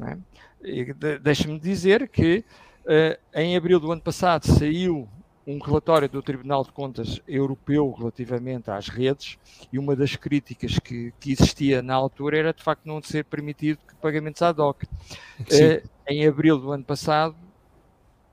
É? 0.00 1.18
Deixa-me 1.18 1.58
dizer 1.58 2.08
que 2.08 2.44
uh, 2.84 3.18
em 3.34 3.56
abril 3.56 3.78
do 3.78 3.92
ano 3.92 4.00
passado 4.00 4.46
saiu 4.46 5.08
um 5.46 5.58
relatório 5.58 6.08
do 6.08 6.20
Tribunal 6.20 6.64
de 6.64 6.72
Contas 6.72 7.20
Europeu 7.28 7.92
relativamente 7.92 8.68
às 8.68 8.88
redes 8.88 9.38
e 9.72 9.78
uma 9.78 9.94
das 9.94 10.16
críticas 10.16 10.78
que, 10.80 11.12
que 11.20 11.30
existia 11.30 11.80
na 11.80 11.94
altura 11.94 12.38
era 12.38 12.52
de 12.52 12.64
facto 12.64 12.84
não 12.84 13.00
ser 13.00 13.24
permitido 13.24 13.78
que 13.86 13.94
pagamentos 13.96 14.42
ad 14.42 14.60
hoc. 14.60 14.82
Uh, 14.82 15.88
em 16.08 16.26
abril 16.26 16.58
do 16.58 16.72
ano 16.72 16.84
passado 16.84 17.36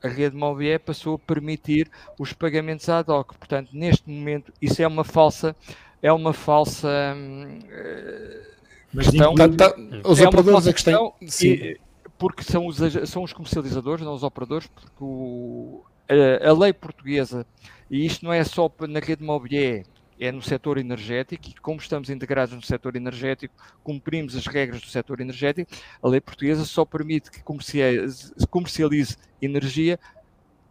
a 0.04 0.08
rede 0.08 0.36
Mobie 0.36 0.78
passou 0.80 1.16
a 1.16 1.20
permitir 1.20 1.89
os 2.20 2.34
pagamentos 2.34 2.89
ad 2.89 3.10
hoc. 3.10 3.36
Portanto, 3.36 3.70
neste 3.72 4.10
momento, 4.10 4.51
isso 4.62 4.82
é 4.82 4.88
uma 4.88 5.06
falsa, 5.06 5.56
é 6.04 6.12
uma 6.12 6.34
falsa 6.34 6.89
uh, 7.16 8.97
questão. 8.99 9.34
Tá, 9.34 9.47
tá, 9.49 9.76
os 10.06 10.20
é 10.20 10.28
operadores 10.28 10.68
é 10.68 10.74
que 10.74 10.84
têm. 10.84 11.14
E, 11.41 11.80
porque 12.18 12.43
são 12.43 12.68
os, 12.68 12.78
são 13.10 13.24
os 13.24 13.32
comercializadores, 13.32 14.06
não 14.06 14.14
os 14.14 14.22
operadores, 14.22 14.68
porque 14.68 14.91
o, 14.99 15.82
a, 16.08 16.49
a, 16.49 16.54
lei 16.54 16.74
portuguesa, 16.74 17.45
e 17.89 18.06
isto 18.06 18.26
não 18.26 18.34
é 18.34 18.43
só 18.43 18.70
na 18.88 18.99
rede 18.99 19.24
Mobie, 19.24 19.86
é 20.20 20.32
no 20.32 20.41
setor 20.41 20.78
energético 20.78 21.49
e 21.49 21.54
como 21.56 21.80
estamos 21.80 22.10
integrados 22.10 22.54
no 22.54 22.62
setor 22.62 22.95
energético, 22.95 23.56
cumprimos 23.84 24.36
as 24.36 24.45
regras 24.45 24.82
do 24.82 24.88
setor 24.88 25.22
energético, 25.22 25.72
a 26.01 26.08
lei 26.08 26.22
portuguesa 26.22 26.66
só 26.66 26.86
permite 26.86 27.32
que 27.32 27.41
comercialize, 27.41 28.32
comercialize 28.49 29.18
energia 29.41 29.99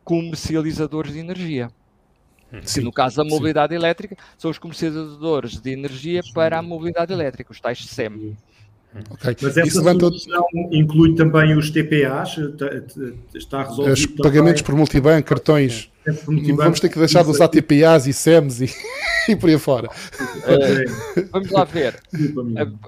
comercializadores 0.04 1.12
de 1.12 1.18
energia. 1.18 1.70
Que 2.60 2.80
no 2.80 2.92
caso 2.92 3.16
da 3.16 3.24
mobilidade 3.24 3.72
sim. 3.72 3.76
elétrica, 3.76 4.16
são 4.36 4.50
os 4.50 4.58
comercializadores 4.58 5.58
de 5.58 5.70
energia 5.70 6.20
para 6.34 6.58
a 6.58 6.62
mobilidade 6.62 7.12
elétrica, 7.12 7.50
os 7.50 7.60
tais 7.60 7.84
SEM. 7.84 8.36
Okay. 9.10 9.34
Mas 9.40 9.56
essa 9.56 9.80
solução 9.80 10.46
inclui 10.70 11.14
também 11.14 11.56
os 11.56 11.70
TPAs? 11.70 12.36
Está 13.34 13.62
resolvido? 13.62 13.94
Os 13.94 14.06
pagamentos 14.06 14.60
por 14.60 14.74
multibanco, 14.74 15.26
cartões. 15.26 15.90
Vamos 16.26 16.78
ter 16.78 16.90
que 16.90 16.98
deixar 16.98 17.22
de 17.24 17.30
usar 17.30 17.48
TPAs 17.48 18.06
e 18.06 18.12
SEMs 18.12 18.60
e, 18.60 18.70
e 19.32 19.36
por 19.36 19.48
aí 19.48 19.58
fora. 19.58 19.88
Uh, 19.88 21.26
vamos 21.30 21.50
lá 21.50 21.64
ver. 21.64 21.98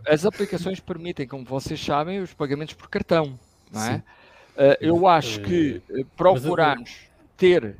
As 0.06 0.26
aplicações 0.26 0.78
permitem, 0.78 1.26
como 1.26 1.44
vocês 1.44 1.82
sabem, 1.82 2.20
os 2.20 2.34
pagamentos 2.34 2.74
por 2.74 2.90
cartão. 2.90 3.38
Não 3.72 3.82
é? 3.82 4.02
Uh, 4.56 4.76
eu 4.80 5.06
acho 5.06 5.40
que 5.40 5.80
procurarmos 6.16 6.90
ter 7.36 7.76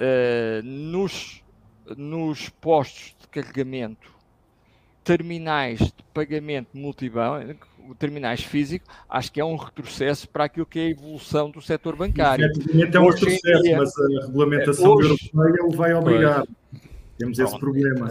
uh, 0.00 0.62
nos, 0.62 1.42
nos 1.96 2.48
postos 2.48 3.14
de 3.20 3.28
carregamento 3.28 4.10
terminais 5.04 5.78
de 5.78 5.94
pagamento 6.12 6.68
multibanco, 6.74 7.66
terminais 7.98 8.42
físicos, 8.42 8.88
acho 9.08 9.32
que 9.32 9.40
é 9.40 9.44
um 9.44 9.56
retrocesso 9.56 10.28
para 10.28 10.44
aquilo 10.44 10.66
que 10.66 10.78
é 10.78 10.82
a 10.82 10.90
evolução 10.90 11.50
do 11.50 11.60
setor 11.60 11.96
bancário. 11.96 12.46
Efetivamente 12.46 12.96
é 12.96 13.00
um 13.00 13.06
hoje 13.06 13.24
retrocesso, 13.24 13.62
dia, 13.62 13.78
mas 13.78 13.98
a 13.98 14.26
regulamentação 14.26 14.92
hoje, 14.92 15.30
europeia 15.32 15.64
o 15.64 15.70
vai 15.70 15.94
obrigar. 15.94 16.46
Pois. 16.46 16.90
Temos 17.18 17.38
esse 17.38 17.58
problema. 17.58 18.08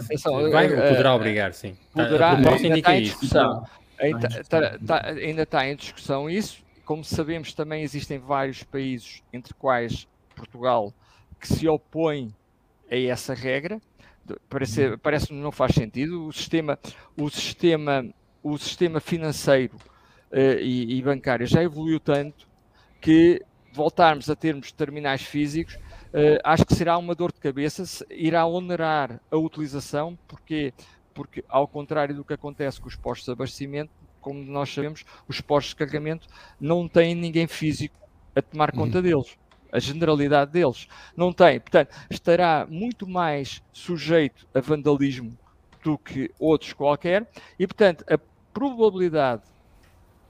Vai, 0.52 0.68
poderá 0.68 1.14
obrigar, 1.14 1.52
sim. 1.52 1.76
Poderá, 1.92 2.36
ainda 2.36 2.78
está 2.78 2.96
em 2.96 3.02
discussão. 3.02 3.64
Ainda 3.98 4.26
está, 4.40 4.76
está, 4.76 5.06
ainda 5.06 5.42
está 5.42 5.68
em 5.68 5.76
discussão 5.76 6.30
isso 6.30 6.62
como 6.90 7.04
sabemos, 7.04 7.54
também 7.54 7.84
existem 7.84 8.18
vários 8.18 8.64
países, 8.64 9.22
entre 9.32 9.54
quais 9.54 10.08
Portugal, 10.34 10.92
que 11.40 11.48
se 11.48 11.66
opõem 11.66 12.34
a 12.90 12.96
essa 12.96 13.34
regra. 13.34 13.80
Parece-me 14.48 14.96
parece 14.96 15.32
não 15.32 15.50
faz 15.50 15.74
sentido. 15.74 16.26
O 16.26 16.32
sistema, 16.32 16.78
o 17.16 17.28
sistema, 17.30 18.06
o 18.42 18.58
sistema 18.58 19.00
financeiro 19.00 19.76
uh, 20.30 20.60
e, 20.60 20.98
e, 20.98 21.02
bancário 21.02 21.46
já 21.46 21.62
evoluiu 21.62 21.98
tanto 21.98 22.46
que 23.00 23.42
voltarmos 23.72 24.28
a 24.28 24.36
termos 24.36 24.70
terminais 24.70 25.22
físicos, 25.22 25.74
uh, 25.74 26.38
acho 26.44 26.64
que 26.64 26.74
será 26.74 26.98
uma 26.98 27.14
dor 27.14 27.32
de 27.32 27.40
cabeça, 27.40 27.84
irá 28.10 28.44
onerar 28.46 29.20
a 29.30 29.36
utilização, 29.36 30.18
porque 30.28 30.72
porque 31.12 31.44
ao 31.48 31.66
contrário 31.66 32.14
do 32.14 32.24
que 32.24 32.32
acontece 32.32 32.80
com 32.80 32.88
os 32.88 32.96
postos 32.96 33.26
de 33.26 33.32
abastecimento, 33.32 33.90
como 34.20 34.42
nós 34.42 34.72
sabemos, 34.72 35.04
os 35.28 35.40
postos 35.40 35.70
de 35.70 35.76
carregamento 35.76 36.26
não 36.60 36.88
têm 36.88 37.14
ninguém 37.14 37.46
físico 37.46 37.96
a 38.34 38.40
tomar 38.40 38.72
conta 38.72 38.98
uhum. 38.98 39.02
deles. 39.02 39.38
A 39.72 39.78
generalidade 39.78 40.52
deles 40.52 40.88
não 41.16 41.32
tem. 41.32 41.60
Portanto, 41.60 41.94
estará 42.10 42.66
muito 42.68 43.06
mais 43.06 43.62
sujeito 43.72 44.46
a 44.54 44.60
vandalismo 44.60 45.36
do 45.82 45.96
que 45.96 46.30
outros 46.38 46.72
qualquer, 46.72 47.26
e 47.58 47.66
portanto, 47.66 48.04
a 48.10 48.18
probabilidade 48.52 49.42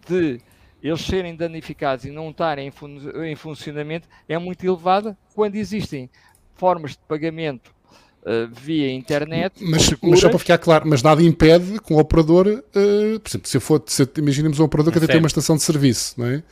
de 0.07 0.41
eles 0.82 1.03
serem 1.03 1.36
danificados 1.36 2.05
e 2.05 2.11
não 2.11 2.30
estarem 2.30 2.68
em, 2.68 2.70
fun 2.70 2.99
em 3.24 3.36
funcionamento 3.36 4.09
é 4.28 4.38
muito 4.38 4.64
elevada 4.64 5.16
quando 5.34 5.57
existem 5.57 6.09
formas 6.55 6.93
de 6.93 6.99
pagamento 7.07 7.74
uh, 8.23 8.49
via 8.53 8.93
internet. 8.93 9.55
Mas, 9.61 9.91
mas, 10.03 10.21
só 10.21 10.29
para 10.29 10.39
ficar 10.39 10.59
claro, 10.59 10.89
mas 10.89 11.03
nada 11.03 11.23
impede 11.23 11.81
que 11.81 11.93
um 11.93 11.99
operador, 11.99 12.47
uh, 12.47 13.21
por 13.21 13.29
exemplo, 13.29 13.49
se 13.49 13.57
eu 13.57 13.61
for, 13.61 13.83
se, 13.87 14.09
imaginemos 14.18 14.59
um 14.59 14.64
operador 14.64 14.93
que 14.93 14.99
até 14.99 15.07
tem 15.07 15.18
uma 15.18 15.27
estação 15.27 15.57
de 15.57 15.62
serviço, 15.62 16.14
não 16.18 16.27
é? 16.27 16.43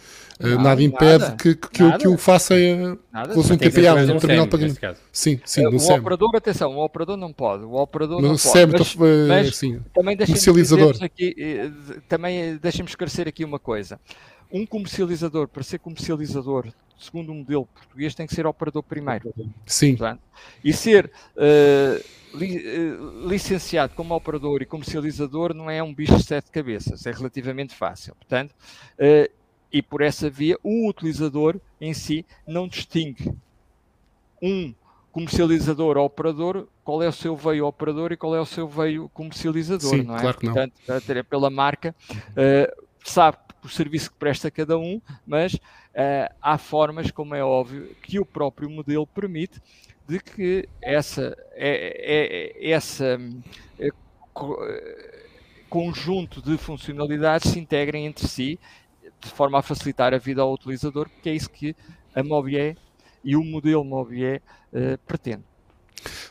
Uh, 0.40 0.50
nada, 0.50 0.62
nada, 0.62 0.82
impede 0.82 1.24
nada, 1.24 1.36
que, 1.36 1.54
que, 1.56 1.82
nada, 1.82 1.98
que, 1.98 2.06
o 2.06 2.16
faça 2.16 2.54
com 3.34 3.40
um 3.40 3.56
TPA, 3.56 3.94
um 4.14 4.18
terminal 4.18 4.44
de 4.44 4.50
pagamento. 4.50 5.00
Sim, 5.10 5.40
sim, 5.44 5.66
o 5.66 5.78
SEM. 5.80 5.98
operador, 5.98 6.30
atenção, 6.36 6.76
o 6.76 6.84
operador 6.84 7.16
não 7.16 7.32
pode. 7.32 7.64
O 7.64 7.74
operador 7.74 8.22
no 8.22 8.28
não 8.28 8.38
SEM, 8.38 8.68
pode. 8.68 8.96
Mas, 8.96 8.96
mas 9.28 9.56
sim, 9.56 9.80
também 9.92 10.16
deixem-me 10.16 11.04
aqui, 11.04 11.34
também 12.08 12.56
deixem-me 12.56 12.88
esclarecer 12.88 13.26
aqui 13.26 13.44
uma 13.44 13.58
coisa. 13.58 13.98
Um 14.52 14.66
comercializador, 14.66 15.48
para 15.48 15.62
ser 15.62 15.78
comercializador 15.78 16.72
segundo 16.98 17.30
o 17.30 17.34
modelo 17.34 17.66
português, 17.66 18.14
tem 18.14 18.26
que 18.26 18.34
ser 18.34 18.46
operador 18.46 18.82
primeiro. 18.82 19.32
Sim. 19.64 19.96
Portanto, 19.96 20.22
e 20.64 20.72
ser 20.72 21.10
uh, 21.36 22.36
li, 22.36 22.58
uh, 22.58 23.28
licenciado 23.28 23.94
como 23.94 24.14
operador 24.14 24.62
e 24.62 24.66
comercializador 24.66 25.54
não 25.54 25.70
é 25.70 25.82
um 25.82 25.94
bicho 25.94 26.16
de 26.16 26.24
sete 26.24 26.50
cabeças, 26.50 27.06
é 27.06 27.12
relativamente 27.12 27.74
fácil. 27.74 28.14
Portanto, 28.16 28.52
uh, 28.52 29.32
e 29.72 29.82
por 29.82 30.00
essa 30.00 30.28
via, 30.28 30.58
o 30.62 30.88
utilizador 30.88 31.60
em 31.80 31.94
si 31.94 32.26
não 32.46 32.66
distingue 32.66 33.32
um 34.42 34.74
comercializador 35.12 35.96
ou 35.96 36.04
operador, 36.04 36.66
qual 36.84 37.02
é 37.02 37.08
o 37.08 37.12
seu 37.12 37.36
veio 37.36 37.66
operador 37.66 38.12
e 38.12 38.16
qual 38.16 38.34
é 38.34 38.40
o 38.40 38.46
seu 38.46 38.68
veio 38.68 39.08
comercializador, 39.10 39.90
Sim, 39.90 40.02
não 40.02 40.16
é? 40.16 40.20
Claro 40.20 40.38
que 40.38 40.46
não. 40.46 40.54
Portanto, 40.54 41.24
pela 41.28 41.50
marca, 41.50 41.94
sabe 43.04 43.36
o 43.62 43.68
serviço 43.68 44.10
que 44.10 44.16
presta 44.16 44.50
cada 44.50 44.78
um, 44.78 45.00
mas 45.26 45.54
uh, 45.54 46.34
há 46.40 46.58
formas, 46.58 47.10
como 47.10 47.34
é 47.34 47.42
óbvio, 47.42 47.94
que 48.02 48.18
o 48.18 48.24
próprio 48.24 48.70
modelo 48.70 49.06
permite 49.06 49.60
de 50.06 50.18
que 50.18 50.68
essa, 50.80 51.36
é, 51.52 52.62
é, 52.62 52.68
é 52.68 52.70
essa 52.70 53.18
é, 53.78 53.90
conjunto 55.68 56.40
de 56.40 56.56
funcionalidades 56.56 57.50
se 57.50 57.58
integrem 57.58 58.06
entre 58.06 58.26
si 58.26 58.58
de 59.20 59.28
forma 59.28 59.58
a 59.58 59.62
facilitar 59.62 60.14
a 60.14 60.18
vida 60.18 60.42
ao 60.42 60.52
utilizador, 60.52 61.08
porque 61.08 61.28
é 61.28 61.34
isso 61.34 61.50
que 61.50 61.74
a 62.14 62.22
Mobié 62.22 62.76
e 63.24 63.36
o 63.36 63.44
modelo 63.44 63.84
Mobié 63.84 64.40
uh, 64.72 64.96
pretende. 65.06 65.44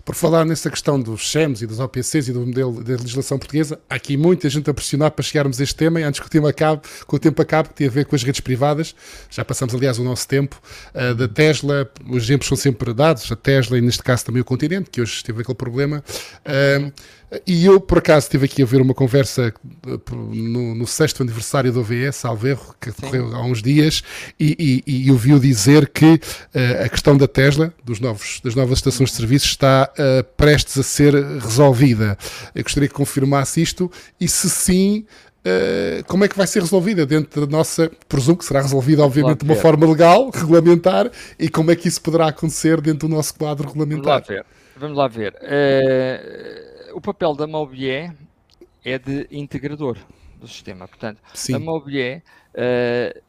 Por 0.05 0.15
falar 0.15 0.45
nessa 0.45 0.69
questão 0.69 0.99
dos 0.99 1.21
SHEMs 1.21 1.61
e 1.61 1.67
dos 1.67 1.79
OPCs 1.79 2.29
e 2.29 2.33
do 2.33 2.45
modelo 2.45 2.83
da 2.83 2.93
legislação 2.93 3.37
portuguesa, 3.37 3.79
há 3.89 3.95
aqui 3.95 4.15
muita 4.15 4.49
gente 4.49 4.69
a 4.69 4.73
pressionar 4.73 5.11
para 5.11 5.23
chegarmos 5.23 5.59
a 5.59 5.63
este 5.63 5.75
tema 5.75 5.99
e 5.99 6.03
antes 6.03 6.19
que 6.19 6.27
o 6.27 6.29
tempo 6.29 6.47
acabe, 6.47 6.81
que 7.07 7.15
o 7.15 7.19
tempo 7.19 7.41
acabe, 7.41 7.69
que 7.69 7.75
tem 7.75 7.87
a 7.87 7.89
ver 7.89 8.05
com 8.05 8.15
as 8.15 8.23
redes 8.23 8.41
privadas. 8.41 8.95
Já 9.29 9.43
passamos, 9.43 9.75
aliás, 9.75 9.99
o 9.99 10.03
nosso 10.03 10.27
tempo. 10.27 10.61
Uh, 10.93 11.13
da 11.15 11.27
Tesla, 11.27 11.89
os 12.07 12.23
exemplos 12.23 12.47
são 12.47 12.57
sempre 12.57 12.93
dados, 12.93 13.31
a 13.31 13.35
Tesla 13.35 13.77
e 13.77 13.81
neste 13.81 14.03
caso 14.03 14.25
também 14.25 14.41
o 14.41 14.45
Continente, 14.45 14.89
que 14.89 15.01
hoje 15.01 15.23
teve 15.23 15.41
aquele 15.41 15.57
problema. 15.57 16.03
Uh, 16.45 16.91
e 17.45 17.65
eu, 17.65 17.79
por 17.79 17.97
acaso, 17.97 18.25
estive 18.25 18.45
aqui 18.45 18.63
a 18.63 18.65
ver 18.65 18.81
uma 18.81 18.93
conversa 18.93 19.53
eh, 19.85 19.99
no, 20.15 20.73
no 20.73 20.87
sexto 20.87 21.21
aniversário 21.21 21.73
do 21.73 21.81
OVS, 21.81 22.15
Salverro, 22.15 22.73
que 22.79 22.89
ocorreu 22.89 23.35
há 23.35 23.43
uns 23.43 23.61
dias, 23.61 24.01
e, 24.39 24.83
e, 24.87 25.07
e 25.07 25.11
ouviu 25.11 25.37
dizer 25.37 25.89
que 25.89 26.13
uh, 26.15 26.85
a 26.85 26.89
questão 26.89 27.17
da 27.17 27.27
Tesla, 27.27 27.73
dos 27.83 27.99
novos, 27.99 28.39
das 28.41 28.55
novas 28.55 28.77
estações 28.77 29.09
de 29.09 29.17
serviço, 29.17 29.45
está 29.45 29.91
uh, 29.91 30.23
prestes 30.37 30.77
a 30.77 30.83
ser 30.83 31.13
resolvida. 31.15 32.17
Eu 32.55 32.63
gostaria 32.63 32.87
que 32.87 32.95
confirmasse 32.95 33.61
isto, 33.61 33.91
e 34.19 34.27
se 34.27 34.49
sim, 34.49 35.05
como 36.07 36.25
é 36.25 36.27
que 36.27 36.35
vai 36.35 36.45
ser 36.45 36.59
resolvida 36.59 37.05
dentro 37.05 37.47
da 37.47 37.57
nossa. 37.57 37.89
Presumo 38.09 38.35
que 38.35 38.43
será 38.43 38.61
resolvida, 38.61 39.01
obviamente, 39.01 39.45
de 39.45 39.45
uma 39.45 39.55
forma 39.55 39.87
legal, 39.87 40.29
regulamentar, 40.29 41.09
e 41.39 41.47
como 41.47 41.71
é 41.71 41.75
que 41.75 41.87
isso 41.87 42.01
poderá 42.01 42.27
acontecer 42.27 42.81
dentro 42.81 43.07
do 43.07 43.15
nosso 43.15 43.33
quadro 43.33 43.65
regulamentar? 43.65 44.21
Vamos 44.25 44.27
lá 44.27 44.35
ver. 44.35 44.45
Vamos 44.75 44.97
lá 44.97 45.07
ver. 45.07 45.35
O 46.93 47.01
papel 47.01 47.35
da 47.35 47.47
Mobié 47.47 48.15
é 48.83 48.97
de 48.97 49.27
integrador 49.31 49.97
do 50.39 50.47
sistema. 50.47 50.87
Portanto, 50.87 51.21
Sim. 51.33 51.55
a 51.55 51.59
Mobié, 51.59 52.21
uh, 52.53 53.21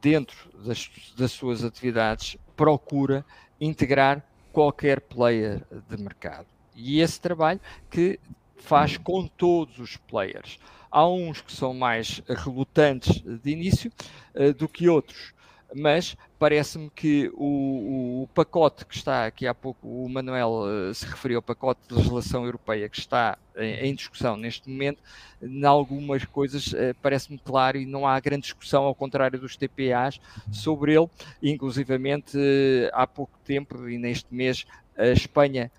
dentro 0.00 0.36
das, 0.64 0.90
das 1.16 1.32
suas 1.32 1.64
atividades, 1.64 2.36
procura 2.56 3.24
integrar 3.60 4.22
qualquer 4.52 5.00
player 5.00 5.62
de 5.88 5.96
mercado. 6.02 6.46
E 6.74 7.00
esse 7.00 7.20
trabalho 7.20 7.60
que 7.90 8.18
faz 8.56 8.96
com 8.96 9.26
todos 9.26 9.78
os 9.78 9.96
players. 9.96 10.58
Há 10.90 11.06
uns 11.06 11.40
que 11.40 11.52
são 11.52 11.72
mais 11.72 12.22
relutantes 12.26 13.22
de 13.22 13.50
início 13.50 13.92
uh, 14.34 14.52
do 14.52 14.68
que 14.68 14.88
outros 14.88 15.32
mas 15.74 16.16
parece-me 16.40 16.88
que 16.88 17.30
o, 17.34 18.22
o, 18.22 18.28
pacote 18.34 18.86
que 18.86 18.96
está 18.96 19.26
aqui 19.26 19.46
há 19.46 19.52
pouco, 19.52 19.86
o 19.86 20.08
Manuel 20.08 20.62
uh, 20.62 20.94
se 20.94 21.04
referiu 21.04 21.36
ao 21.36 21.42
pacote 21.42 21.82
de 21.86 21.94
legislação 21.94 22.46
europeia 22.46 22.88
que 22.88 22.98
está 22.98 23.36
em, 23.54 23.90
em 23.90 23.94
discussão 23.94 24.38
neste 24.38 24.66
momento, 24.66 25.02
em 25.42 25.62
algumas 25.66 26.24
coisas 26.24 26.68
uh, 26.72 26.96
parece-me 27.02 27.38
claro 27.38 27.76
e 27.76 27.84
não 27.84 28.08
há 28.08 28.18
grande 28.18 28.44
discussão, 28.44 28.84
ao 28.84 28.94
contrário 28.94 29.38
dos 29.38 29.54
TPAs, 29.54 30.18
sobre 30.50 30.94
ele. 30.94 31.10
Inclusivamente, 31.42 32.38
uh, 32.38 32.90
há 32.94 33.06
pouco 33.06 33.38
tempo 33.44 33.86
e 33.86 33.98
neste 33.98 34.34
mês, 34.34 34.64
a 34.96 35.08
Espanha 35.08 35.70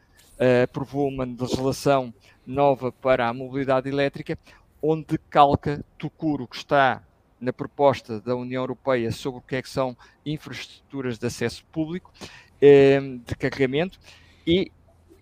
aprovou 0.64 1.08
uma 1.08 1.24
legislação 1.24 2.12
nova 2.46 2.92
para 2.92 3.28
a 3.28 3.34
mobilidade 3.34 3.88
elétrica, 3.90 4.38
onde 4.82 5.18
calca 5.30 5.84
Tucuro, 5.98 6.48
que 6.48 6.56
está 6.56 7.04
na 7.42 7.52
proposta 7.52 8.22
da 8.22 8.36
União 8.36 8.62
Europeia 8.62 9.12
sobre 9.12 9.40
o 9.40 9.42
que 9.42 9.56
é 9.56 9.62
que 9.62 9.70
são 9.70 9.98
infraestruturas 10.26 11.18
de 11.18 11.26
acesso 11.26 11.66
público 11.72 12.14
ehm, 12.62 13.18
de 13.26 13.36
carregamento 13.36 14.00
e 14.46 14.72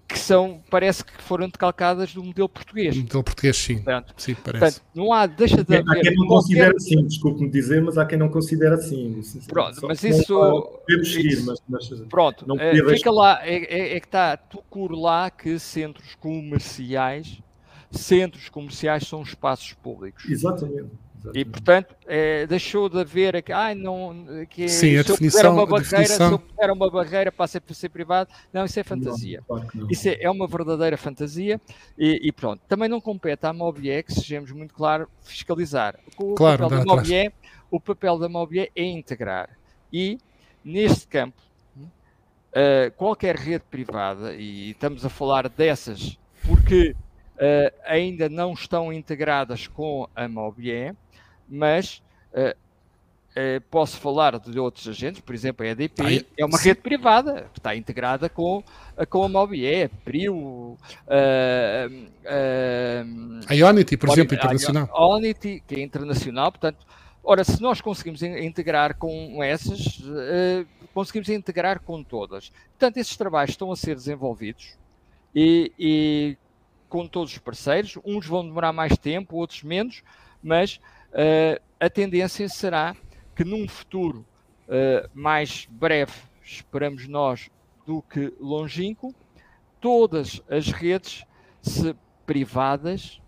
que 0.09 0.17
são, 0.17 0.59
parece 0.71 1.05
que 1.05 1.21
foram 1.21 1.47
decalcadas 1.47 2.15
do 2.15 2.23
modelo 2.23 2.49
português. 2.49 2.95
Do 2.95 3.03
modelo 3.03 3.23
português, 3.23 3.55
sim. 3.55 3.75
Portanto, 3.75 4.13
sim, 4.17 4.33
parece. 4.33 4.59
Portanto, 4.59 4.81
não 4.95 5.13
há, 5.13 5.27
deixa 5.27 5.63
de 5.63 5.75
haver... 5.75 5.87
Há 5.87 6.01
quem 6.01 6.15
não 6.15 6.25
qualquer... 6.25 6.27
considera 6.27 6.75
assim, 6.75 7.05
desculpe-me 7.05 7.49
dizer, 7.49 7.81
mas 7.83 7.95
há 7.95 8.05
quem 8.07 8.17
não 8.17 8.27
considera 8.27 8.73
assim. 8.73 9.21
Pronto, 9.47 9.79
mas 9.87 10.03
isso... 10.03 10.35
Podemos 10.87 11.13
seguir, 11.13 11.43
mas, 11.45 11.59
mas... 11.69 11.89
Pronto, 12.09 12.47
não 12.47 12.59
é, 12.59 12.73
fica 12.95 13.11
lá, 13.11 13.47
é, 13.47 13.57
é, 13.57 13.97
é 13.97 13.99
que 13.99 14.07
está, 14.07 14.35
tucur 14.35 14.93
lá 14.93 15.29
que 15.29 15.59
centros 15.59 16.15
comerciais, 16.15 17.39
centros 17.91 18.49
comerciais 18.49 19.07
são 19.07 19.21
espaços 19.21 19.73
públicos. 19.73 20.27
Exatamente. 20.27 20.89
E 21.33 21.43
portanto 21.43 21.95
é, 22.07 22.47
deixou 22.47 22.87
de 22.87 22.99
haver 22.99 23.35
aqui, 23.35 23.51
ah, 23.51 23.75
não, 23.75 24.45
que 24.49 24.69
Sim, 24.69 24.97
a 24.97 25.03
definição, 25.03 25.53
uma 25.53 25.65
barreira, 25.65 25.97
definição... 25.99 26.37
se 26.37 26.65
eu 26.65 26.73
uma 26.73 26.89
barreira 26.89 27.31
para 27.31 27.47
ser, 27.47 27.59
para 27.59 27.75
ser 27.75 27.89
privado, 27.89 28.29
não, 28.53 28.65
isso 28.65 28.79
é 28.79 28.83
fantasia. 28.83 29.43
Não, 29.49 29.59
claro 29.59 29.87
isso 29.89 30.07
é, 30.07 30.17
é, 30.21 30.29
uma 30.29 30.47
verdadeira 30.47 30.97
fantasia 30.97 31.59
e, 31.97 32.19
e, 32.23 32.31
pronto. 32.31 32.61
Também 32.67 32.87
não 32.87 33.01
compete 33.01 33.45
à 33.45 33.53
Mobié, 33.53 34.03
que 34.03 34.13
sejamos 34.13 34.51
muito 34.51 34.73
claros, 34.73 35.07
fiscalizar. 35.21 35.99
O, 36.17 36.35
claro, 36.35 36.63
papel 36.63 36.79
da 36.79 36.85
Mobié, 36.85 37.33
o 37.69 37.79
papel 37.79 38.17
da 38.17 38.29
Mobié 38.29 38.69
é 38.75 38.83
integrar. 38.83 39.49
E 39.91 40.17
neste 40.63 41.07
campo, 41.07 41.41
uh, 41.77 42.91
qualquer 42.95 43.35
rede 43.35 43.63
privada, 43.69 44.33
e 44.35 44.71
estamos 44.71 45.05
a 45.05 45.09
falar 45.09 45.49
dessas 45.49 46.17
porque 46.45 46.95
uh, 47.35 47.75
ainda 47.85 48.29
não 48.29 48.53
estão 48.53 48.91
integradas 48.91 49.67
com 49.67 50.07
a 50.15 50.27
Mobié, 50.27 50.95
mas 51.49 52.01
uh, 52.33 52.51
uh, 52.51 53.61
posso 53.69 53.97
falar 53.97 54.39
de 54.39 54.59
outros 54.59 54.87
agentes, 54.87 55.21
por 55.21 55.33
exemplo, 55.33 55.65
a 55.65 55.69
EDP 55.69 56.01
Ai, 56.03 56.25
é 56.37 56.45
uma 56.45 56.57
sim. 56.57 56.69
rede 56.69 56.81
privada, 56.81 57.49
que 57.53 57.59
está 57.59 57.75
integrada 57.75 58.29
com, 58.29 58.63
com 59.09 59.23
a 59.23 59.29
Mobié, 59.29 59.85
a 59.85 59.89
PRIO, 59.89 60.35
uh, 60.35 60.77
a 63.47 63.53
Ionity, 63.53 63.97
por 63.97 64.09
exemplo, 64.09 64.35
internacional. 64.35 64.89
A 64.93 65.17
Ionity, 65.17 65.63
que 65.67 65.75
é 65.75 65.81
internacional, 65.81 66.51
portanto, 66.51 66.85
ora, 67.23 67.43
se 67.43 67.61
nós 67.61 67.81
conseguimos 67.81 68.21
integrar 68.21 68.95
com 68.95 69.43
essas, 69.43 70.01
conseguimos 70.93 71.29
integrar 71.29 71.79
com 71.79 72.03
todas. 72.03 72.51
Portanto, 72.71 72.97
esses 72.97 73.17
trabalhos 73.17 73.51
estão 73.51 73.71
a 73.71 73.75
ser 73.75 73.95
desenvolvidos 73.95 74.77
e, 75.33 75.71
e 75.77 76.37
com 76.89 77.07
todos 77.07 77.31
os 77.31 77.37
parceiros, 77.37 77.97
uns 78.03 78.25
vão 78.25 78.43
demorar 78.43 78.73
mais 78.73 78.97
tempo, 78.97 79.37
outros 79.37 79.63
menos, 79.63 80.01
mas 80.41 80.79
uh, 81.13 81.61
a 81.79 81.89
tendência 81.89 82.47
será 82.49 82.95
que 83.35 83.43
num 83.43 83.67
futuro 83.67 84.25
uh, 84.67 85.09
mais 85.13 85.67
breve, 85.69 86.13
esperamos 86.43 87.07
nós, 87.07 87.49
do 87.85 88.01
que 88.01 88.33
longínquo, 88.39 89.13
todas 89.79 90.41
as 90.49 90.71
redes 90.71 91.23
se 91.61 91.95
privadas, 92.25 93.19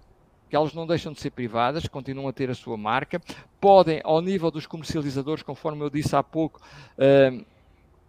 que 0.50 0.56
elas 0.56 0.74
não 0.74 0.86
deixam 0.86 1.14
de 1.14 1.20
ser 1.20 1.32
privadas, 1.32 1.88
continuam 1.88 2.28
a 2.28 2.34
ter 2.34 2.50
a 2.50 2.54
sua 2.54 2.78
marca, 2.78 3.22
podem, 3.60 4.02
ao 4.04 4.22
nível 4.22 4.52
dos 4.52 4.66
comercializadores, 4.66 5.44
conforme 5.44 5.84
eu 5.84 5.90
disse 5.90 6.16
há 6.16 6.22
pouco, 6.22 6.60
uh, 6.98 7.46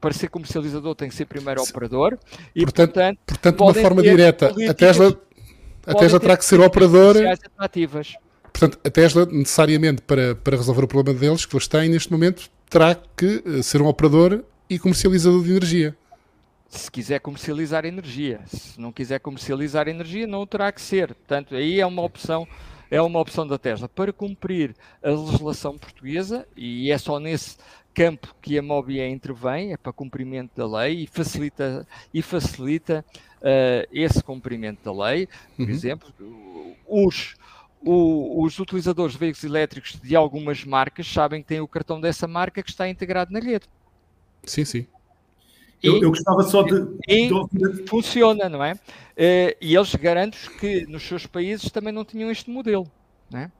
para 0.02 0.12
ser 0.12 0.28
comercializador 0.28 0.96
tem 0.96 1.08
que 1.08 1.14
ser 1.14 1.26
primeiro 1.26 1.62
operador 1.62 2.18
e 2.56 2.64
portanto, 2.64 2.94
portanto, 2.94 3.18
portanto 3.24 3.56
de 3.56 3.62
uma 3.62 3.74
forma 3.74 4.02
direta 4.02 4.52
a 4.68 4.74
Tesla, 4.74 5.16
a 5.86 5.94
Tesla 5.94 6.18
terá 6.18 6.36
que 6.36 6.44
ser 6.44 6.58
operador 6.58 7.14
atrativas. 7.16 8.14
Portanto, 8.52 8.78
a 8.84 8.90
Tesla, 8.90 9.26
necessariamente, 9.26 10.02
para, 10.02 10.34
para 10.34 10.56
resolver 10.56 10.84
o 10.84 10.88
problema 10.88 11.18
deles 11.18 11.46
que 11.46 11.56
eles 11.56 11.66
têm 11.66 11.88
neste 11.88 12.12
momento, 12.12 12.50
terá 12.68 12.94
que 12.94 13.42
eh, 13.44 13.62
ser 13.62 13.80
um 13.80 13.86
operador 13.86 14.44
e 14.68 14.78
comercializador 14.78 15.42
de 15.42 15.50
energia. 15.50 15.96
Se 16.68 16.90
quiser 16.90 17.20
comercializar 17.20 17.84
energia. 17.84 18.40
Se 18.46 18.80
não 18.80 18.92
quiser 18.92 19.20
comercializar 19.20 19.88
energia, 19.88 20.26
não 20.26 20.46
terá 20.46 20.70
que 20.72 20.80
ser. 20.80 21.08
Portanto, 21.14 21.54
aí 21.54 21.80
é 21.80 21.86
uma 21.86 22.02
opção 22.02 22.46
é 22.90 23.00
uma 23.00 23.20
opção 23.20 23.46
da 23.46 23.56
Tesla 23.56 23.88
para 23.88 24.12
cumprir 24.12 24.76
a 25.02 25.08
legislação 25.08 25.78
portuguesa 25.78 26.46
e 26.54 26.90
é 26.90 26.98
só 26.98 27.18
nesse 27.18 27.56
campo 27.94 28.34
que 28.42 28.58
a 28.58 28.62
Mobia 28.62 29.08
intervém, 29.08 29.72
é 29.72 29.78
para 29.78 29.94
cumprimento 29.94 30.50
da 30.54 30.66
lei 30.66 31.04
e 31.04 31.06
facilita, 31.06 31.86
e 32.12 32.20
facilita 32.20 33.04
uh, 33.38 33.88
esse 33.90 34.22
cumprimento 34.22 34.84
da 34.84 35.06
lei. 35.06 35.26
Por 35.56 35.64
uhum. 35.64 35.70
exemplo, 35.70 36.12
os, 36.86 37.34
o, 37.84 38.44
os 38.44 38.58
utilizadores 38.58 39.12
de 39.12 39.18
veículos 39.18 39.44
elétricos 39.44 40.00
de 40.00 40.16
algumas 40.16 40.64
marcas 40.64 41.06
sabem 41.06 41.42
que 41.42 41.48
têm 41.48 41.60
o 41.60 41.68
cartão 41.68 42.00
dessa 42.00 42.26
marca 42.26 42.62
que 42.62 42.70
está 42.70 42.88
integrado 42.88 43.32
na 43.32 43.40
rede. 43.40 43.66
Sim, 44.44 44.64
sim. 44.64 44.86
E, 45.82 45.86
eu, 45.86 46.00
eu, 46.00 46.10
gostava 46.10 46.42
só 46.44 46.62
de, 46.62 46.74
e 47.08 47.28
de... 47.28 47.86
Funciona, 47.88 48.48
não 48.48 48.62
é? 48.62 48.74
Uh, 48.74 49.56
e 49.60 49.74
eles 49.74 49.94
garantem 49.96 50.38
que 50.60 50.86
nos 50.86 51.02
seus 51.02 51.26
países 51.26 51.70
também 51.70 51.92
não 51.92 52.04
tinham 52.04 52.30
este 52.30 52.48
modelo. 52.50 52.86
Não 53.30 53.40
é? 53.40 53.50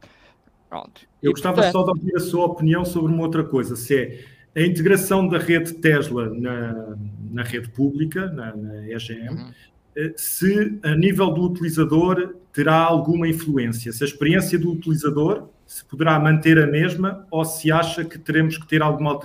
Pronto. 0.68 1.03
Eu 1.20 1.31
e, 1.31 1.33
gostava 1.33 1.57
portanto... 1.57 1.73
só 1.73 1.83
de 1.83 1.91
ouvir 1.91 2.16
a 2.16 2.20
sua 2.20 2.47
opinião 2.47 2.85
sobre 2.85 3.12
uma 3.12 3.23
outra 3.23 3.43
coisa, 3.43 3.75
se 3.75 3.97
é 3.97 4.25
a 4.55 4.61
integração 4.61 5.27
da 5.27 5.39
rede 5.39 5.75
Tesla 5.75 6.33
na, 6.33 6.97
na 7.31 7.43
rede 7.43 7.70
pública, 7.70 8.27
na, 8.27 8.55
na 8.55 8.89
EGM, 8.89 9.31
uhum. 9.31 9.53
Eh, 9.95 10.14
se 10.16 10.78
a 10.82 10.95
nível 10.95 11.30
do 11.30 11.43
utilizador 11.43 12.34
terá 12.53 12.76
alguma 12.76 13.28
influência, 13.28 13.93
se 13.93 14.03
a 14.03 14.07
experiência 14.07 14.59
do 14.59 14.70
utilizador 14.70 15.49
se 15.66 15.84
poderá 15.84 16.18
manter 16.18 16.59
a 16.59 16.66
mesma 16.66 17.26
ou 17.30 17.45
se 17.45 17.72
acha 17.72 18.05
que 18.05 18.18
teremos 18.18 18.59
que 18.59 18.66
ter 18.66 18.82
alguma 18.82 19.18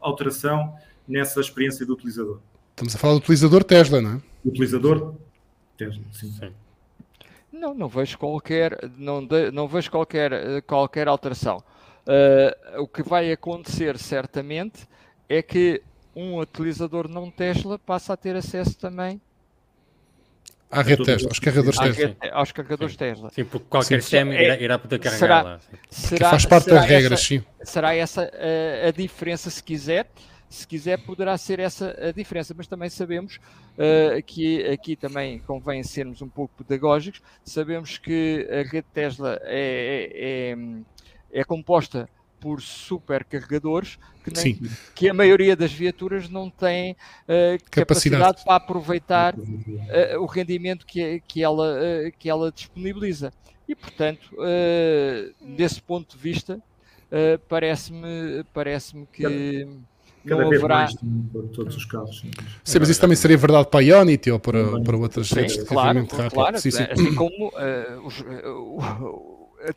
alteração 0.00 0.74
nessa 1.06 1.40
experiência 1.40 1.84
do 1.84 1.94
utilizador. 1.94 2.38
Estamos 2.70 2.94
a 2.94 2.98
falar 2.98 3.14
do 3.14 3.18
utilizador 3.18 3.64
Tesla, 3.64 4.00
não 4.00 4.12
é? 4.14 4.20
Utilizador 4.44 5.14
Tesla, 5.76 6.02
sim. 6.12 6.30
sim. 6.30 6.52
Não, 7.52 7.74
não 7.74 7.88
vejo 7.88 8.16
qualquer, 8.16 8.78
não, 8.96 9.24
de, 9.24 9.50
não 9.50 9.66
vejo 9.66 9.90
qualquer, 9.90 10.62
qualquer 10.62 11.08
alteração. 11.08 11.62
Uh, 12.06 12.80
o 12.82 12.88
que 12.88 13.02
vai 13.02 13.30
acontecer 13.32 13.98
certamente 13.98 14.88
é 15.28 15.42
que 15.42 15.82
um 16.14 16.38
utilizador 16.38 17.08
não 17.08 17.30
Tesla 17.30 17.78
passa 17.78 18.12
a 18.12 18.16
ter 18.16 18.36
acesso 18.36 18.78
também 18.78 19.20
à 20.70 20.82
rede 20.82 21.04
Tesla, 21.04 21.28
aos 21.28 21.38
carregadores 21.38 21.78
Tesla. 21.78 22.06
Rede, 22.06 22.16
aos 22.32 22.52
carregadores 22.52 22.92
sim. 22.92 22.98
Tesla. 22.98 23.30
Sim, 23.30 23.44
porque 23.44 23.66
qualquer 23.68 24.00
sistema 24.02 24.34
irá, 24.34 24.60
irá, 24.60 24.78
poder 24.78 24.98
carregar 25.00 25.18
será, 25.18 25.42
lá. 25.42 25.60
Será, 25.90 26.30
faz 26.30 26.46
parte 26.46 26.70
das 26.70 26.86
regras, 26.86 27.20
sim. 27.20 27.42
Será 27.62 27.94
essa 27.94 28.22
a, 28.22 28.88
a, 28.88 28.90
diferença 28.92 29.50
se 29.50 29.62
quiser. 29.62 30.08
Se 30.48 30.66
quiser, 30.66 30.98
poderá 31.04 31.38
ser 31.38 31.60
essa 31.60 31.96
a 32.08 32.10
diferença, 32.10 32.52
mas 32.56 32.66
também 32.66 32.90
sabemos 32.90 33.36
uh, 33.36 34.20
que 34.26 34.66
aqui 34.66 34.96
também 34.96 35.38
convém 35.40 35.82
sermos 35.84 36.22
um 36.22 36.28
pouco 36.28 36.52
pedagógicos. 36.64 37.22
Sabemos 37.44 37.98
que 37.98 38.48
a 38.50 38.68
rede 38.68 38.86
Tesla 38.92 39.40
é, 39.44 40.10
é, 40.12 41.38
é, 41.38 41.40
é 41.40 41.44
composta 41.44 42.08
por 42.40 42.62
supercarregadores 42.62 43.98
que, 44.24 44.32
nem, 44.32 44.60
que, 44.94 45.08
a 45.08 45.14
maioria 45.14 45.54
das 45.54 45.72
viaturas 45.72 46.28
não 46.28 46.50
tem 46.50 46.92
uh, 46.92 46.96
capacidade. 47.70 48.22
capacidade. 48.22 48.44
para 48.44 48.56
aproveitar 48.56 49.34
uh, 49.34 50.20
o 50.20 50.26
rendimento 50.26 50.86
que, 50.86 51.22
que, 51.26 51.42
ela, 51.42 51.74
uh, 51.74 52.12
que 52.18 52.28
ela 52.28 52.50
disponibiliza. 52.50 53.32
E, 53.68 53.74
portanto, 53.74 54.32
desse 55.40 55.80
ponto 55.80 56.16
de 56.16 56.20
vista, 56.20 56.60
parece-me 57.48 58.42
parece 58.52 59.06
que. 59.12 59.68
Cada 60.26 60.42
não 60.42 60.48
haverá... 60.48 60.74
mais 60.74 60.94
para 61.32 61.42
todos 61.54 61.76
os 61.76 61.84
carros. 61.84 62.24
Sim, 62.64 62.78
mas 62.80 62.88
isso 62.88 63.00
também 63.00 63.16
seria 63.16 63.38
verdade 63.38 63.68
para 63.70 63.78
a 63.78 63.82
Ionity 63.84 64.28
ou 64.32 64.40
para, 64.40 64.80
para 64.82 64.96
outras 64.96 65.30
redes 65.30 65.62
claro, 65.62 66.04
claro, 66.32 66.60
sim, 66.60 66.72
sim. 66.72 66.82
Assim 66.82 67.14
como 67.14 67.52
os, 68.04 68.24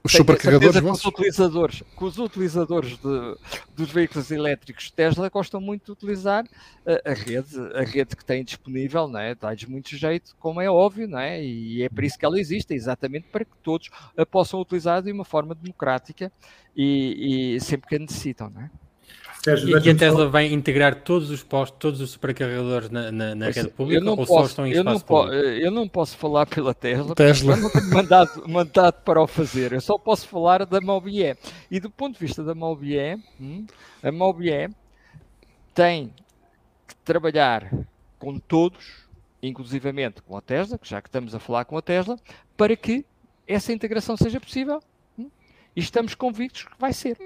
os 0.03 0.11
supercarregadores 0.11 0.79
que 0.79 0.89
os 0.89 1.05
utilizadores, 1.05 1.83
que 1.97 2.03
os 2.03 2.17
utilizadores 2.17 2.97
de, 2.97 3.37
dos 3.75 3.91
veículos 3.91 4.31
elétricos 4.31 4.89
Tesla 4.91 5.29
gostam 5.29 5.59
muito 5.59 5.85
de 5.85 5.91
utilizar 5.91 6.45
a, 6.85 7.11
a 7.11 7.13
rede, 7.13 7.57
a 7.75 7.81
rede 7.81 8.15
que 8.15 8.23
têm 8.23 8.43
disponível, 8.43 9.07
não 9.07 9.19
é? 9.19 9.35
dá-lhes 9.35 9.65
muito 9.65 9.95
jeito, 9.95 10.35
como 10.39 10.61
é 10.61 10.69
óbvio, 10.69 11.07
não 11.07 11.19
é? 11.19 11.43
e 11.43 11.83
é 11.83 11.89
por 11.89 12.03
isso 12.03 12.17
que 12.17 12.25
ela 12.25 12.39
existe, 12.39 12.73
exatamente 12.73 13.27
para 13.31 13.45
que 13.45 13.51
todos 13.61 13.89
a 14.15 14.25
possam 14.25 14.59
utilizar 14.59 15.01
de 15.01 15.11
uma 15.11 15.25
forma 15.25 15.53
democrática 15.53 16.31
e, 16.75 17.55
e 17.55 17.61
sempre 17.61 17.87
que 17.89 17.95
a 17.95 17.99
necessitam. 17.99 18.49
Não 18.49 18.61
é? 18.61 18.69
Sérgio, 19.43 19.77
e, 19.77 19.89
a 19.89 19.95
Tesla 19.95 20.29
vai 20.29 20.45
integrar 20.45 21.03
todos 21.03 21.29
os 21.29 21.43
postos, 21.43 21.77
todos 21.77 21.99
os 21.99 22.11
supercarregadores 22.11 22.89
na, 22.89 23.11
na, 23.11 23.35
na 23.35 23.49
rede 23.49 23.67
pública 23.67 24.09
ou 24.09 24.15
posso, 24.15 24.33
só 24.33 24.45
estão 24.45 24.65
em 24.65 24.71
eu 24.71 24.77
espaço 24.77 24.99
não 24.99 25.05
público? 25.05 25.35
Eu 25.35 25.71
não 25.71 25.87
posso 25.89 26.17
falar 26.17 26.45
pela 26.45 26.73
Tesla, 26.73 27.13
Tesla. 27.13 27.55
eu 27.55 27.61
não 27.61 27.69
tenho 27.69 27.89
mandado, 27.89 28.47
mandado 28.47 29.01
para 29.03 29.21
o 29.21 29.27
fazer. 29.27 29.73
Eu 29.73 29.81
só 29.81 29.97
posso 29.97 30.29
falar 30.29 30.65
da 30.65 30.79
Mobie. 30.79 31.35
E 31.69 31.77
do 31.81 31.89
ponto 31.89 32.13
de 32.13 32.25
vista 32.25 32.41
da 32.41 32.55
Mobie, 32.55 33.21
hum, 33.37 33.65
a 34.01 34.11
Mobie 34.13 34.69
tem 35.73 36.13
que 36.87 36.95
trabalhar 37.03 37.69
com 38.17 38.39
todos, 38.39 39.03
inclusivamente 39.41 40.21
com 40.21 40.37
a 40.37 40.41
Tesla, 40.41 40.79
já 40.81 41.01
que 41.01 41.09
estamos 41.09 41.35
a 41.35 41.39
falar 41.39 41.65
com 41.65 41.77
a 41.77 41.81
Tesla, 41.81 42.17
para 42.55 42.77
que 42.77 43.05
essa 43.45 43.73
integração 43.73 44.15
seja 44.15 44.39
possível. 44.39 44.81
Hum, 45.19 45.29
e 45.75 45.81
estamos 45.81 46.15
convictos 46.15 46.63
que 46.63 46.79
vai 46.79 46.93
ser. 46.93 47.17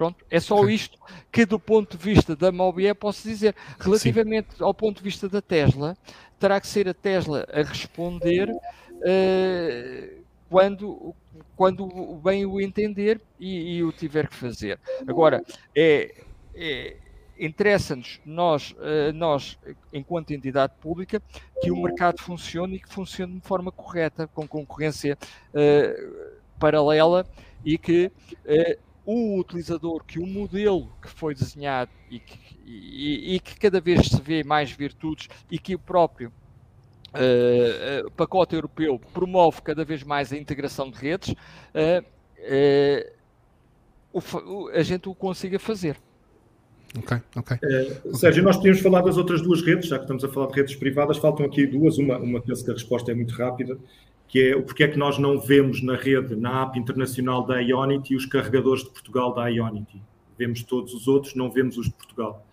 Pronto, 0.00 0.24
é 0.30 0.40
só 0.40 0.66
isto 0.66 0.98
que 1.30 1.44
do 1.44 1.60
ponto 1.60 1.98
de 1.98 2.02
vista 2.02 2.34
da 2.34 2.50
Mobie 2.50 2.94
posso 2.94 3.28
dizer. 3.28 3.54
Relativamente 3.78 4.54
Sim. 4.56 4.64
ao 4.64 4.72
ponto 4.72 4.96
de 4.96 5.02
vista 5.02 5.28
da 5.28 5.42
Tesla, 5.42 5.94
terá 6.38 6.58
que 6.58 6.66
ser 6.66 6.88
a 6.88 6.94
Tesla 6.94 7.46
a 7.52 7.60
responder 7.60 8.48
uh, 8.50 10.22
quando, 10.48 11.14
quando 11.54 11.86
bem 12.24 12.46
o 12.46 12.58
entender 12.62 13.20
e, 13.38 13.76
e, 13.76 13.84
o 13.84 13.92
tiver 13.92 14.26
que 14.26 14.34
fazer. 14.34 14.80
Agora, 15.06 15.44
é, 15.76 16.14
é 16.54 16.96
interessa-nos, 17.38 18.22
nós, 18.24 18.70
uh, 18.70 19.12
nós, 19.12 19.58
enquanto 19.92 20.30
entidade 20.30 20.72
pública, 20.80 21.20
que 21.60 21.70
o 21.70 21.76
mercado 21.76 22.22
funcione 22.22 22.76
e 22.76 22.80
que 22.80 22.88
funcione 22.88 23.34
de 23.38 23.46
forma 23.46 23.70
correta, 23.70 24.26
com 24.28 24.48
concorrência 24.48 25.18
uh, 25.52 26.40
paralela 26.58 27.26
e 27.62 27.76
que 27.76 28.10
uh, 28.46 28.89
o 29.12 29.38
utilizador 29.40 30.04
que 30.04 30.18
o 30.18 30.26
modelo 30.26 30.92
que 31.02 31.08
foi 31.08 31.34
desenhado 31.34 31.90
e 32.10 32.20
que, 32.20 32.38
e, 32.64 33.34
e 33.34 33.40
que 33.40 33.58
cada 33.58 33.80
vez 33.80 34.06
se 34.06 34.20
vê 34.20 34.44
mais 34.44 34.70
virtudes 34.70 35.28
e 35.50 35.58
que 35.58 35.74
o 35.74 35.78
próprio 35.78 36.32
uh, 37.14 38.06
uh, 38.06 38.10
pacote 38.12 38.54
europeu 38.54 39.00
promove 39.12 39.62
cada 39.62 39.84
vez 39.84 40.04
mais 40.04 40.32
a 40.32 40.36
integração 40.36 40.90
de 40.90 40.98
redes, 40.98 41.30
uh, 41.30 42.04
o, 44.12 44.68
a 44.68 44.82
gente 44.82 45.08
o 45.08 45.14
consiga 45.14 45.58
fazer. 45.58 45.96
Ok, 46.98 47.18
ok. 47.36 47.58
Sérgio, 48.14 48.42
nós 48.42 48.56
podíamos 48.56 48.80
falar 48.80 49.02
das 49.02 49.16
outras 49.16 49.40
duas 49.42 49.62
redes, 49.62 49.88
já 49.88 49.96
que 49.96 50.04
estamos 50.04 50.24
a 50.24 50.28
falar 50.28 50.48
de 50.48 50.54
redes 50.54 50.74
privadas, 50.74 51.18
faltam 51.18 51.46
aqui 51.46 51.66
duas, 51.66 51.98
uma, 51.98 52.18
uma 52.18 52.40
penso 52.40 52.64
que 52.64 52.70
a 52.70 52.74
resposta 52.74 53.12
é 53.12 53.14
muito 53.14 53.32
rápida, 53.34 53.78
que 54.30 54.50
é 54.50 54.56
o 54.56 54.62
porquê 54.62 54.84
é 54.84 54.88
que 54.88 54.96
nós 54.96 55.18
não 55.18 55.40
vemos 55.40 55.82
na 55.82 55.96
rede, 55.96 56.36
na 56.36 56.62
app 56.62 56.78
internacional 56.78 57.44
da 57.44 57.58
Ionity, 57.58 58.14
os 58.14 58.24
carregadores 58.24 58.84
de 58.84 58.90
Portugal 58.90 59.34
da 59.34 59.48
Ionity. 59.48 60.00
Vemos 60.38 60.62
todos 60.62 60.94
os 60.94 61.08
outros, 61.08 61.34
não 61.34 61.50
vemos 61.50 61.76
os 61.76 61.86
de 61.86 61.92
Portugal. 61.92 62.46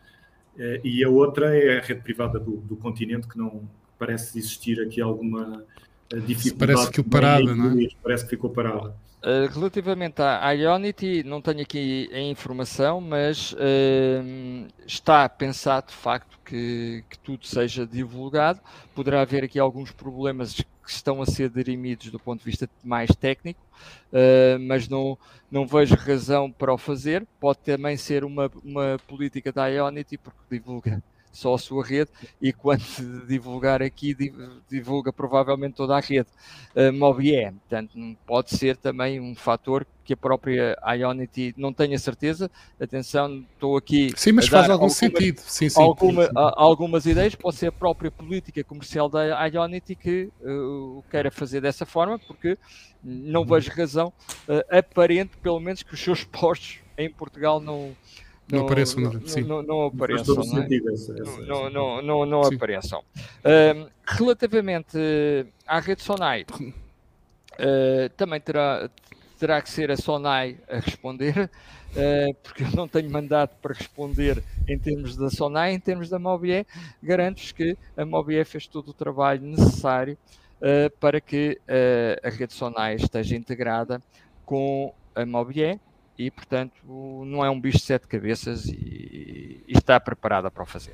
Eh, 0.57 0.81
e 0.83 1.03
a 1.03 1.09
outra 1.09 1.55
é 1.55 1.77
a 1.77 1.81
rede 1.81 2.01
privada 2.01 2.39
do, 2.39 2.57
do 2.57 2.75
continente, 2.75 3.27
que 3.27 3.37
não 3.37 3.61
parece 3.99 4.39
existir 4.39 4.81
aqui 4.81 4.99
alguma 4.99 5.63
eh, 6.11 6.17
dificuldade. 6.17 6.73
Parece 6.73 6.91
que 6.91 6.99
o 6.99 7.03
parada, 7.03 7.55
não 7.55 7.79
é? 7.79 7.87
Parece 8.01 8.23
que 8.23 8.31
ficou 8.31 8.49
parada. 8.49 8.95
Uh, 9.23 9.51
relativamente 9.53 10.19
à 10.21 10.51
Ionity, 10.51 11.23
não 11.23 11.41
tenho 11.41 11.61
aqui 11.61 12.09
a 12.11 12.19
informação, 12.19 13.01
mas 13.01 13.53
uh, 13.53 14.67
está 14.85 15.27
pensado 15.29 15.87
de 15.87 15.93
facto 15.93 16.39
que, 16.45 17.03
que, 17.09 17.19
tudo 17.19 17.45
seja 17.45 17.85
divulgado. 17.85 18.59
Poderá 18.95 19.21
haver 19.21 19.43
aqui 19.43 19.59
alguns 19.59 19.91
problemas 19.91 20.55
que 20.87 20.93
estão 20.93 21.21
a 21.21 21.25
ser 21.25 21.49
dirimidos 21.49 22.09
do 22.09 22.17
ponto 22.17 22.39
de 22.39 22.45
vista 22.45 22.69
mais 22.81 23.13
técnico, 23.13 23.59
uh, 24.13 24.57
mas 24.61 24.87
não, 24.87 25.17
não 25.51 25.67
vejo 25.67 25.95
razão 25.95 26.49
para 26.49 26.73
o 26.73 26.77
fazer. 26.77 27.27
Pode 27.41 27.59
também 27.59 27.97
ser 27.97 28.23
uma, 28.23 28.49
uma 28.63 28.97
política 29.05 29.51
da 29.51 29.67
Ionity, 29.67 30.17
porque 30.17 30.39
divulga 30.49 31.03
só 31.37 31.53
a 31.53 31.57
sua 31.57 31.85
rede 31.85 32.09
e 32.41 32.51
quando 32.51 32.83
divulgar 33.27 33.81
aqui, 33.81 34.15
divulga 34.69 35.13
provavelmente 35.13 35.75
toda 35.75 35.95
a 35.95 35.99
rede 35.99 36.27
uh, 36.75 36.91
Mobie. 36.91 37.51
Portanto, 37.51 38.17
pode 38.25 38.49
ser 38.51 38.75
também 38.75 39.19
um 39.19 39.35
fator 39.35 39.85
que 40.03 40.13
a 40.13 40.17
própria 40.17 40.75
Ionity 40.95 41.53
não 41.57 41.71
tenha 41.71 41.99
certeza. 41.99 42.49
Atenção, 42.79 43.45
estou 43.53 43.77
aqui. 43.77 44.11
Sim, 44.15 44.31
mas 44.31 44.47
faz 44.47 44.63
algum 44.63 44.85
algumas, 44.85 44.95
sentido. 44.95 45.39
Sim, 45.41 45.69
sim. 45.69 45.81
Alguma, 45.81 46.25
sim, 46.25 46.31
algumas 46.33 47.05
ideias, 47.05 47.35
pode 47.35 47.57
ser 47.57 47.67
a 47.67 47.71
própria 47.71 48.09
política 48.09 48.63
comercial 48.63 49.09
da 49.09 49.45
Ionity 49.45 49.95
que 49.95 50.29
uh, 50.41 51.03
queira 51.11 51.29
fazer 51.29 51.61
dessa 51.61 51.85
forma, 51.85 52.17
porque 52.17 52.57
não 53.03 53.41
uhum. 53.41 53.47
vejo 53.47 53.69
razão 53.71 54.11
uh, 54.47 54.77
aparente, 54.77 55.37
pelo 55.37 55.59
menos, 55.59 55.83
que 55.83 55.93
os 55.93 55.99
seus 55.99 56.23
postos 56.25 56.79
em 56.97 57.11
Portugal 57.11 57.59
não 57.59 57.95
não, 58.51 58.65
apareçam, 58.65 59.01
não, 59.01 59.27
sim. 59.27 59.41
Não, 59.41 59.61
não 59.61 59.85
apareçam. 59.87 60.35
Não, 61.45 61.69
não, 61.69 62.01
não, 62.01 62.25
não, 62.25 62.41
apareçam. 62.43 63.03
Uh, 63.19 63.89
relativamente 64.05 64.97
à 65.65 65.79
rede 65.79 66.01
Sonai, 66.01 66.45
uh, 66.61 68.09
também 68.15 68.39
terá, 68.39 68.89
terá 69.37 69.61
que 69.61 69.69
ser 69.69 69.91
a 69.91 69.97
Sonai 69.97 70.57
a 70.69 70.79
responder, 70.79 71.49
uh, 71.91 72.33
porque 72.41 72.63
eu 72.63 72.71
não 72.71 72.87
tenho 72.87 73.09
mandato 73.11 73.55
para 73.61 73.73
responder 73.73 74.41
em 74.67 74.79
termos 74.79 75.17
da 75.17 75.29
Sonai, 75.29 75.73
em 75.73 75.79
termos 75.79 76.07
da 76.07 76.17
Mobie, 76.17 76.65
garanto-vos 77.03 77.51
que 77.51 77.77
a 77.97 78.05
Mobie 78.05 78.43
fez 78.45 78.65
todo 78.65 78.89
o 78.89 78.93
trabalho 78.93 79.41
necessário 79.41 80.17
uh, 80.61 80.89
para 80.99 81.19
que 81.19 81.59
uh, 81.63 82.27
a 82.27 82.29
rede 82.29 82.53
Sonai 82.53 82.95
esteja 82.95 83.35
integrada 83.35 84.01
com 84.45 84.93
a 85.13 85.25
Mobié 85.25 85.79
e, 86.17 86.31
portanto, 86.31 86.73
não 87.25 87.45
é 87.45 87.49
um 87.49 87.59
bicho 87.59 87.77
de 87.77 87.83
sete 87.83 88.07
cabeças 88.07 88.65
e, 88.65 89.63
e 89.67 89.77
está 89.77 89.99
preparada 89.99 90.49
para 90.49 90.63
o 90.63 90.65
fazer. 90.65 90.93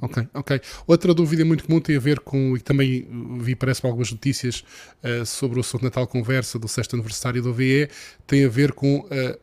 Ok, 0.00 0.28
ok. 0.34 0.60
Outra 0.86 1.14
dúvida 1.14 1.44
muito 1.44 1.64
comum 1.64 1.80
tem 1.80 1.96
a 1.96 2.00
ver 2.00 2.20
com, 2.20 2.56
e 2.56 2.60
também 2.60 3.08
vi, 3.40 3.54
parece 3.54 3.84
algumas 3.84 4.10
notícias 4.10 4.62
uh, 5.02 5.24
sobre 5.24 5.58
o 5.58 5.60
assunto 5.60 5.84
Natal 5.84 6.06
Conversa 6.06 6.58
do 6.58 6.68
sexto 6.68 6.94
aniversário 6.94 7.42
do 7.42 7.52
VE, 7.52 7.88
tem 8.26 8.44
a 8.44 8.48
ver 8.48 8.72
com 8.72 8.98
uh, 9.00 9.38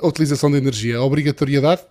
a 0.00 0.06
utilização 0.06 0.50
da 0.50 0.58
energia, 0.58 0.96
a 0.96 1.02
obrigatoriedade, 1.02 1.82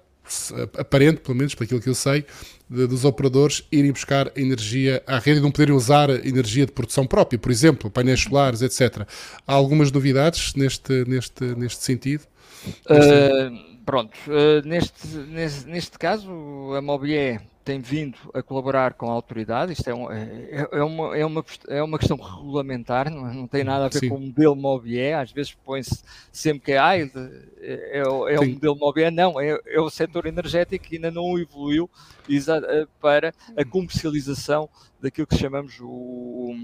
aparente, 0.78 1.22
pelo 1.22 1.38
menos, 1.38 1.54
para 1.56 1.66
aquilo 1.66 1.82
que 1.82 1.90
eu 1.90 1.96
sei, 1.96 2.26
de, 2.70 2.88
dos 2.88 3.06
operadores 3.06 3.64
irem 3.72 3.92
buscar 3.92 4.32
energia 4.36 5.04
à 5.06 5.20
rede 5.20 5.40
e 5.40 5.42
não 5.42 5.52
poderem 5.52 5.76
usar 5.76 6.10
energia 6.10 6.66
de 6.66 6.72
produção 6.72 7.06
própria, 7.06 7.38
por 7.38 7.52
exemplo, 7.52 7.90
painéis 7.90 8.22
solares, 8.22 8.62
etc. 8.62 9.08
Há 9.46 9.54
algumas 9.54 9.92
novidades 9.92 10.54
neste, 10.56 11.06
neste, 11.06 11.44
neste 11.44 11.84
sentido? 11.84 12.24
Uh, 12.86 13.82
pronto, 13.86 14.14
uh, 14.28 14.66
neste, 14.68 15.08
neste, 15.18 15.68
neste 15.68 16.00
caso, 16.00 16.30
a 16.76 16.82
Mobilier 16.82 17.42
tem 17.64 17.80
vindo 17.80 18.18
a 18.34 18.44
colaborar 18.44 18.94
com 18.94 19.10
a 19.10 19.14
autoridade. 19.14 19.74
Isto 19.74 19.90
é, 19.90 19.96
um, 19.96 20.12
é, 20.12 20.68
é, 20.72 20.84
uma, 20.84 21.18
é, 21.18 21.26
uma, 21.26 21.46
é 21.68 21.84
uma 21.84 21.98
questão 21.98 22.18
regulamentar, 22.18 23.10
não, 23.10 23.34
não 23.34 23.48
tem 23.48 23.64
nada 23.64 23.86
a 23.86 23.90
ver 23.90 24.00
Sim. 24.00 24.10
com 24.10 24.16
o 24.16 24.22
modelo 24.22 24.56
Mobier. 24.56 25.18
Às 25.18 25.32
vezes 25.32 25.54
põe-se 25.54 26.04
sempre 26.32 26.60
que 26.66 26.72
ah, 26.74 26.98
é, 26.98 27.10
é, 27.62 28.00
é 28.00 28.40
o 28.40 28.46
modelo 28.46 28.76
Mobier. 28.76 29.12
Não, 29.12 29.40
é, 29.40 29.60
é 29.66 29.80
o 29.80 29.90
setor 29.90 30.26
energético 30.26 30.86
que 30.86 30.96
ainda 30.96 31.10
não 31.10 31.40
evoluiu 31.40 31.90
eh, 32.30 32.88
para 33.00 33.34
a 33.56 33.66
comercialização 33.66 34.70
daquilo 35.02 35.28
que 35.28 35.38
chamamos 35.38 35.80
o, 35.80 36.56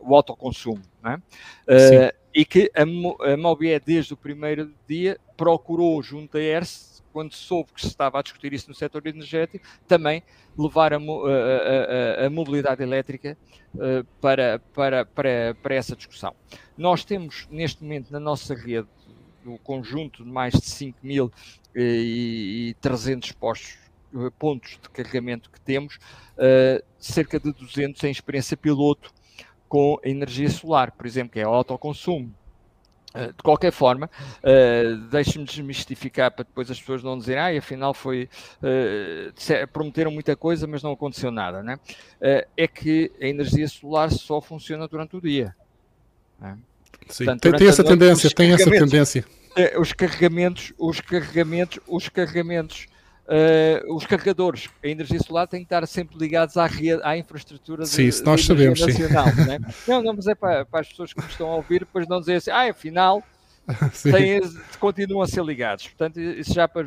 o 0.00 0.14
autoconsumo. 0.14 0.82
Não 1.02 1.12
é? 1.12 1.16
uh, 1.16 2.26
e 2.34 2.44
que 2.44 2.70
a, 2.74 2.82
a 2.82 3.78
desde 3.84 4.12
o 4.12 4.16
primeiro 4.16 4.70
dia, 4.86 5.18
procurou 5.36 6.02
junto 6.02 6.36
à 6.36 6.40
ERS 6.40 6.95
quando 7.16 7.32
soube 7.32 7.72
que 7.72 7.80
se 7.80 7.86
estava 7.86 8.18
a 8.18 8.22
discutir 8.22 8.52
isso 8.52 8.68
no 8.68 8.74
setor 8.74 9.06
energético, 9.06 9.64
também 9.88 10.22
levar 10.54 10.92
a, 10.92 10.98
a, 10.98 11.00
a, 11.00 12.26
a 12.26 12.30
mobilidade 12.30 12.82
elétrica 12.82 13.38
uh, 13.74 14.04
para, 14.20 14.58
para, 14.74 15.06
para, 15.06 15.56
para 15.62 15.74
essa 15.74 15.96
discussão. 15.96 16.36
Nós 16.76 17.06
temos 17.06 17.48
neste 17.50 17.82
momento 17.82 18.12
na 18.12 18.20
nossa 18.20 18.54
rede, 18.54 18.86
no 19.42 19.58
conjunto 19.60 20.22
de 20.22 20.30
mais 20.30 20.52
de 20.52 20.60
5.300 20.60 23.34
postos, 23.34 23.78
uh, 24.12 24.30
pontos 24.32 24.72
de 24.72 24.90
carregamento 24.90 25.50
que 25.50 25.60
temos, 25.62 25.98
cerca 26.98 27.40
de 27.40 27.50
200 27.50 28.04
em 28.04 28.10
experiência 28.10 28.58
piloto 28.58 29.10
com 29.66 29.98
energia 30.04 30.50
solar, 30.50 30.92
por 30.92 31.06
exemplo, 31.06 31.32
que 31.32 31.40
é 31.40 31.48
o 31.48 31.50
autoconsumo 31.50 32.30
eh, 32.30 32.45
de 33.28 33.42
qualquer 33.42 33.72
forma, 33.72 34.10
uh, 34.42 34.96
deixe-me 35.10 35.44
desmistificar 35.44 36.30
para 36.30 36.44
depois 36.44 36.70
as 36.70 36.78
pessoas 36.78 37.02
não 37.02 37.18
dizerem, 37.18 37.42
ah, 37.42 37.58
afinal 37.58 37.94
foi, 37.94 38.28
uh, 38.62 39.66
prometeram 39.72 40.10
muita 40.10 40.36
coisa, 40.36 40.66
mas 40.66 40.82
não 40.82 40.92
aconteceu 40.92 41.30
nada, 41.30 41.62
né? 41.62 41.78
Uh, 42.20 42.46
é 42.56 42.66
que 42.66 43.10
a 43.20 43.26
energia 43.26 43.66
solar 43.68 44.10
só 44.10 44.40
funciona 44.40 44.86
durante 44.86 45.16
o 45.16 45.20
dia. 45.20 45.54
Né? 46.40 46.58
Sim, 47.08 47.24
Portanto, 47.24 47.42
tem, 47.42 47.52
tem 47.52 47.68
essa 47.68 47.84
tendência, 47.84 48.30
tem 48.30 48.52
essa 48.52 48.70
tendência. 48.70 49.24
Os 49.80 49.92
carregamentos, 49.92 50.72
os 50.76 51.00
carregamentos, 51.00 51.78
os 51.86 52.08
carregamentos 52.08 52.86
Uh, 53.26 53.92
os 53.92 54.06
carregadores, 54.06 54.70
a 54.84 54.86
energia 54.86 55.18
solar 55.18 55.48
tem 55.48 55.58
que 55.58 55.66
estar 55.66 55.84
sempre 55.88 56.16
ligados 56.16 56.56
à, 56.56 56.64
rede, 56.64 57.00
à 57.02 57.18
infraestrutura 57.18 57.84
sim, 57.84 58.08
de, 58.08 58.22
nós 58.22 58.44
sabemos, 58.44 58.78
nacional. 58.78 59.26
Sim. 59.30 59.44
Né? 59.46 59.58
Não, 59.88 60.00
não, 60.00 60.14
mas 60.14 60.28
é 60.28 60.34
para, 60.34 60.64
para, 60.64 60.80
as 60.80 60.88
pessoas 60.88 61.12
que 61.12 61.20
me 61.20 61.26
estão 61.26 61.50
a 61.50 61.56
ouvir, 61.56 61.80
depois 61.80 62.06
não 62.06 62.20
dizer 62.20 62.36
assim, 62.36 62.50
ah, 62.50 62.70
afinal, 62.70 63.24
têm, 64.02 64.40
continuam 64.78 65.22
a 65.22 65.26
ser 65.26 65.44
ligados. 65.44 65.88
Portanto, 65.88 66.20
isso 66.20 66.54
já 66.54 66.68
para 66.68 66.86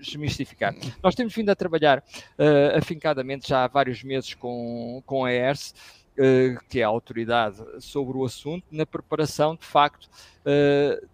desmistificar. 0.00 0.72
Nós 1.02 1.16
temos 1.16 1.34
vindo 1.34 1.50
a 1.50 1.56
trabalhar 1.56 1.98
uh, 1.98 2.78
afincadamente 2.78 3.48
já 3.48 3.64
há 3.64 3.66
vários 3.66 4.04
meses 4.04 4.34
com, 4.34 5.02
com 5.04 5.24
a 5.24 5.32
ERS, 5.32 5.74
uh, 6.16 6.64
que 6.68 6.78
é 6.78 6.84
a 6.84 6.88
autoridade 6.88 7.56
sobre 7.80 8.16
o 8.16 8.24
assunto, 8.24 8.64
na 8.70 8.86
preparação, 8.86 9.56
de 9.56 9.66
facto, 9.66 10.08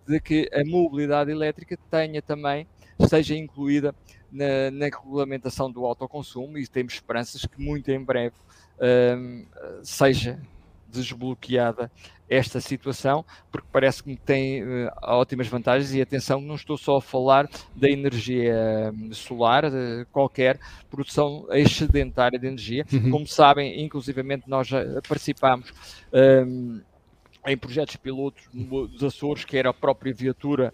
de 0.07 0.21
que 0.21 0.49
a 0.53 0.63
mobilidade 0.65 1.31
elétrica 1.31 1.79
tenha 1.91 2.21
também, 2.21 2.67
seja 3.09 3.35
incluída 3.35 3.95
na, 4.31 4.71
na, 4.71 4.85
regulamentação 4.87 5.71
do 5.71 5.85
autoconsumo 5.85 6.59
e 6.59 6.67
temos 6.67 6.95
esperanças 6.95 7.45
que 7.45 7.61
muito 7.61 7.91
em 7.91 8.03
breve 8.03 8.35
um, 8.81 9.47
seja 9.83 10.41
desbloqueada 10.91 11.91
esta 12.29 12.61
situação, 12.61 13.25
porque 13.51 13.67
parece 13.73 14.03
que 14.03 14.15
tem 14.17 14.63
uh, 14.63 14.91
ótimas 15.03 15.47
vantagens 15.49 15.95
e 15.95 16.01
atenção, 16.01 16.41
não 16.41 16.57
estou 16.57 16.77
só 16.77 16.97
a 16.97 17.01
falar 17.01 17.49
da 17.75 17.89
energia 17.89 18.93
hum, 18.95 19.13
solar, 19.13 19.71
de 19.71 20.07
qualquer 20.13 20.61
produção 20.91 21.47
excedentária 21.51 22.39
de 22.39 22.47
energia. 22.47 22.85
Uhum. 22.93 23.11
Como 23.11 23.27
sabem, 23.27 23.83
inclusivamente 23.83 24.45
nós 24.47 24.67
já 24.69 24.83
participámos 25.09 25.73
um, 26.13 26.81
em 27.47 27.57
projetos 27.57 27.97
pilotos 27.97 28.45
dos 28.53 29.03
Açores, 29.03 29.45
que 29.45 29.57
era 29.57 29.71
a 29.71 29.75
própria 29.75 30.13
viatura 30.13 30.73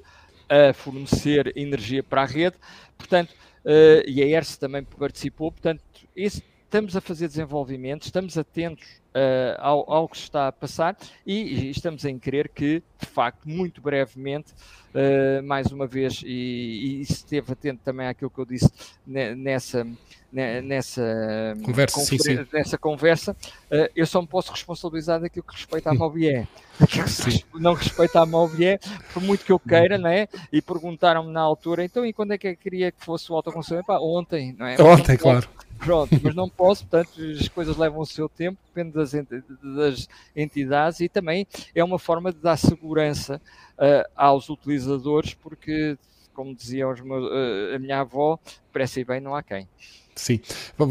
a 0.49 0.73
fornecer 0.73 1.53
energia 1.57 2.03
para 2.03 2.23
a 2.23 2.27
rede. 2.27 2.57
Portanto, 2.97 3.31
uh, 3.65 4.09
e 4.09 4.23
a 4.23 4.27
ERS 4.27 4.57
também 4.57 4.83
participou. 4.83 5.51
Portanto, 5.51 5.83
isso, 6.15 6.43
estamos 6.65 6.97
a 6.97 7.01
fazer 7.01 7.29
desenvolvimento, 7.29 8.03
estamos 8.03 8.37
atentos 8.37 8.85
uh, 9.15 9.59
ao, 9.59 9.93
ao, 9.93 10.09
que 10.09 10.17
está 10.17 10.49
a 10.49 10.53
passar 10.53 10.97
e, 11.25 11.35
e, 11.35 11.71
estamos 11.71 12.05
em 12.05 12.19
crer 12.19 12.49
que, 12.49 12.83
de 12.99 13.07
facto, 13.07 13.49
muito 13.49 13.81
brevemente, 13.81 14.53
uh, 14.93 15.43
mais 15.45 15.71
uma 15.71 15.87
vez, 15.87 16.23
e, 16.25 16.99
e 16.99 17.01
esteve 17.03 17.53
atento 17.53 17.81
também 17.85 18.07
àquilo 18.07 18.31
que 18.31 18.41
eu 18.41 18.45
disse 18.45 18.71
nessa 19.07 19.87
nessa 20.35 21.55
conversa, 21.65 22.01
sim, 22.01 22.19
sim. 22.19 22.47
nessa 22.53 22.77
conversa 22.77 23.37
uh, 23.71 23.89
eu 23.95 24.07
só 24.07 24.21
me 24.21 24.27
posso 24.27 24.51
responsabilizar 24.51 25.21
daquilo 25.21 25.45
que 25.45 25.55
respeita. 25.55 25.91
Aquilo 25.91 27.05
que 27.07 27.61
não 27.61 27.75
respeita 27.75 28.21
à 28.21 28.27
Mobier, 28.27 28.81
por 29.13 29.23
muito 29.23 29.45
que 29.45 29.53
eu 29.53 29.59
queira, 29.59 29.97
não 29.97 30.11
é? 30.11 30.29
E 30.53 30.61
perguntaram-me 30.61 31.33
na 31.33 31.41
altura, 31.41 31.85
então, 31.85 32.05
e 32.05 32.13
quando 32.13 32.33
é 32.33 32.39
que 32.39 32.49
eu 32.49 32.57
queria 32.57 32.91
que 32.91 33.05
fosse 33.05 33.31
o 33.31 33.37
autoconsumo? 33.37 33.83
Ontem, 33.89 34.55
não 34.59 34.67
é? 34.67 34.81
Ontem, 34.83 35.17
claro. 35.17 35.49
Pronto, 35.79 36.19
mas 36.23 36.35
não 36.35 36.49
posso, 36.49 36.87
portanto, 36.87 37.21
as 37.39 37.49
coisas 37.49 37.77
levam 37.77 38.01
o 38.01 38.07
seu 38.07 38.29
tempo, 38.29 38.59
depende 38.67 38.95
das, 38.95 39.13
das 39.77 40.09
entidades 40.35 41.01
e 41.01 41.09
também 41.09 41.47
é 41.75 41.85
uma 41.85 41.99
forma 41.99 42.33
de 42.33 42.39
dar 42.39 42.57
segurança 42.57 43.41
uh, 43.75 44.09
aos 44.17 44.49
utilizadores, 44.49 45.35
porque, 45.35 45.99
como 46.35 46.55
dizia 46.55 46.87
meus, 46.87 47.01
uh, 47.01 47.75
a 47.75 47.79
minha 47.79 48.01
avó, 48.01 48.39
parece 48.73 49.01
e 49.01 49.05
bem 49.05 49.21
não 49.21 49.35
há 49.35 49.43
quem. 49.43 49.69
Sim, 50.15 50.41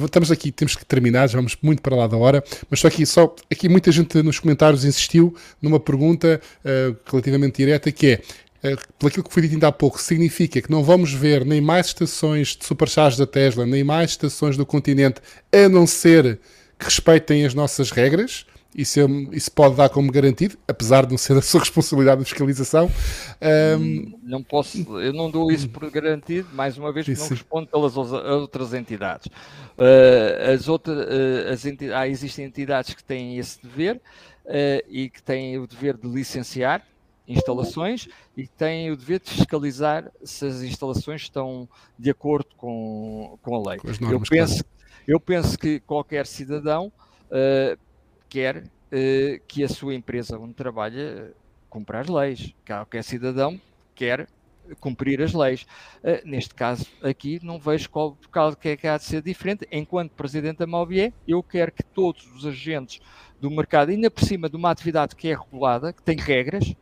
estamos 0.03 0.31
aqui, 0.31 0.51
temos 0.51 0.75
que 0.75 0.85
terminar, 0.85 1.27
já 1.27 1.37
vamos 1.37 1.55
muito 1.61 1.81
para 1.81 1.95
lá 1.95 2.07
da 2.07 2.17
hora, 2.17 2.43
mas 2.69 2.81
só 2.81 2.87
aqui, 2.87 3.05
só 3.05 3.33
aqui 3.49 3.69
muita 3.69 3.89
gente 3.91 4.21
nos 4.21 4.37
comentários 4.37 4.83
insistiu 4.83 5.33
numa 5.61 5.79
pergunta 5.79 6.41
uh, 6.59 6.97
relativamente 7.05 7.57
direta 7.57 7.89
que 7.89 8.19
é 8.61 8.73
uh, 8.73 8.77
pelo 8.99 9.23
que 9.23 9.33
foi 9.33 9.43
dito 9.43 9.53
ainda 9.53 9.69
há 9.69 9.71
pouco, 9.71 10.01
significa 10.01 10.61
que 10.61 10.69
não 10.69 10.83
vamos 10.83 11.13
ver 11.13 11.45
nem 11.45 11.61
mais 11.61 11.87
estações 11.87 12.49
de 12.49 12.65
supercharge 12.65 13.17
da 13.17 13.25
Tesla, 13.25 13.65
nem 13.65 13.83
mais 13.83 14.11
estações 14.11 14.57
do 14.57 14.65
continente, 14.65 15.21
a 15.53 15.69
não 15.69 15.87
ser 15.87 16.39
que 16.77 16.85
respeitem 16.85 17.45
as 17.45 17.53
nossas 17.53 17.91
regras, 17.91 18.45
isso, 18.75 18.99
é, 18.99 19.05
isso 19.31 19.51
pode 19.51 19.75
dar 19.75 19.89
como 19.89 20.11
garantido, 20.11 20.57
apesar 20.67 21.05
de 21.05 21.11
não 21.11 21.17
ser 21.17 21.37
a 21.37 21.41
sua 21.41 21.59
responsabilidade 21.61 22.19
de 22.19 22.25
fiscalização. 22.29 22.89
Um... 23.79 24.17
Não 24.23 24.43
posso, 24.43 24.99
eu 24.99 25.13
não 25.13 25.29
dou 25.29 25.51
isso 25.51 25.69
por 25.69 25.89
garantido, 25.89 26.49
mais 26.53 26.77
uma 26.77 26.91
vez, 26.91 27.05
porque 27.05 27.19
não 27.19 27.27
respondo 27.29 27.67
pelas 27.67 27.95
outras 27.95 28.73
entidades. 28.73 29.27
Uh, 29.27 30.53
as 30.53 30.67
outras, 30.67 30.97
uh, 30.97 31.51
as 31.51 31.65
entidades, 31.65 31.95
ah, 31.95 32.07
existem 32.07 32.45
entidades 32.45 32.93
que 32.93 33.03
têm 33.03 33.37
esse 33.37 33.61
dever 33.61 33.97
uh, 34.45 34.83
e 34.87 35.09
que 35.09 35.21
têm 35.21 35.57
o 35.57 35.67
dever 35.67 35.97
de 35.97 36.07
licenciar 36.07 36.83
instalações 37.27 38.07
e 38.35 38.43
que 38.43 38.53
têm 38.53 38.91
o 38.91 38.97
dever 38.97 39.19
de 39.19 39.29
fiscalizar 39.29 40.11
se 40.23 40.45
as 40.45 40.61
instalações 40.61 41.21
estão 41.21 41.67
de 41.97 42.09
acordo 42.09 42.49
com, 42.57 43.37
com 43.41 43.55
a 43.55 43.69
lei. 43.69 43.79
Com 43.79 43.87
normas, 43.87 44.11
eu, 44.11 44.19
penso, 44.19 44.63
claro. 44.63 44.67
eu 45.07 45.19
penso 45.19 45.57
que 45.57 45.79
qualquer 45.81 46.25
cidadão 46.25 46.91
uh, 47.31 47.77
quer 48.33 48.57
uh, 48.57 49.39
que 49.47 49.63
a 49.63 49.69
sua 49.69 49.93
empresa 49.93 50.39
onde 50.39 50.55
trabalha 50.55 51.31
cumpra 51.69 51.99
as 51.99 52.07
leis. 52.07 52.55
Qualquer 52.65 53.03
cidadão 53.03 53.61
quer 53.93 54.27
cumprir 54.79 55.21
as 55.21 55.33
leis. 55.33 55.67
Uh, 56.03 56.27
neste 56.27 56.55
caso 56.55 56.87
aqui 57.03 57.39
não 57.43 57.59
vejo 57.59 57.87
qual 57.91 58.17
qual 58.31 58.55
que 58.55 58.69
é 58.69 58.75
que 58.75 58.87
há 58.87 58.97
de 58.97 59.03
ser 59.03 59.21
diferente. 59.21 59.67
Enquanto 59.71 60.13
Presidente 60.13 60.57
da 60.57 60.65
Malvier, 60.65 61.13
eu 61.27 61.43
quero 61.43 61.71
que 61.71 61.83
todos 61.83 62.25
os 62.35 62.43
agentes 62.43 62.99
do 63.39 63.51
mercado, 63.51 63.91
ainda 63.91 64.09
por 64.09 64.23
cima 64.23 64.49
de 64.49 64.55
uma 64.55 64.71
atividade 64.71 65.15
que 65.15 65.27
é 65.27 65.35
regulada, 65.35 65.93
que 65.93 66.01
tem 66.01 66.17
regras, 66.17 66.73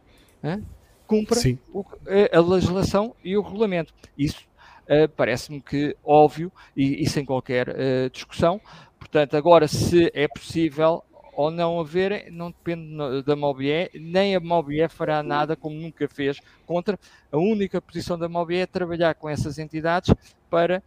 uh, 0.42 0.64
cumpra 1.06 1.38
o, 1.74 1.84
a 2.32 2.40
legislação 2.40 3.14
e 3.22 3.36
o 3.36 3.42
regulamento. 3.42 3.94
Isso 4.18 4.48
uh, 4.88 5.10
parece-me 5.18 5.60
que 5.60 5.98
óbvio 6.02 6.50
e, 6.78 7.04
e 7.04 7.10
sem 7.10 7.26
qualquer 7.26 7.76
discussão. 8.10 8.62
Portanto, 8.98 9.36
agora 9.36 9.68
se 9.68 10.10
é 10.14 10.28
possível 10.30 11.04
ou 11.34 11.52
não 11.52 11.80
haver, 11.80 12.32
não 12.32 12.52
depende 12.52 13.24
da 13.24 13.36
Mobié, 13.36 13.90
nem 13.94 14.36
a 14.36 14.40
Mobié 14.40 14.88
fará 14.88 15.24
nada 15.24 15.56
como 15.56 15.76
nunca 15.76 16.08
fez 16.08 16.40
contra. 16.66 17.00
A 17.32 17.38
única 17.38 17.82
posição 17.82 18.18
da 18.18 18.30
Mobié 18.30 18.62
é 18.62 18.66
trabalhar 18.66 19.16
com 19.16 19.30
essas 19.30 19.58
entidades 19.58 20.14
para 20.50 20.84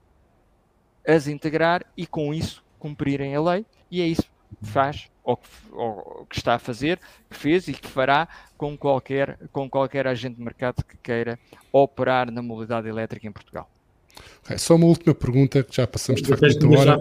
as 1.06 1.26
integrar 1.26 1.84
e 1.96 2.06
com 2.06 2.32
isso 2.32 2.64
cumprirem 2.78 3.34
a 3.34 3.40
lei, 3.40 3.66
e 3.90 4.00
é 4.00 4.06
isso 4.06 4.22
que 4.22 4.66
faz 4.66 5.10
ou 5.22 5.38
que, 5.38 5.48
ou 5.72 6.26
que, 6.28 6.36
está 6.36 6.54
a 6.54 6.58
fazer, 6.58 7.00
que 7.30 7.36
fez 7.36 7.66
e 7.66 7.72
que 7.72 7.88
fará 7.88 8.28
com 8.58 8.76
qualquer, 8.76 9.38
com 9.50 9.68
qualquer 9.68 10.06
agente 10.06 10.36
de 10.36 10.42
mercado 10.42 10.84
que 10.84 10.96
queira 10.98 11.38
operar 11.72 12.30
na 12.30 12.42
mobilidade 12.42 12.88
elétrica 12.88 13.26
em 13.26 13.32
Portugal. 13.32 13.68
Okay, 14.44 14.58
só 14.58 14.76
uma 14.76 14.86
última 14.86 15.14
pergunta, 15.14 15.62
que 15.62 15.74
já 15.74 15.86
passamos 15.86 16.20
de 16.20 16.28
facto 16.28 16.66
uma 16.66 16.78
hora. 16.78 17.00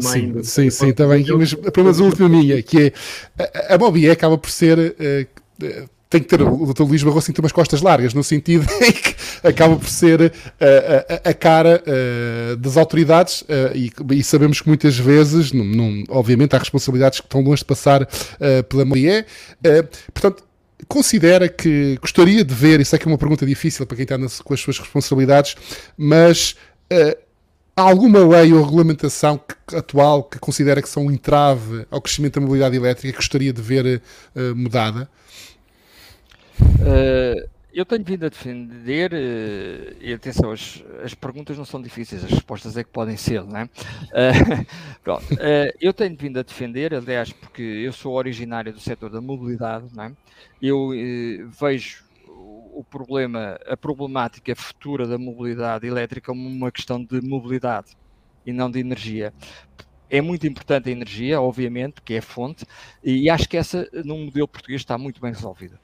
Sim, 0.00 0.42
sim, 0.42 0.70
sim, 0.70 0.88
está 0.88 1.06
bem. 1.06 1.24
Mas 1.38 1.52
apenas 1.66 2.00
a 2.00 2.04
última 2.04 2.28
minha, 2.28 2.60
que 2.62 2.92
é 3.38 3.68
a, 3.70 3.74
a 3.74 3.78
Mobi 3.78 4.10
acaba 4.10 4.36
por 4.36 4.50
ser. 4.50 4.78
Uh, 4.78 5.88
tem 6.14 6.22
que 6.22 6.28
ter 6.28 6.42
o 6.42 6.72
Dr. 6.72 6.82
Luís 6.84 7.02
Barroso 7.02 7.32
tem 7.32 7.42
umas 7.42 7.50
costas 7.50 7.82
largas, 7.82 8.14
no 8.14 8.22
sentido 8.22 8.64
em 8.80 8.92
que 8.92 9.14
acaba 9.42 9.74
por 9.74 9.88
ser 9.88 10.20
uh, 10.20 11.22
a, 11.24 11.30
a, 11.30 11.34
cara 11.34 11.82
uh, 11.82 12.56
das 12.56 12.76
autoridades 12.76 13.42
uh, 13.42 13.74
e, 13.74 13.90
e, 14.12 14.22
sabemos 14.22 14.60
que 14.60 14.68
muitas 14.68 14.96
vezes, 14.96 15.50
num, 15.50 15.64
num, 15.64 16.04
obviamente, 16.08 16.54
há 16.54 16.58
responsabilidades 16.60 17.18
que 17.18 17.26
estão 17.26 17.40
longe 17.40 17.62
de 17.62 17.64
passar 17.64 18.08
pela 18.68 18.84
Mobi 18.84 19.24
portanto, 20.12 20.44
considera 20.88 21.48
que 21.48 21.96
gostaria 22.00 22.44
de 22.44 22.54
ver, 22.54 22.80
isso 22.80 22.94
é 22.94 22.98
que 22.98 23.06
é 23.06 23.10
uma 23.10 23.18
pergunta 23.18 23.46
difícil 23.46 23.86
para 23.86 23.96
quem 23.96 24.04
está 24.04 24.18
nas, 24.18 24.40
com 24.40 24.54
as 24.54 24.60
suas 24.60 24.78
responsabilidades, 24.78 25.56
mas 25.96 26.56
uh, 26.92 27.16
há 27.76 27.82
alguma 27.82 28.20
lei 28.26 28.52
ou 28.52 28.62
regulamentação 28.62 29.38
que, 29.38 29.76
atual 29.76 30.24
que 30.24 30.38
considera 30.38 30.82
que 30.82 30.88
são 30.88 31.06
um 31.06 31.10
entrave 31.10 31.86
ao 31.90 32.00
crescimento 32.00 32.34
da 32.34 32.40
mobilidade 32.40 32.76
elétrica 32.76 33.12
que 33.12 33.16
gostaria 33.16 33.52
de 33.52 33.62
ver 33.62 34.02
uh, 34.34 34.54
mudada? 34.54 35.08
Uh, 36.60 37.48
eu 37.72 37.84
tenho 37.84 38.04
vindo 38.04 38.24
a 38.24 38.28
defender, 38.28 39.10
e 40.00 40.12
atenção, 40.12 40.52
as, 40.52 40.80
as, 41.02 41.12
perguntas 41.12 41.58
não 41.58 41.64
são 41.64 41.82
difíceis, 41.82 42.22
as 42.22 42.30
respostas 42.30 42.76
é 42.76 42.84
que 42.84 42.90
podem 42.90 43.16
ser, 43.16 43.42
não 43.42 43.58
é? 43.58 43.68
Pronto, 45.02 45.24
eu 45.80 45.92
tenho 45.92 46.16
vindo 46.16 46.38
a 46.38 46.44
defender, 46.44 46.94
aliás, 46.94 47.32
porque 47.32 47.62
eu 47.62 47.92
sou 47.92 48.14
originário 48.14 48.72
do 48.72 48.78
setor 48.78 49.10
da 49.10 49.20
mobilidade, 49.20 49.86
não 49.92 50.04
é? 50.04 50.12
Eu 50.60 50.90
vejo 51.58 52.04
o 52.74 52.82
problema, 52.82 53.58
a 53.66 53.76
problemática 53.76 54.54
futura 54.56 55.06
da 55.06 55.16
mobilidade 55.16 55.86
elétrica 55.86 56.32
como 56.32 56.48
uma 56.48 56.72
questão 56.72 57.02
de 57.02 57.20
mobilidade 57.20 57.96
e 58.44 58.52
não 58.52 58.70
de 58.70 58.80
energia. 58.80 59.32
É 60.10 60.20
muito 60.20 60.46
importante 60.46 60.88
a 60.88 60.92
energia, 60.92 61.40
obviamente, 61.40 62.02
que 62.02 62.14
é 62.14 62.18
a 62.18 62.22
fonte, 62.22 62.66
e 63.02 63.30
acho 63.30 63.48
que 63.48 63.56
essa, 63.56 63.88
num 64.04 64.26
modelo 64.26 64.48
português, 64.48 64.80
está 64.80 64.98
muito 64.98 65.20
bem 65.20 65.32
resolvida. 65.32 65.80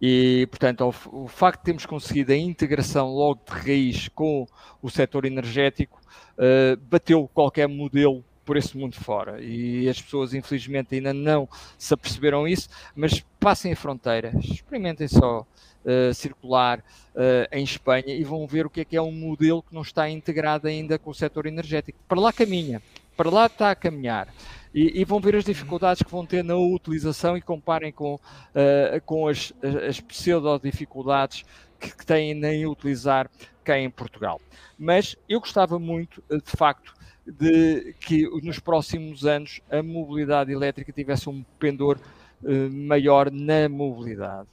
E, 0.00 0.46
portanto, 0.48 0.84
o, 0.84 1.24
o, 1.24 1.28
facto 1.28 1.58
de 1.58 1.64
termos 1.64 1.84
conseguido 1.84 2.32
a 2.32 2.36
integração 2.36 3.08
logo 3.08 3.40
de 3.44 3.52
raiz 3.52 4.08
com 4.08 4.46
o 4.80 4.88
setor 4.88 5.24
energético 5.24 6.00
uh, 6.38 6.76
bateu 6.88 7.28
qualquer 7.34 7.66
modelo 7.66 8.24
por 8.48 8.56
esse 8.56 8.74
mundo 8.78 8.96
fora. 8.96 9.42
E 9.42 9.86
as 9.90 10.00
pessoas, 10.00 10.32
infelizmente, 10.32 10.94
ainda 10.94 11.12
não 11.12 11.46
se 11.76 11.92
aperceberam 11.92 12.48
isso, 12.48 12.70
mas 12.96 13.22
passem 13.38 13.74
a 13.74 13.76
fronteira, 13.76 14.32
experimentem 14.42 15.06
só 15.06 15.40
uh, 15.40 16.14
circular 16.14 16.78
uh, 16.78 17.46
em 17.52 17.62
Espanha 17.62 18.14
e 18.14 18.24
vão 18.24 18.46
ver 18.46 18.64
o 18.64 18.70
que 18.70 18.80
é 18.80 18.84
que 18.86 18.96
é 18.96 19.02
um 19.02 19.12
modelo 19.12 19.62
que 19.62 19.74
não 19.74 19.82
está 19.82 20.08
integrado 20.08 20.66
ainda 20.66 20.98
com 20.98 21.10
o 21.10 21.14
setor 21.14 21.44
energético. 21.44 21.98
Para 22.08 22.18
lá 22.18 22.32
caminha, 22.32 22.80
para 23.18 23.28
lá 23.28 23.44
está 23.44 23.70
a 23.70 23.74
caminhar 23.74 24.32
e, 24.74 24.98
e, 24.98 25.04
vão 25.04 25.20
ver 25.20 25.36
as 25.36 25.44
dificuldades 25.44 26.02
que 26.02 26.10
vão 26.10 26.24
ter 26.24 26.42
na 26.42 26.56
utilização 26.56 27.36
e 27.36 27.42
comparem 27.42 27.92
com, 27.92 28.14
uh, 28.14 29.00
com 29.04 29.28
as, 29.28 29.52
as 29.86 30.00
pseudo-dificuldades 30.00 31.44
que, 31.78 31.94
que 31.94 32.06
têm 32.06 32.32
em 32.42 32.64
utilizar 32.64 33.30
cá 33.62 33.78
em 33.78 33.90
Portugal. 33.90 34.40
Mas 34.78 35.16
eu 35.28 35.38
gostava 35.38 35.78
muito, 35.78 36.24
de 36.30 36.56
facto, 36.56 36.96
de 37.32 37.94
que 38.00 38.28
nos 38.42 38.58
próximos 38.58 39.26
anos 39.26 39.60
a 39.70 39.82
mobilidade 39.82 40.52
elétrica 40.52 40.92
tivesse 40.92 41.28
um 41.28 41.44
pendor 41.58 41.98
uh, 42.42 42.70
maior 42.70 43.30
na 43.30 43.68
mobilidade 43.68 44.48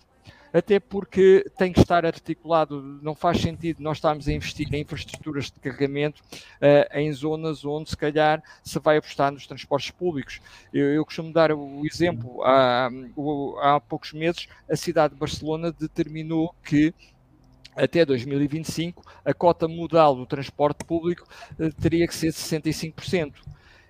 até 0.55 0.79
porque 0.79 1.45
tem 1.57 1.73
que 1.73 1.81
estar 1.81 2.05
articulado, 2.05 2.81
não 3.01 3.13
faz 3.13 3.41
sentido 3.41 3.83
nós 3.83 3.97
estarmos 3.97 4.25
a 4.25 4.31
investir 4.31 4.73
em 4.73 4.79
infraestruturas 4.79 5.51
de 5.51 5.59
carregamento 5.59 6.23
uh, 6.31 6.97
em 6.97 7.11
zonas 7.11 7.65
onde 7.65 7.89
se 7.89 7.97
calhar 7.97 8.41
se 8.63 8.79
vai 8.79 8.95
apostar 8.95 9.33
nos 9.33 9.45
transportes 9.45 9.91
públicos. 9.91 10.39
Eu, 10.73 10.93
eu 10.93 11.03
costumo 11.03 11.33
dar 11.33 11.51
o 11.51 11.85
exemplo, 11.85 12.41
há, 12.41 12.89
há 13.59 13.81
poucos 13.81 14.13
meses 14.13 14.47
a 14.71 14.77
cidade 14.77 15.13
de 15.13 15.19
Barcelona 15.19 15.73
determinou 15.77 16.55
que 16.63 16.93
até 17.75 18.05
2025 18.05 19.03
a 19.23 19.33
cota 19.33 19.67
modal 19.67 20.15
do 20.15 20.25
transporte 20.25 20.83
público 20.85 21.27
uh, 21.59 21.71
teria 21.73 22.07
que 22.07 22.15
ser 22.15 22.31
de 22.31 22.37
65% 22.37 23.33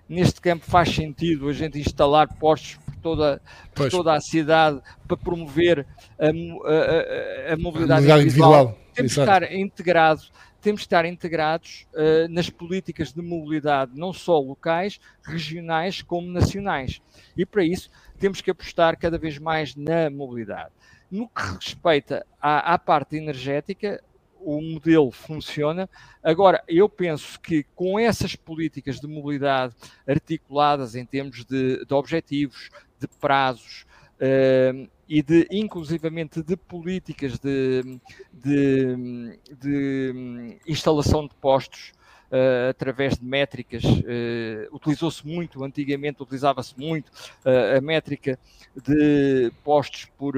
neste 0.08 0.40
campo 0.40 0.64
faz 0.64 0.94
sentido 0.94 1.48
a 1.48 1.52
gente 1.52 1.78
instalar 1.78 2.28
postos 2.38 2.76
por 2.76 2.96
toda, 2.96 3.42
por 3.74 3.90
toda 3.90 4.14
a 4.14 4.20
cidade 4.20 4.80
para 5.06 5.16
promover 5.16 5.86
a, 6.18 6.26
a, 6.26 7.54
a, 7.54 7.56
mobilidade, 7.56 8.04
individual. 8.04 8.22
individual. 8.22 8.78
Temos 8.94 9.14
que 9.14 9.20
estar 9.20 9.52
integrado, 9.52 10.22
temos 10.60 10.80
que 10.80 10.86
estar 10.86 11.04
integrados 11.04 11.86
uh, 11.92 12.32
nas 12.32 12.48
políticas 12.48 13.12
de 13.12 13.20
mobilidade, 13.20 13.92
não 13.94 14.12
só 14.12 14.38
locais, 14.38 14.98
regionais, 15.22 16.02
como 16.02 16.28
nacionais. 16.28 17.00
E 17.36 17.44
para 17.44 17.64
isso 17.64 17.90
temos 18.18 18.40
que 18.40 18.50
apostar 18.50 18.96
cada 18.98 19.18
vez 19.18 19.38
mais 19.38 19.74
na 19.76 20.08
mobilidade. 20.08 20.70
No 21.10 21.28
que 21.28 21.42
respeita 21.42 22.26
à, 22.40 22.74
à 22.74 22.78
parte 22.78 23.16
energética, 23.16 24.02
o 24.40 24.60
modelo 24.60 25.10
funciona. 25.10 25.88
Agora, 26.22 26.62
eu 26.68 26.88
penso 26.88 27.40
que 27.40 27.64
com 27.74 27.98
essas 27.98 28.36
políticas 28.36 29.00
de 29.00 29.06
mobilidade 29.06 29.74
articuladas 30.06 30.94
em 30.94 31.04
termos 31.04 31.44
de, 31.44 31.84
de 31.84 31.94
objetivos, 31.94 32.70
de 32.98 33.08
prazos 33.20 33.84
uh, 34.20 34.88
e 35.08 35.22
de, 35.22 35.48
inclusivamente, 35.50 36.42
de 36.42 36.56
políticas 36.56 37.38
de, 37.38 37.98
de, 38.32 39.38
de 39.60 40.58
instalação 40.66 41.26
de 41.26 41.34
postos 41.34 41.92
Uh, 42.26 42.70
através 42.70 43.16
de 43.16 43.24
métricas, 43.24 43.84
uh, 43.84 44.74
utilizou-se 44.74 45.24
muito, 45.24 45.62
antigamente 45.62 46.20
utilizava-se 46.20 46.76
muito 46.76 47.06
uh, 47.08 47.78
a 47.78 47.80
métrica 47.80 48.36
de 48.74 49.52
postos 49.62 50.06
por, 50.18 50.34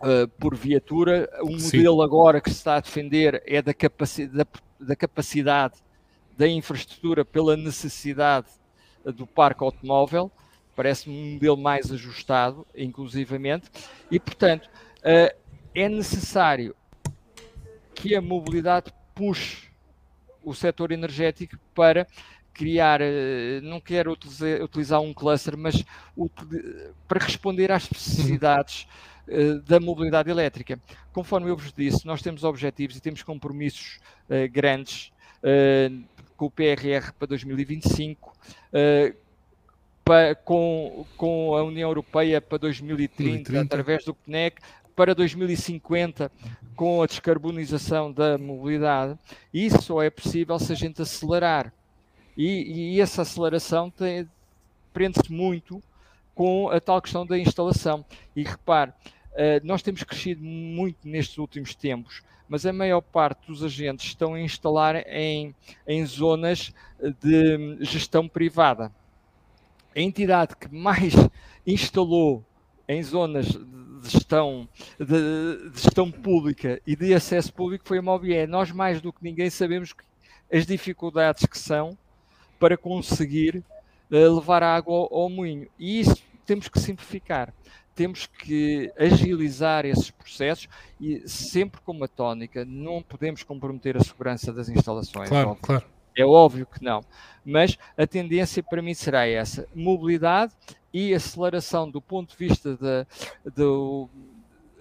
uh, 0.00 0.28
por 0.38 0.54
viatura. 0.54 1.28
O 1.42 1.58
Sim. 1.58 1.78
modelo 1.78 2.02
agora 2.02 2.40
que 2.40 2.50
se 2.50 2.56
está 2.56 2.76
a 2.76 2.80
defender 2.80 3.42
é 3.46 3.60
da, 3.62 3.74
capaci 3.74 4.26
da, 4.26 4.46
da 4.80 4.96
capacidade 4.96 5.74
da 6.36 6.46
infraestrutura 6.46 7.24
pela 7.24 7.56
necessidade 7.56 8.48
do 9.04 9.26
parque 9.26 9.62
automóvel. 9.62 10.30
Parece-me 10.74 11.16
um 11.16 11.32
modelo 11.34 11.56
mais 11.56 11.90
ajustado, 11.90 12.66
inclusivamente, 12.76 13.70
e 14.10 14.20
portanto 14.20 14.66
uh, 14.66 15.34
é 15.74 15.88
necessário 15.88 16.76
que 17.94 18.14
a 18.14 18.20
mobilidade 18.20 18.92
puxe 19.14 19.68
o 20.44 20.54
setor 20.54 20.92
energético 20.92 21.56
para 21.74 22.06
criar, 22.52 23.00
eh, 23.02 23.60
não 23.62 23.80
quero 23.80 24.12
utilizar, 24.12 25.00
um 25.00 25.12
cluster, 25.12 25.56
mas 25.58 25.84
para 27.06 27.22
responder 27.22 27.70
às 27.70 27.90
necessidades 27.90 28.86
eh, 28.88 29.15
da 29.64 29.80
mobilidade 29.80 30.30
elétrica. 30.30 30.78
Conforme 31.12 31.50
eu 31.50 31.56
vos 31.56 31.72
disse, 31.72 32.06
nós 32.06 32.22
temos 32.22 32.44
objetivos 32.44 32.96
e 32.96 33.00
temos 33.00 33.22
compromissos 33.22 33.98
uh, 34.28 34.50
grandes 34.50 35.12
uh, 35.42 36.04
com 36.36 36.46
o 36.46 36.50
PRR 36.50 37.12
para 37.18 37.28
2025, 37.28 38.32
para, 40.04 40.34
com, 40.34 41.06
com 41.16 41.56
a 41.56 41.64
União 41.64 41.88
Europeia 41.88 42.40
para 42.40 42.58
2030, 42.58 43.50
2030, 43.50 43.60
através 43.62 44.04
do 44.04 44.14
PNEC, 44.14 44.60
para 44.94 45.14
2050 45.14 46.30
com 46.76 47.02
a 47.02 47.06
descarbonização 47.06 48.12
da 48.12 48.36
mobilidade. 48.36 49.18
Isso 49.52 49.80
só 49.82 50.02
é 50.02 50.10
possível 50.10 50.58
se 50.58 50.72
a 50.72 50.76
gente 50.76 51.00
acelerar. 51.00 51.72
E, 52.36 52.94
e 52.94 53.00
essa 53.00 53.22
aceleração 53.22 53.92
prende-se 54.92 55.32
muito 55.32 55.82
com 56.34 56.68
a 56.68 56.78
tal 56.78 57.00
questão 57.00 57.26
da 57.26 57.38
instalação. 57.38 58.04
E 58.36 58.42
repare, 58.42 58.92
nós 59.62 59.82
temos 59.82 60.02
crescido 60.02 60.42
muito 60.42 61.06
nestes 61.06 61.38
últimos 61.38 61.74
tempos, 61.74 62.22
mas 62.48 62.64
a 62.64 62.72
maior 62.72 63.00
parte 63.00 63.46
dos 63.46 63.62
agentes 63.62 64.06
estão 64.06 64.34
a 64.34 64.40
instalar 64.40 64.96
em, 65.08 65.54
em 65.86 66.04
zonas 66.06 66.72
de 67.20 67.76
gestão 67.80 68.28
privada. 68.28 68.92
A 69.94 70.00
entidade 70.00 70.56
que 70.56 70.72
mais 70.74 71.14
instalou 71.66 72.44
em 72.88 73.02
zonas 73.02 73.46
de 73.46 74.10
gestão, 74.10 74.68
de, 74.98 75.70
de 75.70 75.80
gestão 75.80 76.10
pública 76.10 76.80
e 76.86 76.94
de 76.94 77.12
acesso 77.12 77.52
público 77.52 77.86
foi 77.86 77.98
a 77.98 78.02
Mobié. 78.02 78.46
Nós, 78.46 78.70
mais 78.70 79.00
do 79.00 79.12
que 79.12 79.24
ninguém, 79.24 79.50
sabemos 79.50 79.92
que 79.92 80.04
as 80.52 80.64
dificuldades 80.64 81.46
que 81.46 81.58
são 81.58 81.98
para 82.58 82.76
conseguir 82.76 83.62
levar 84.08 84.62
a 84.62 84.76
água 84.76 84.94
ao, 84.94 85.22
ao 85.22 85.30
moinho. 85.30 85.68
E 85.78 86.00
isso 86.00 86.22
temos 86.44 86.68
que 86.68 86.78
simplificar 86.78 87.52
temos 87.96 88.26
que 88.26 88.92
agilizar 88.96 89.86
esses 89.86 90.10
processos 90.10 90.68
e 91.00 91.26
sempre 91.26 91.80
com 91.80 91.92
uma 91.92 92.06
tónica, 92.06 92.64
não 92.64 93.02
podemos 93.02 93.42
comprometer 93.42 93.96
a 93.96 94.04
segurança 94.04 94.52
das 94.52 94.68
instalações. 94.68 95.30
Claro, 95.30 95.50
óbvio. 95.50 95.62
claro. 95.62 95.84
É 96.16 96.24
óbvio 96.24 96.66
que 96.66 96.82
não. 96.82 97.02
Mas 97.44 97.78
a 97.96 98.06
tendência 98.06 98.62
para 98.62 98.82
mim 98.82 98.94
será 98.94 99.26
essa: 99.26 99.66
mobilidade 99.74 100.52
e 100.92 101.14
aceleração 101.14 101.90
do 101.90 102.00
ponto 102.00 102.30
de 102.30 102.36
vista 102.36 102.74
de, 102.76 103.50
de, 103.50 104.08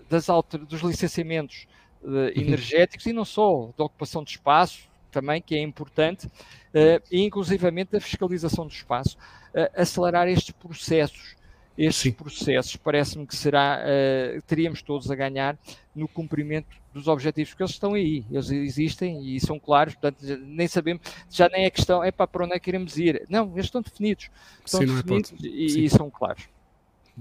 das 0.10 0.30
alter, 0.30 0.66
dos 0.66 0.82
licenciamentos 0.82 1.68
uh, 2.04 2.40
energéticos 2.40 3.06
e 3.06 3.14
não 3.14 3.26
só, 3.26 3.70
da 3.78 3.86
ocupação 3.86 4.24
de 4.24 4.32
espaço 4.32 4.90
também, 5.12 5.42
que 5.42 5.56
é 5.56 5.62
importante, 5.62 6.28
uh, 6.28 7.02
e 7.10 7.22
inclusivamente 7.22 7.96
a 7.96 8.02
fiscalização 8.02 8.68
do 8.68 8.74
espaço, 8.74 9.18
uh, 9.18 9.82
acelerar 9.82 10.28
estes 10.28 10.52
processos 10.52 11.36
estes 11.78 12.04
Sim. 12.04 12.12
processos 12.12 12.76
parece-me 12.76 13.26
que 13.26 13.36
será 13.36 13.82
uh, 13.82 14.42
teríamos 14.44 14.82
todos 14.82 15.12
a 15.12 15.16
ganhar 15.16 15.58
no 15.96 16.08
cumprimento 16.08 16.68
dos 16.94 17.08
objetivos 17.08 17.54
que 17.54 17.62
eles 17.62 17.72
estão 17.72 17.94
aí, 17.94 18.24
eles 18.32 18.50
existem 18.50 19.22
e 19.22 19.40
são 19.40 19.60
claros, 19.60 19.94
portanto 19.96 20.18
nem 20.46 20.68
sabemos, 20.68 21.02
já 21.30 21.50
nem 21.50 21.66
é 21.66 21.70
questão, 21.70 22.02
é 22.02 22.10
para 22.12 22.30
onde 22.46 22.54
é 22.54 22.60
que 22.60 22.66
queremos 22.66 22.98
ir, 22.98 23.26
não, 23.30 23.52
eles 23.54 23.66
estão 23.66 23.82
definidos, 23.82 24.30
estão 24.66 24.80
Sim, 24.80 24.86
é 24.86 24.96
definidos 24.96 25.34
é 25.34 25.48
e, 25.48 25.86
e, 25.86 25.90
são 25.90 26.10
claros. 26.10 26.44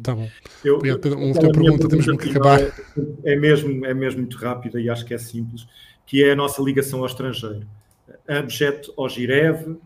Tá 0.03 0.15
bom. 0.15 0.29
Eu, 0.65 0.79
uma 0.79 1.27
última 1.27 1.53
pergunta, 1.53 1.89
temos 1.89 2.05
que 2.05 2.31
acabar. 2.31 2.61
É, 2.61 2.73
é, 3.25 3.37
mesmo, 3.37 3.87
é 3.87 3.95
mesmo 3.95 4.21
muito 4.21 4.37
rápida 4.37 4.81
e 4.81 4.91
acho 4.91 5.05
que 5.05 5.15
é 5.15 5.19
simples, 5.19 5.67
que 6.05 6.23
é 6.25 6.33
a 6.33 6.37
nossa 6.37 6.61
ligação 6.63 7.01
ao 7.01 7.07
estrangeiro. 7.07 7.67
Abjeto 8.27 8.93
ao 8.97 9.09
Girev, 9.09 9.71
eh, 9.71 9.77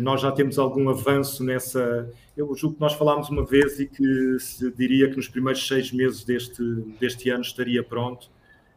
nós 0.00 0.20
já 0.20 0.32
temos 0.32 0.58
algum 0.58 0.88
avanço 0.88 1.44
nessa. 1.44 2.10
Eu 2.36 2.54
julgo 2.54 2.76
que 2.76 2.80
nós 2.80 2.94
falámos 2.94 3.28
uma 3.28 3.44
vez 3.44 3.78
e 3.78 3.86
que 3.86 4.38
se 4.38 4.70
diria 4.72 5.10
que 5.10 5.16
nos 5.16 5.28
primeiros 5.28 5.66
seis 5.66 5.92
meses 5.92 6.24
deste, 6.24 6.62
deste 6.98 7.28
ano 7.30 7.42
estaria 7.42 7.82
pronto. 7.82 8.30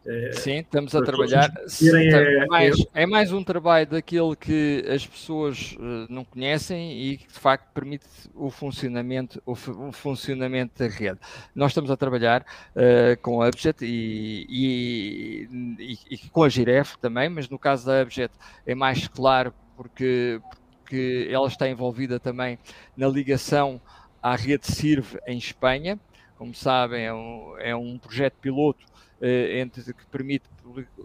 Eh, 0.06 0.32
Sim, 0.34 0.58
estamos 0.58 0.94
a 0.94 1.02
trabalhar. 1.02 1.50
É, 1.82 2.46
mais, 2.48 2.76
é 2.94 3.06
mais 3.06 3.32
um 3.32 3.44
trabalho 3.44 3.88
daquele 3.88 4.36
que 4.36 4.84
as 4.88 5.08
pessoas 5.08 5.78
não 6.10 6.26
conhecem 6.26 7.02
e 7.02 7.18
que 7.18 7.28
de 7.28 7.40
facto 7.40 7.72
permite 7.74 8.06
o 8.36 8.50
funcionamento, 8.50 9.42
o 9.46 9.56
funcionamento 9.92 10.78
da 10.78 10.90
rede. 10.90 11.20
Nós 11.56 11.72
estamos 11.72 11.90
a 11.90 11.96
trabalhar 11.96 12.42
uh, 12.42 13.20
com 13.22 13.42
a 13.42 13.48
Abjet 13.48 13.84
e, 13.84 14.46
e, 14.50 15.48
e, 15.80 15.98
e, 16.12 16.18
com 16.30 16.44
a 16.44 16.50
Giref 16.50 16.98
também, 16.98 17.30
mas 17.30 17.48
no 17.48 17.58
caso 17.58 17.86
da 17.86 18.02
Abjet 18.02 18.34
é 18.66 18.76
mais 18.76 19.08
claro 19.08 19.54
porque, 19.78 20.42
porque 20.50 20.63
ela 21.30 21.48
está 21.48 21.68
envolvida 21.68 22.20
também 22.20 22.58
na 22.96 23.08
ligação 23.08 23.82
à 24.22 24.36
rede 24.36 24.68
CIRV 24.68 25.20
em 25.28 25.38
Espanha. 25.38 26.00
Como 26.38 26.54
sabem, 26.54 27.06
é 27.06 27.14
um, 27.14 27.58
é 27.58 27.76
um 27.76 27.98
projeto 27.98 28.36
piloto 28.42 28.86
eh, 29.22 29.60
entre, 29.62 29.82
que 29.94 30.06
permite 30.12 30.44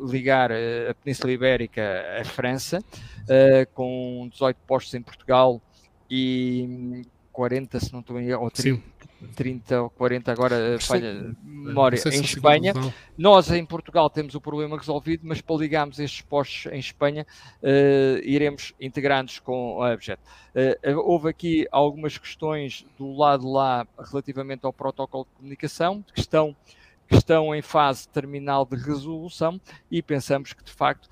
ligar 0.00 0.50
eh, 0.50 0.90
a 0.90 0.94
Península 0.94 1.30
Ibérica 1.30 1.82
à 2.20 2.24
França, 2.24 2.82
eh, 3.28 3.64
com 3.72 4.28
18 4.32 4.56
postos 4.66 4.94
em 4.94 5.02
Portugal 5.02 5.62
e 6.10 7.02
40, 7.32 7.78
se 7.78 7.92
não 7.92 8.00
estou 8.00 8.20
em 8.20 8.32
ou 8.34 8.50
30, 8.50 8.82
30 9.34 9.82
ou 9.82 9.90
40 9.90 10.30
agora 10.30 10.78
falha 10.80 11.34
memória 11.42 12.00
em 12.06 12.20
Espanha. 12.20 12.72
Nós 13.16 13.50
em 13.50 13.64
Portugal 13.64 14.08
temos 14.08 14.34
o 14.34 14.40
problema 14.40 14.76
resolvido, 14.76 15.22
mas 15.24 15.40
para 15.40 15.56
ligarmos 15.56 15.98
estes 15.98 16.20
postos 16.20 16.72
em 16.72 16.78
Espanha 16.78 17.26
uh, 17.62 18.18
iremos 18.22 18.74
integrar-nos 18.80 19.38
com 19.40 19.82
a 19.82 19.92
Abjet. 19.92 20.20
Uh, 20.54 20.98
houve 20.98 21.28
aqui 21.28 21.66
algumas 21.72 22.16
questões 22.16 22.86
do 22.96 23.12
lado 23.12 23.50
lá 23.50 23.86
relativamente 24.10 24.64
ao 24.64 24.72
protocolo 24.72 25.24
de 25.24 25.30
comunicação 25.36 26.04
que 26.14 26.20
estão 26.20 26.54
que 27.08 27.16
estão 27.16 27.54
em 27.54 27.62
fase 27.62 28.06
terminal 28.06 28.66
de 28.66 28.76
resolução 28.76 29.58
e 29.90 30.02
pensamos 30.02 30.52
que 30.52 30.62
de 30.62 30.70
facto 30.70 31.08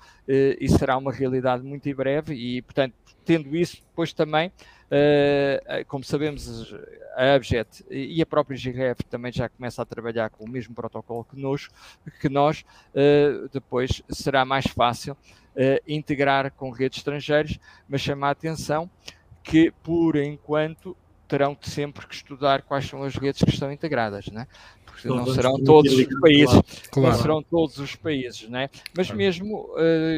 isso 0.59 0.77
será 0.77 0.95
uma 0.95 1.11
realidade 1.11 1.63
muito 1.63 1.89
em 1.89 1.95
breve 1.95 2.35
e 2.35 2.61
portanto 2.61 2.93
tendo 3.25 3.55
isso 3.55 3.77
depois 3.77 4.13
também 4.13 4.51
como 5.87 6.03
sabemos, 6.03 6.71
a 7.17 7.33
Abjet 7.33 7.83
e 7.89 8.21
a 8.21 8.25
própria 8.27 8.55
GRF 8.55 9.03
também 9.09 9.31
já 9.31 9.49
começa 9.49 9.81
a 9.81 9.85
trabalhar 9.85 10.29
com 10.29 10.45
o 10.45 10.49
mesmo 10.49 10.75
protocolo 10.75 11.25
que 11.25 11.41
nós, 11.41 11.67
que 12.21 12.29
nós 12.29 12.63
uh, 12.93 13.49
depois 13.51 14.03
será 14.07 14.45
mais 14.45 14.67
fácil 14.67 15.13
uh, 15.13 15.81
integrar 15.87 16.51
com 16.51 16.69
redes 16.69 16.99
estrangeiras, 16.99 17.59
mas 17.89 18.01
chama 18.01 18.27
a 18.27 18.31
atenção 18.31 18.87
que, 19.43 19.71
por 19.81 20.15
enquanto, 20.15 20.95
terão 21.27 21.55
que 21.55 21.67
sempre 21.67 22.05
que 22.05 22.13
estudar 22.13 22.61
quais 22.61 22.85
são 22.85 23.01
as 23.01 23.15
redes 23.15 23.41
que 23.41 23.49
estão 23.49 23.71
integradas, 23.71 24.27
né? 24.27 24.45
porque 24.85 25.07
não 25.07 25.25
serão 25.25 25.63
todos 25.63 25.93
os 25.93 26.19
países, 26.19 26.61
claro. 26.91 27.09
não 27.09 27.21
serão 27.21 27.43
todos 27.43 27.79
os 27.79 27.95
países, 27.95 28.49
né? 28.49 28.67
Mas 28.95 29.11
mesmo 29.11 29.69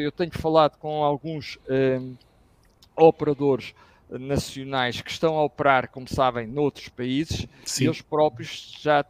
eu 0.01 0.09
tenho 0.09 0.31
falado 0.31 0.77
com 0.77 1.03
alguns 1.03 1.59
operadores 2.95 3.73
nacionais 4.09 5.01
que 5.01 5.11
estão 5.11 5.37
a 5.37 5.43
operar, 5.43 5.89
como 5.89 6.07
sabem, 6.07 6.47
noutros 6.47 6.89
países, 6.89 7.47
Sim. 7.65 7.85
eles 7.85 8.01
próprios 8.01 8.75
já 8.79 9.05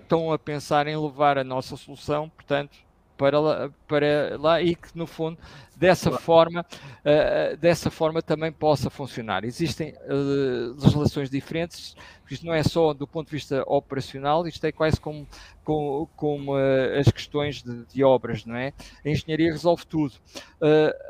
estão 0.00 0.32
a 0.32 0.38
pensar 0.38 0.86
em 0.86 0.96
levar 0.96 1.38
a 1.38 1.44
nossa 1.44 1.76
solução, 1.76 2.28
portanto, 2.28 2.76
para 3.20 3.38
lá, 3.38 3.70
para 3.86 4.38
lá 4.38 4.62
e 4.62 4.74
que 4.74 4.96
no 4.96 5.06
fundo 5.06 5.36
dessa 5.76 6.10
forma 6.10 6.62
uh, 6.62 7.56
dessa 7.58 7.90
forma 7.90 8.22
também 8.22 8.50
possa 8.50 8.88
funcionar. 8.88 9.44
Existem 9.44 9.92
uh, 10.08 10.74
legislações 10.80 11.28
diferentes 11.28 11.94
isto 12.30 12.46
não 12.46 12.54
é 12.54 12.62
só 12.62 12.94
do 12.94 13.06
ponto 13.06 13.26
de 13.26 13.32
vista 13.32 13.62
operacional 13.66 14.48
isto 14.48 14.64
é 14.64 14.72
quase 14.72 14.98
como 14.98 15.28
como, 15.62 16.08
como 16.16 16.54
uh, 16.54 16.98
as 16.98 17.12
questões 17.12 17.62
de, 17.62 17.84
de, 17.92 18.02
obras 18.02 18.46
não 18.46 18.56
é? 18.56 18.72
A 19.04 19.10
engenharia 19.10 19.52
resolve 19.52 19.84
tudo. 19.84 20.14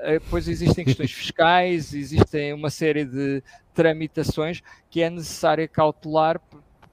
Depois 0.05 0.49
existem 0.49 0.85
questões 0.85 1.13
fiscais 1.15 1.95
existem 1.95 2.53
uma 2.53 2.71
série 2.71 3.05
de 3.05 3.41
tramitações 3.73 4.63
que 4.91 5.01
é 5.01 5.09
necessária 5.09 5.69
cautelar 5.69 6.41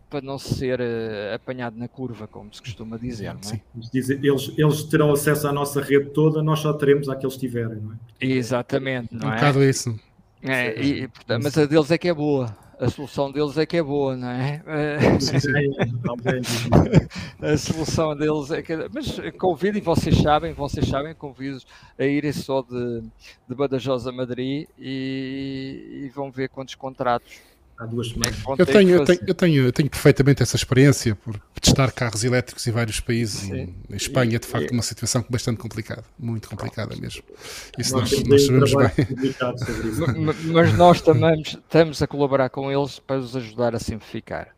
para 0.10 0.22
não 0.22 0.38
ser 0.38 0.80
uh, 0.80 1.36
apanhado 1.36 1.78
na 1.78 1.88
curva, 1.88 2.28
como 2.28 2.54
se 2.54 2.62
costuma 2.62 2.98
dizer. 2.98 3.34
Não 3.34 3.52
é? 3.52 3.62
eles, 4.24 4.54
eles 4.58 4.84
terão 4.84 5.12
acesso 5.12 5.48
à 5.48 5.52
nossa 5.52 5.82
rede 5.82 6.12
toda, 6.12 6.42
nós 6.42 6.60
só 6.60 6.74
teremos 6.74 7.10
àqueles 7.10 7.36
que 7.36 7.42
tiverem, 7.42 7.78
não 7.78 7.94
é? 7.94 7.98
Exatamente. 8.20 9.14
Não 9.14 9.28
um 9.28 9.32
é? 9.32 9.36
bocado 9.36 9.64
isso. 9.64 10.00
É, 10.42 10.82
e, 10.82 11.08
portanto, 11.08 11.44
mas 11.44 11.58
a 11.58 11.66
deles 11.66 11.92
é 11.92 11.98
que 11.98 12.08
é 12.08 12.14
boa. 12.14 12.56
A 12.80 12.90
solução 12.90 13.32
deles 13.32 13.58
é 13.58 13.66
que 13.66 13.78
é 13.78 13.82
boa, 13.82 14.16
não 14.16 14.30
é? 14.30 14.62
a 17.42 17.58
solução 17.58 18.16
deles 18.16 18.52
é 18.52 18.62
que 18.62 18.74
é... 18.74 18.88
Mas 18.94 19.20
convido, 19.40 19.80
e 19.80 19.82
vocês 19.82 20.16
sabem, 20.20 20.54
vocês 20.54 20.88
sabem, 20.88 21.16
convido 21.16 21.58
a 21.98 22.06
irem 22.06 22.32
só 22.32 22.62
de, 22.62 23.02
de 23.50 23.56
Badajoz 23.56 24.06
a 24.06 24.12
Madrid 24.12 24.68
e, 24.78 26.04
e 26.04 26.10
vão 26.10 26.30
ver 26.30 26.50
quantos 26.50 26.76
contratos 26.76 27.42
há 27.78 27.86
duas 27.86 28.10
semanas. 28.10 28.36
Eu 28.58 28.66
tenho, 28.66 28.90
eu 28.90 29.06
tenho, 29.06 29.20
eu 29.28 29.34
tenho, 29.34 29.66
eu 29.66 29.72
tenho 29.72 29.90
perfeitamente 29.90 30.44
essa 30.44 30.56
experiência 30.56 31.16
por 31.16 31.40
testar 31.62 31.92
carros 31.92 32.24
elétricos 32.24 32.66
em 32.68 32.72
vários 32.72 33.00
países. 33.00 33.50
Em, 33.50 33.76
em, 33.90 33.96
Espanha, 33.96 34.36
é 34.36 34.40
de 34.40 34.48
facto, 34.48 34.72
uma 34.72 34.84
situação 34.84 35.24
bastante 35.30 35.60
complicada, 35.60 36.04
muito 36.18 36.50
complicada 36.50 36.96
mesmo. 36.96 37.24
Isso 37.78 37.94
nós, 37.94 38.12
nós, 38.12 38.28
nós 38.28 38.46
sabemos 38.46 38.74
bem. 38.74 40.52
Mas 40.52 40.74
nós 40.74 41.02
também 41.02 41.42
estamos 41.42 42.02
a 42.02 42.08
colaborar 42.08 42.50
com 42.50 42.72
eles 42.72 43.00
para 43.00 43.20
os 43.20 43.36
ajudar 43.36 43.76
a 43.76 43.80
simplificar. 43.80 44.57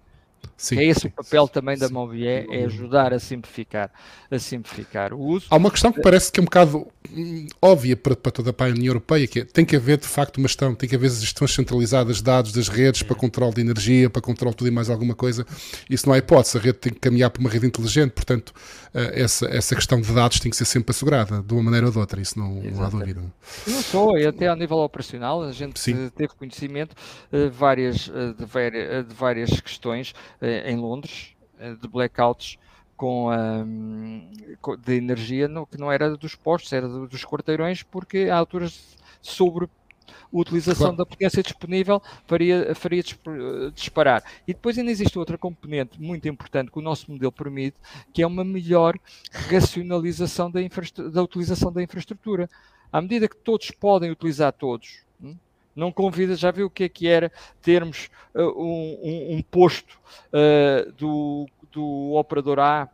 Sim, 0.59 0.77
é 0.77 0.83
esse 0.83 0.99
sim, 0.99 1.07
o 1.07 1.11
papel 1.11 1.47
sim, 1.47 1.53
também 1.53 1.77
da 1.77 1.87
Mobié, 1.87 2.45
é 2.51 2.65
ajudar 2.65 3.13
a 3.13 3.19
simplificar, 3.19 3.89
a 4.29 4.37
simplificar 4.37 5.13
o 5.13 5.19
uso. 5.19 5.47
Há 5.49 5.55
uma 5.55 5.71
questão 5.71 5.89
que 5.89 6.01
parece 6.01 6.29
que 6.29 6.37
é 6.37 6.41
um 6.41 6.45
bocado 6.45 6.85
hum, 7.09 7.47
óbvia 7.61 7.95
para, 7.95 8.13
para 8.13 8.29
toda 8.29 8.53
a 8.57 8.63
União 8.65 8.87
Europeia, 8.87 9.25
que 9.25 9.39
é, 9.39 9.45
tem 9.45 9.63
que 9.63 9.77
haver 9.77 9.97
de 9.97 10.05
facto 10.05 10.37
uma 10.37 10.49
gestão, 10.49 10.75
tem 10.75 10.89
que 10.89 10.95
haver 10.97 11.09
gestões 11.11 11.53
centralizadas 11.55 12.17
de 12.17 12.23
dados 12.23 12.51
das 12.51 12.67
redes 12.67 13.01
para 13.03 13.15
controle 13.15 13.53
de 13.53 13.61
energia, 13.61 14.09
para 14.09 14.21
controle 14.21 14.51
de 14.51 14.57
tudo 14.57 14.67
e 14.67 14.71
mais 14.71 14.89
alguma 14.89 15.15
coisa. 15.15 15.47
Isso 15.89 16.05
não 16.05 16.13
é 16.13 16.17
hipótese, 16.17 16.57
a 16.57 16.61
rede 16.61 16.77
tem 16.77 16.91
que 16.91 16.99
caminhar 16.99 17.29
para 17.29 17.39
uma 17.39 17.49
rede 17.49 17.65
inteligente, 17.65 18.11
portanto, 18.11 18.53
essa, 18.93 19.45
essa 19.47 19.75
questão 19.75 20.01
de 20.01 20.13
dados 20.13 20.39
tem 20.39 20.49
que 20.49 20.57
ser 20.57 20.65
sempre 20.65 20.91
assegurada, 20.91 21.41
de 21.41 21.53
uma 21.53 21.63
maneira 21.63 21.85
ou 21.85 21.91
de 21.91 21.99
outra, 21.99 22.21
isso 22.21 22.37
não, 22.37 22.55
não 22.55 22.83
há 22.83 22.89
dúvida. 22.89 23.21
Não 23.67 23.81
só, 23.81 24.17
e 24.17 24.25
até 24.25 24.47
a 24.47 24.55
nível 24.55 24.77
operacional, 24.77 25.43
a 25.43 25.51
gente 25.51 25.81
teve 26.15 26.33
conhecimento 26.37 26.95
uh, 27.31 27.49
várias, 27.51 28.07
uh, 28.07 28.33
de, 28.37 28.45
várias, 28.45 29.07
de 29.07 29.13
várias 29.13 29.61
questões 29.61 30.13
em 30.65 30.77
Londres, 30.77 31.35
eh, 31.59 31.75
de 31.75 31.87
blackouts 31.87 32.57
com, 32.95 33.29
um, 33.31 34.29
de 34.81 34.95
energia 34.95 35.47
no, 35.47 35.65
que 35.65 35.77
não 35.77 35.91
era 35.91 36.15
dos 36.15 36.35
postos, 36.35 36.71
era 36.71 36.87
dos 36.87 37.23
quarteirões, 37.25 37.83
porque 37.83 38.29
há 38.31 38.37
alturas 38.37 38.97
sobre 39.21 39.69
utilização 40.31 40.87
claro. 40.87 40.97
da 40.97 41.05
potência 41.05 41.41
disponível 41.41 42.01
faria, 42.25 42.73
faria 42.75 43.03
disparar. 43.73 44.23
E 44.47 44.53
depois 44.53 44.77
ainda 44.77 44.91
existe 44.91 45.17
outra 45.17 45.37
componente 45.37 45.99
muito 46.01 46.27
importante 46.27 46.71
que 46.71 46.79
o 46.79 46.81
nosso 46.81 47.11
modelo 47.11 47.31
permite, 47.31 47.77
que 48.13 48.21
é 48.21 48.27
uma 48.27 48.43
melhor 48.43 48.95
racionalização 49.31 50.51
da, 50.51 50.59
da 51.11 51.23
utilização 51.23 51.71
da 51.71 51.81
infraestrutura. 51.81 52.49
À 52.91 53.01
medida 53.01 53.27
que 53.27 53.37
todos 53.37 53.71
podem 53.71 54.11
utilizar 54.11 54.51
todos, 54.53 55.03
hum, 55.21 55.35
Não 55.75 55.91
convida, 55.91 56.35
já 56.35 56.51
viu 56.51 56.67
o 56.67 56.69
que 56.69 56.83
é 56.83 56.89
que 56.89 57.07
era 57.07 57.31
termos 57.61 58.09
uh, 58.33 58.41
um, 58.41 58.99
um, 59.01 59.35
um, 59.35 59.41
posto 59.41 59.99
uh, 60.33 60.91
do, 60.93 61.47
do 61.71 62.13
operador 62.13 62.59
A 62.59 62.89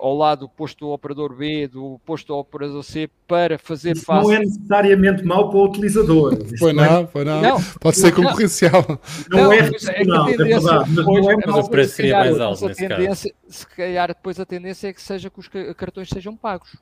ao 0.00 0.16
lado 0.16 0.40
do 0.40 0.48
posto 0.48 0.86
do 0.86 0.90
operador 0.90 1.34
B, 1.36 1.68
do 1.68 2.00
posto 2.04 2.28
do 2.28 2.36
operador 2.36 2.82
C, 2.82 3.08
para 3.28 3.58
fazer 3.58 3.92
Isso 3.92 4.04
face. 4.04 4.26
Não 4.26 4.32
é 4.32 4.38
necessariamente 4.40 5.24
mau 5.24 5.50
para 5.50 5.58
o 5.58 5.64
utilizador. 5.64 6.36
Foi 6.58 6.72
não, 6.72 7.06
foi 7.06 7.24
não. 7.24 7.40
não. 7.40 7.62
Pode 7.80 7.96
ser 7.96 8.12
concorrencial. 8.12 8.84
Não, 9.28 9.44
não 9.44 9.52
é, 9.52 9.58
é, 9.58 10.04
não, 10.04 10.28
é 10.28 10.36
verdade, 10.36 10.90
mas 10.90 10.96
depois, 10.96 11.24
não 11.24 11.30
é 11.30 11.36
mas 11.46 11.66
o 11.66 11.70
preço 11.70 11.94
seria 11.94 12.18
mais 12.18 12.40
alto 12.40 12.66
nesse 12.66 12.88
caso. 12.88 13.28
Se 13.48 13.66
calhar 13.66 14.08
depois 14.08 14.40
a 14.40 14.46
tendência 14.46 14.88
é 14.88 14.92
que 14.92 15.02
seja 15.02 15.30
que 15.30 15.38
os 15.38 15.48
cartões 15.76 16.08
sejam 16.08 16.36
pagos. 16.36 16.76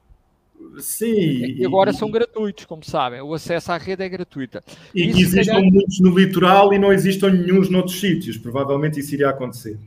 Sim. 0.80 1.56
E 1.56 1.64
agora 1.64 1.92
são 1.92 2.10
gratuitos, 2.10 2.64
como 2.64 2.84
sabem. 2.84 3.20
O 3.20 3.34
acesso 3.34 3.72
à 3.72 3.78
rede 3.78 4.02
é 4.02 4.08
gratuita. 4.08 4.62
E 4.94 5.12
que 5.12 5.22
existam 5.22 5.54
calhar... 5.54 5.72
muitos 5.72 6.00
no 6.00 6.16
litoral 6.16 6.72
e 6.72 6.78
não 6.78 6.92
existam 6.92 7.30
nenhum 7.30 7.60
noutros 7.70 8.00
sítios. 8.00 8.36
Provavelmente 8.36 9.00
isso 9.00 9.14
iria 9.14 9.28
acontecer. 9.30 9.78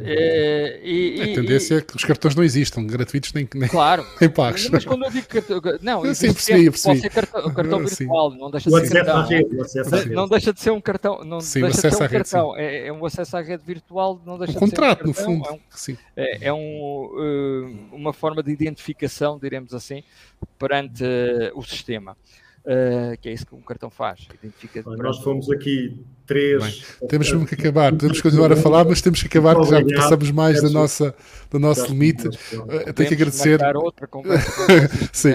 É, 0.00 0.80
e, 0.82 1.18
e, 1.18 1.22
a 1.22 1.34
tendência 1.34 1.74
e... 1.74 1.78
é 1.78 1.80
que 1.80 1.96
os 1.96 2.04
cartões 2.04 2.34
não 2.34 2.42
existam, 2.42 2.84
gratuitos 2.86 3.32
nem, 3.32 3.48
nem, 3.54 3.68
claro. 3.68 4.04
nem 4.20 4.28
pagos. 4.28 4.68
Mas 4.68 4.84
quando 4.84 5.04
eu 5.04 5.10
digo 5.10 5.26
cartão, 5.26 5.60
não, 5.80 6.14
sim, 6.14 6.32
percebi, 6.32 6.70
percebi. 6.70 6.94
pode 6.94 7.00
ser 7.00 7.10
cartão, 7.10 7.54
cartão 7.54 7.78
virtual, 7.80 8.30
não 8.34 8.50
deixa 8.50 8.70
de 8.70 8.88
ser 8.88 9.04
cartão. 9.04 9.26
Rede, 9.26 10.14
não 10.14 10.28
deixa 10.28 10.52
de 10.52 10.60
ser 10.60 10.70
um 10.70 10.80
cartão, 10.80 11.24
não 11.24 11.40
sim, 11.40 11.60
deixa 11.60 11.76
de 11.76 11.80
ser 11.80 11.94
um 11.94 12.06
rede, 12.06 12.12
cartão. 12.12 12.56
É, 12.56 12.86
é, 12.88 12.92
um 12.92 13.04
acesso 13.04 13.36
à 13.36 13.40
rede 13.40 13.62
virtual, 13.64 14.20
não 14.26 14.38
deixa 14.38 14.52
um 14.52 14.54
de 14.54 14.60
contrato, 14.60 15.04
ser 15.04 15.08
um 15.08 15.12
contrato, 15.12 15.28
no 15.28 15.42
fundo. 15.42 15.48
É, 15.48 15.52
um, 15.52 15.58
sim. 15.70 15.98
é, 16.16 16.48
é 16.48 16.52
um, 16.52 16.58
uh, 16.58 17.94
uma 17.96 18.12
forma 18.12 18.42
de 18.42 18.50
identificação, 18.50 19.38
diremos 19.38 19.74
assim, 19.74 20.02
perante 20.58 21.04
uh, 21.04 21.58
o 21.58 21.62
sistema. 21.62 22.16
Uh, 22.64 23.18
que 23.20 23.28
é 23.28 23.32
isso 23.32 23.44
que 23.44 23.56
um 23.56 23.60
cartão 23.60 23.90
faz. 23.90 24.28
Identifica 24.32 24.84
nós 24.96 25.18
fomos 25.18 25.50
aqui 25.50 26.00
três. 26.24 26.62
Bem, 26.62 27.08
temos 27.08 27.32
que 27.32 27.54
acabar, 27.56 27.90
podemos 27.90 28.20
continuar 28.20 28.52
a 28.52 28.56
falar, 28.56 28.84
mas 28.84 29.02
temos 29.02 29.20
que 29.20 29.26
acabar, 29.26 29.56
que 29.56 29.64
já 29.64 29.84
passamos 29.96 30.30
mais 30.30 30.62
da 30.62 30.70
nossa, 30.70 31.12
do 31.50 31.58
nosso 31.58 31.86
limite. 31.86 32.28
Uh, 32.28 32.92
tenho 32.92 33.08
que 33.08 33.14
agradecer. 33.14 33.60
Outra 33.74 34.08
Sim, 35.12 35.30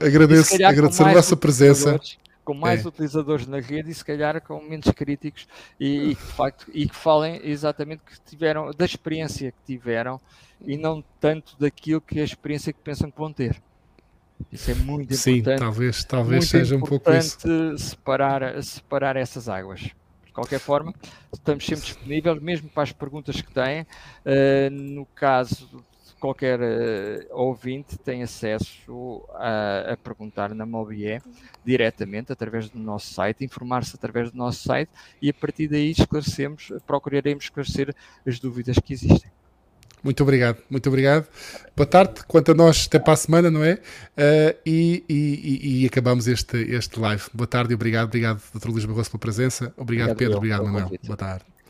agradeço, 0.00 0.54
agradecer 0.66 1.04
a 1.04 1.12
nossa 1.12 1.36
presença 1.36 2.00
com 2.44 2.52
mais 2.52 2.84
é. 2.84 2.88
utilizadores 2.88 3.46
na 3.46 3.58
rede 3.58 3.90
e 3.90 3.94
se 3.94 4.04
calhar 4.04 4.40
com 4.42 4.60
menos 4.60 4.88
críticos 4.90 5.48
e, 5.80 6.10
e, 6.10 6.14
de 6.14 6.16
facto 6.16 6.66
e 6.74 6.88
que 6.88 6.94
falem 6.94 7.40
exatamente 7.42 8.02
que 8.04 8.20
tiveram 8.26 8.70
da 8.70 8.84
experiência 8.84 9.50
que 9.50 9.74
tiveram 9.74 10.20
e 10.60 10.76
não 10.76 11.02
tanto 11.18 11.56
daquilo 11.58 12.00
que 12.00 12.20
a 12.20 12.24
experiência 12.24 12.72
que 12.72 12.80
pensam 12.80 13.10
que 13.10 13.18
vão 13.18 13.32
ter. 13.32 13.60
Isso 14.50 14.70
é 14.70 14.74
muito 14.74 15.12
importante. 15.12 15.18
Sim, 15.18 15.42
talvez, 15.42 16.04
talvez 16.04 16.48
seja 16.48 16.76
um 16.76 16.80
pouco 16.80 17.10
isso. 17.12 17.38
Separar, 17.76 18.62
separar 18.62 19.16
essas 19.16 19.48
águas. 19.48 19.80
De 19.80 20.32
qualquer 20.32 20.58
forma, 20.60 20.92
estamos 21.32 21.64
sempre 21.64 21.84
disponíveis, 21.84 22.40
mesmo 22.40 22.68
para 22.68 22.82
as 22.84 22.92
perguntas 22.92 23.40
que 23.40 23.52
têm. 23.52 23.82
Uh, 23.82 24.70
no 24.70 25.06
caso 25.06 25.68
de 26.06 26.14
qualquer 26.20 26.60
uh, 26.60 27.26
ouvinte, 27.30 27.98
tem 27.98 28.22
acesso 28.22 29.22
a, 29.34 29.92
a 29.92 29.96
perguntar 29.96 30.54
na 30.54 30.64
Mobie 30.64 31.20
diretamente 31.64 32.32
através 32.32 32.68
do 32.68 32.78
nosso 32.78 33.12
site, 33.12 33.44
informar-se 33.44 33.94
através 33.94 34.30
do 34.30 34.38
nosso 34.38 34.62
site 34.62 34.90
e 35.20 35.30
a 35.30 35.34
partir 35.34 35.68
daí 35.68 35.90
esclarecemos, 35.90 36.72
procuraremos 36.86 37.44
esclarecer 37.44 37.94
as 38.26 38.40
dúvidas 38.40 38.78
que 38.78 38.92
existem. 38.92 39.30
Muito 40.04 40.22
obrigado, 40.22 40.58
muito 40.68 40.86
obrigado. 40.86 41.26
Boa 41.74 41.86
tarde. 41.86 42.20
Quanto 42.28 42.52
a 42.52 42.54
nós, 42.54 42.84
até 42.86 42.98
para 42.98 43.14
a 43.14 43.16
semana, 43.16 43.50
não 43.50 43.64
é? 43.64 43.72
Uh, 43.72 44.58
e, 44.66 45.02
e, 45.08 45.82
e, 45.82 45.86
acabamos 45.86 46.28
este, 46.28 46.58
este 46.58 47.00
live. 47.00 47.24
Boa 47.32 47.46
tarde 47.46 47.72
e 47.72 47.74
obrigado. 47.74 48.08
Obrigado, 48.08 48.40
Dr. 48.54 48.68
Luís 48.68 48.84
Barroso, 48.84 49.10
pela 49.10 49.20
presença. 49.20 49.72
Obrigado, 49.76 50.10
obrigado 50.10 50.16
Pedro. 50.18 50.36
Obrigado, 50.36 50.64
Manuel. 50.64 50.92
Boa 51.04 51.16
tarde. 51.16 51.53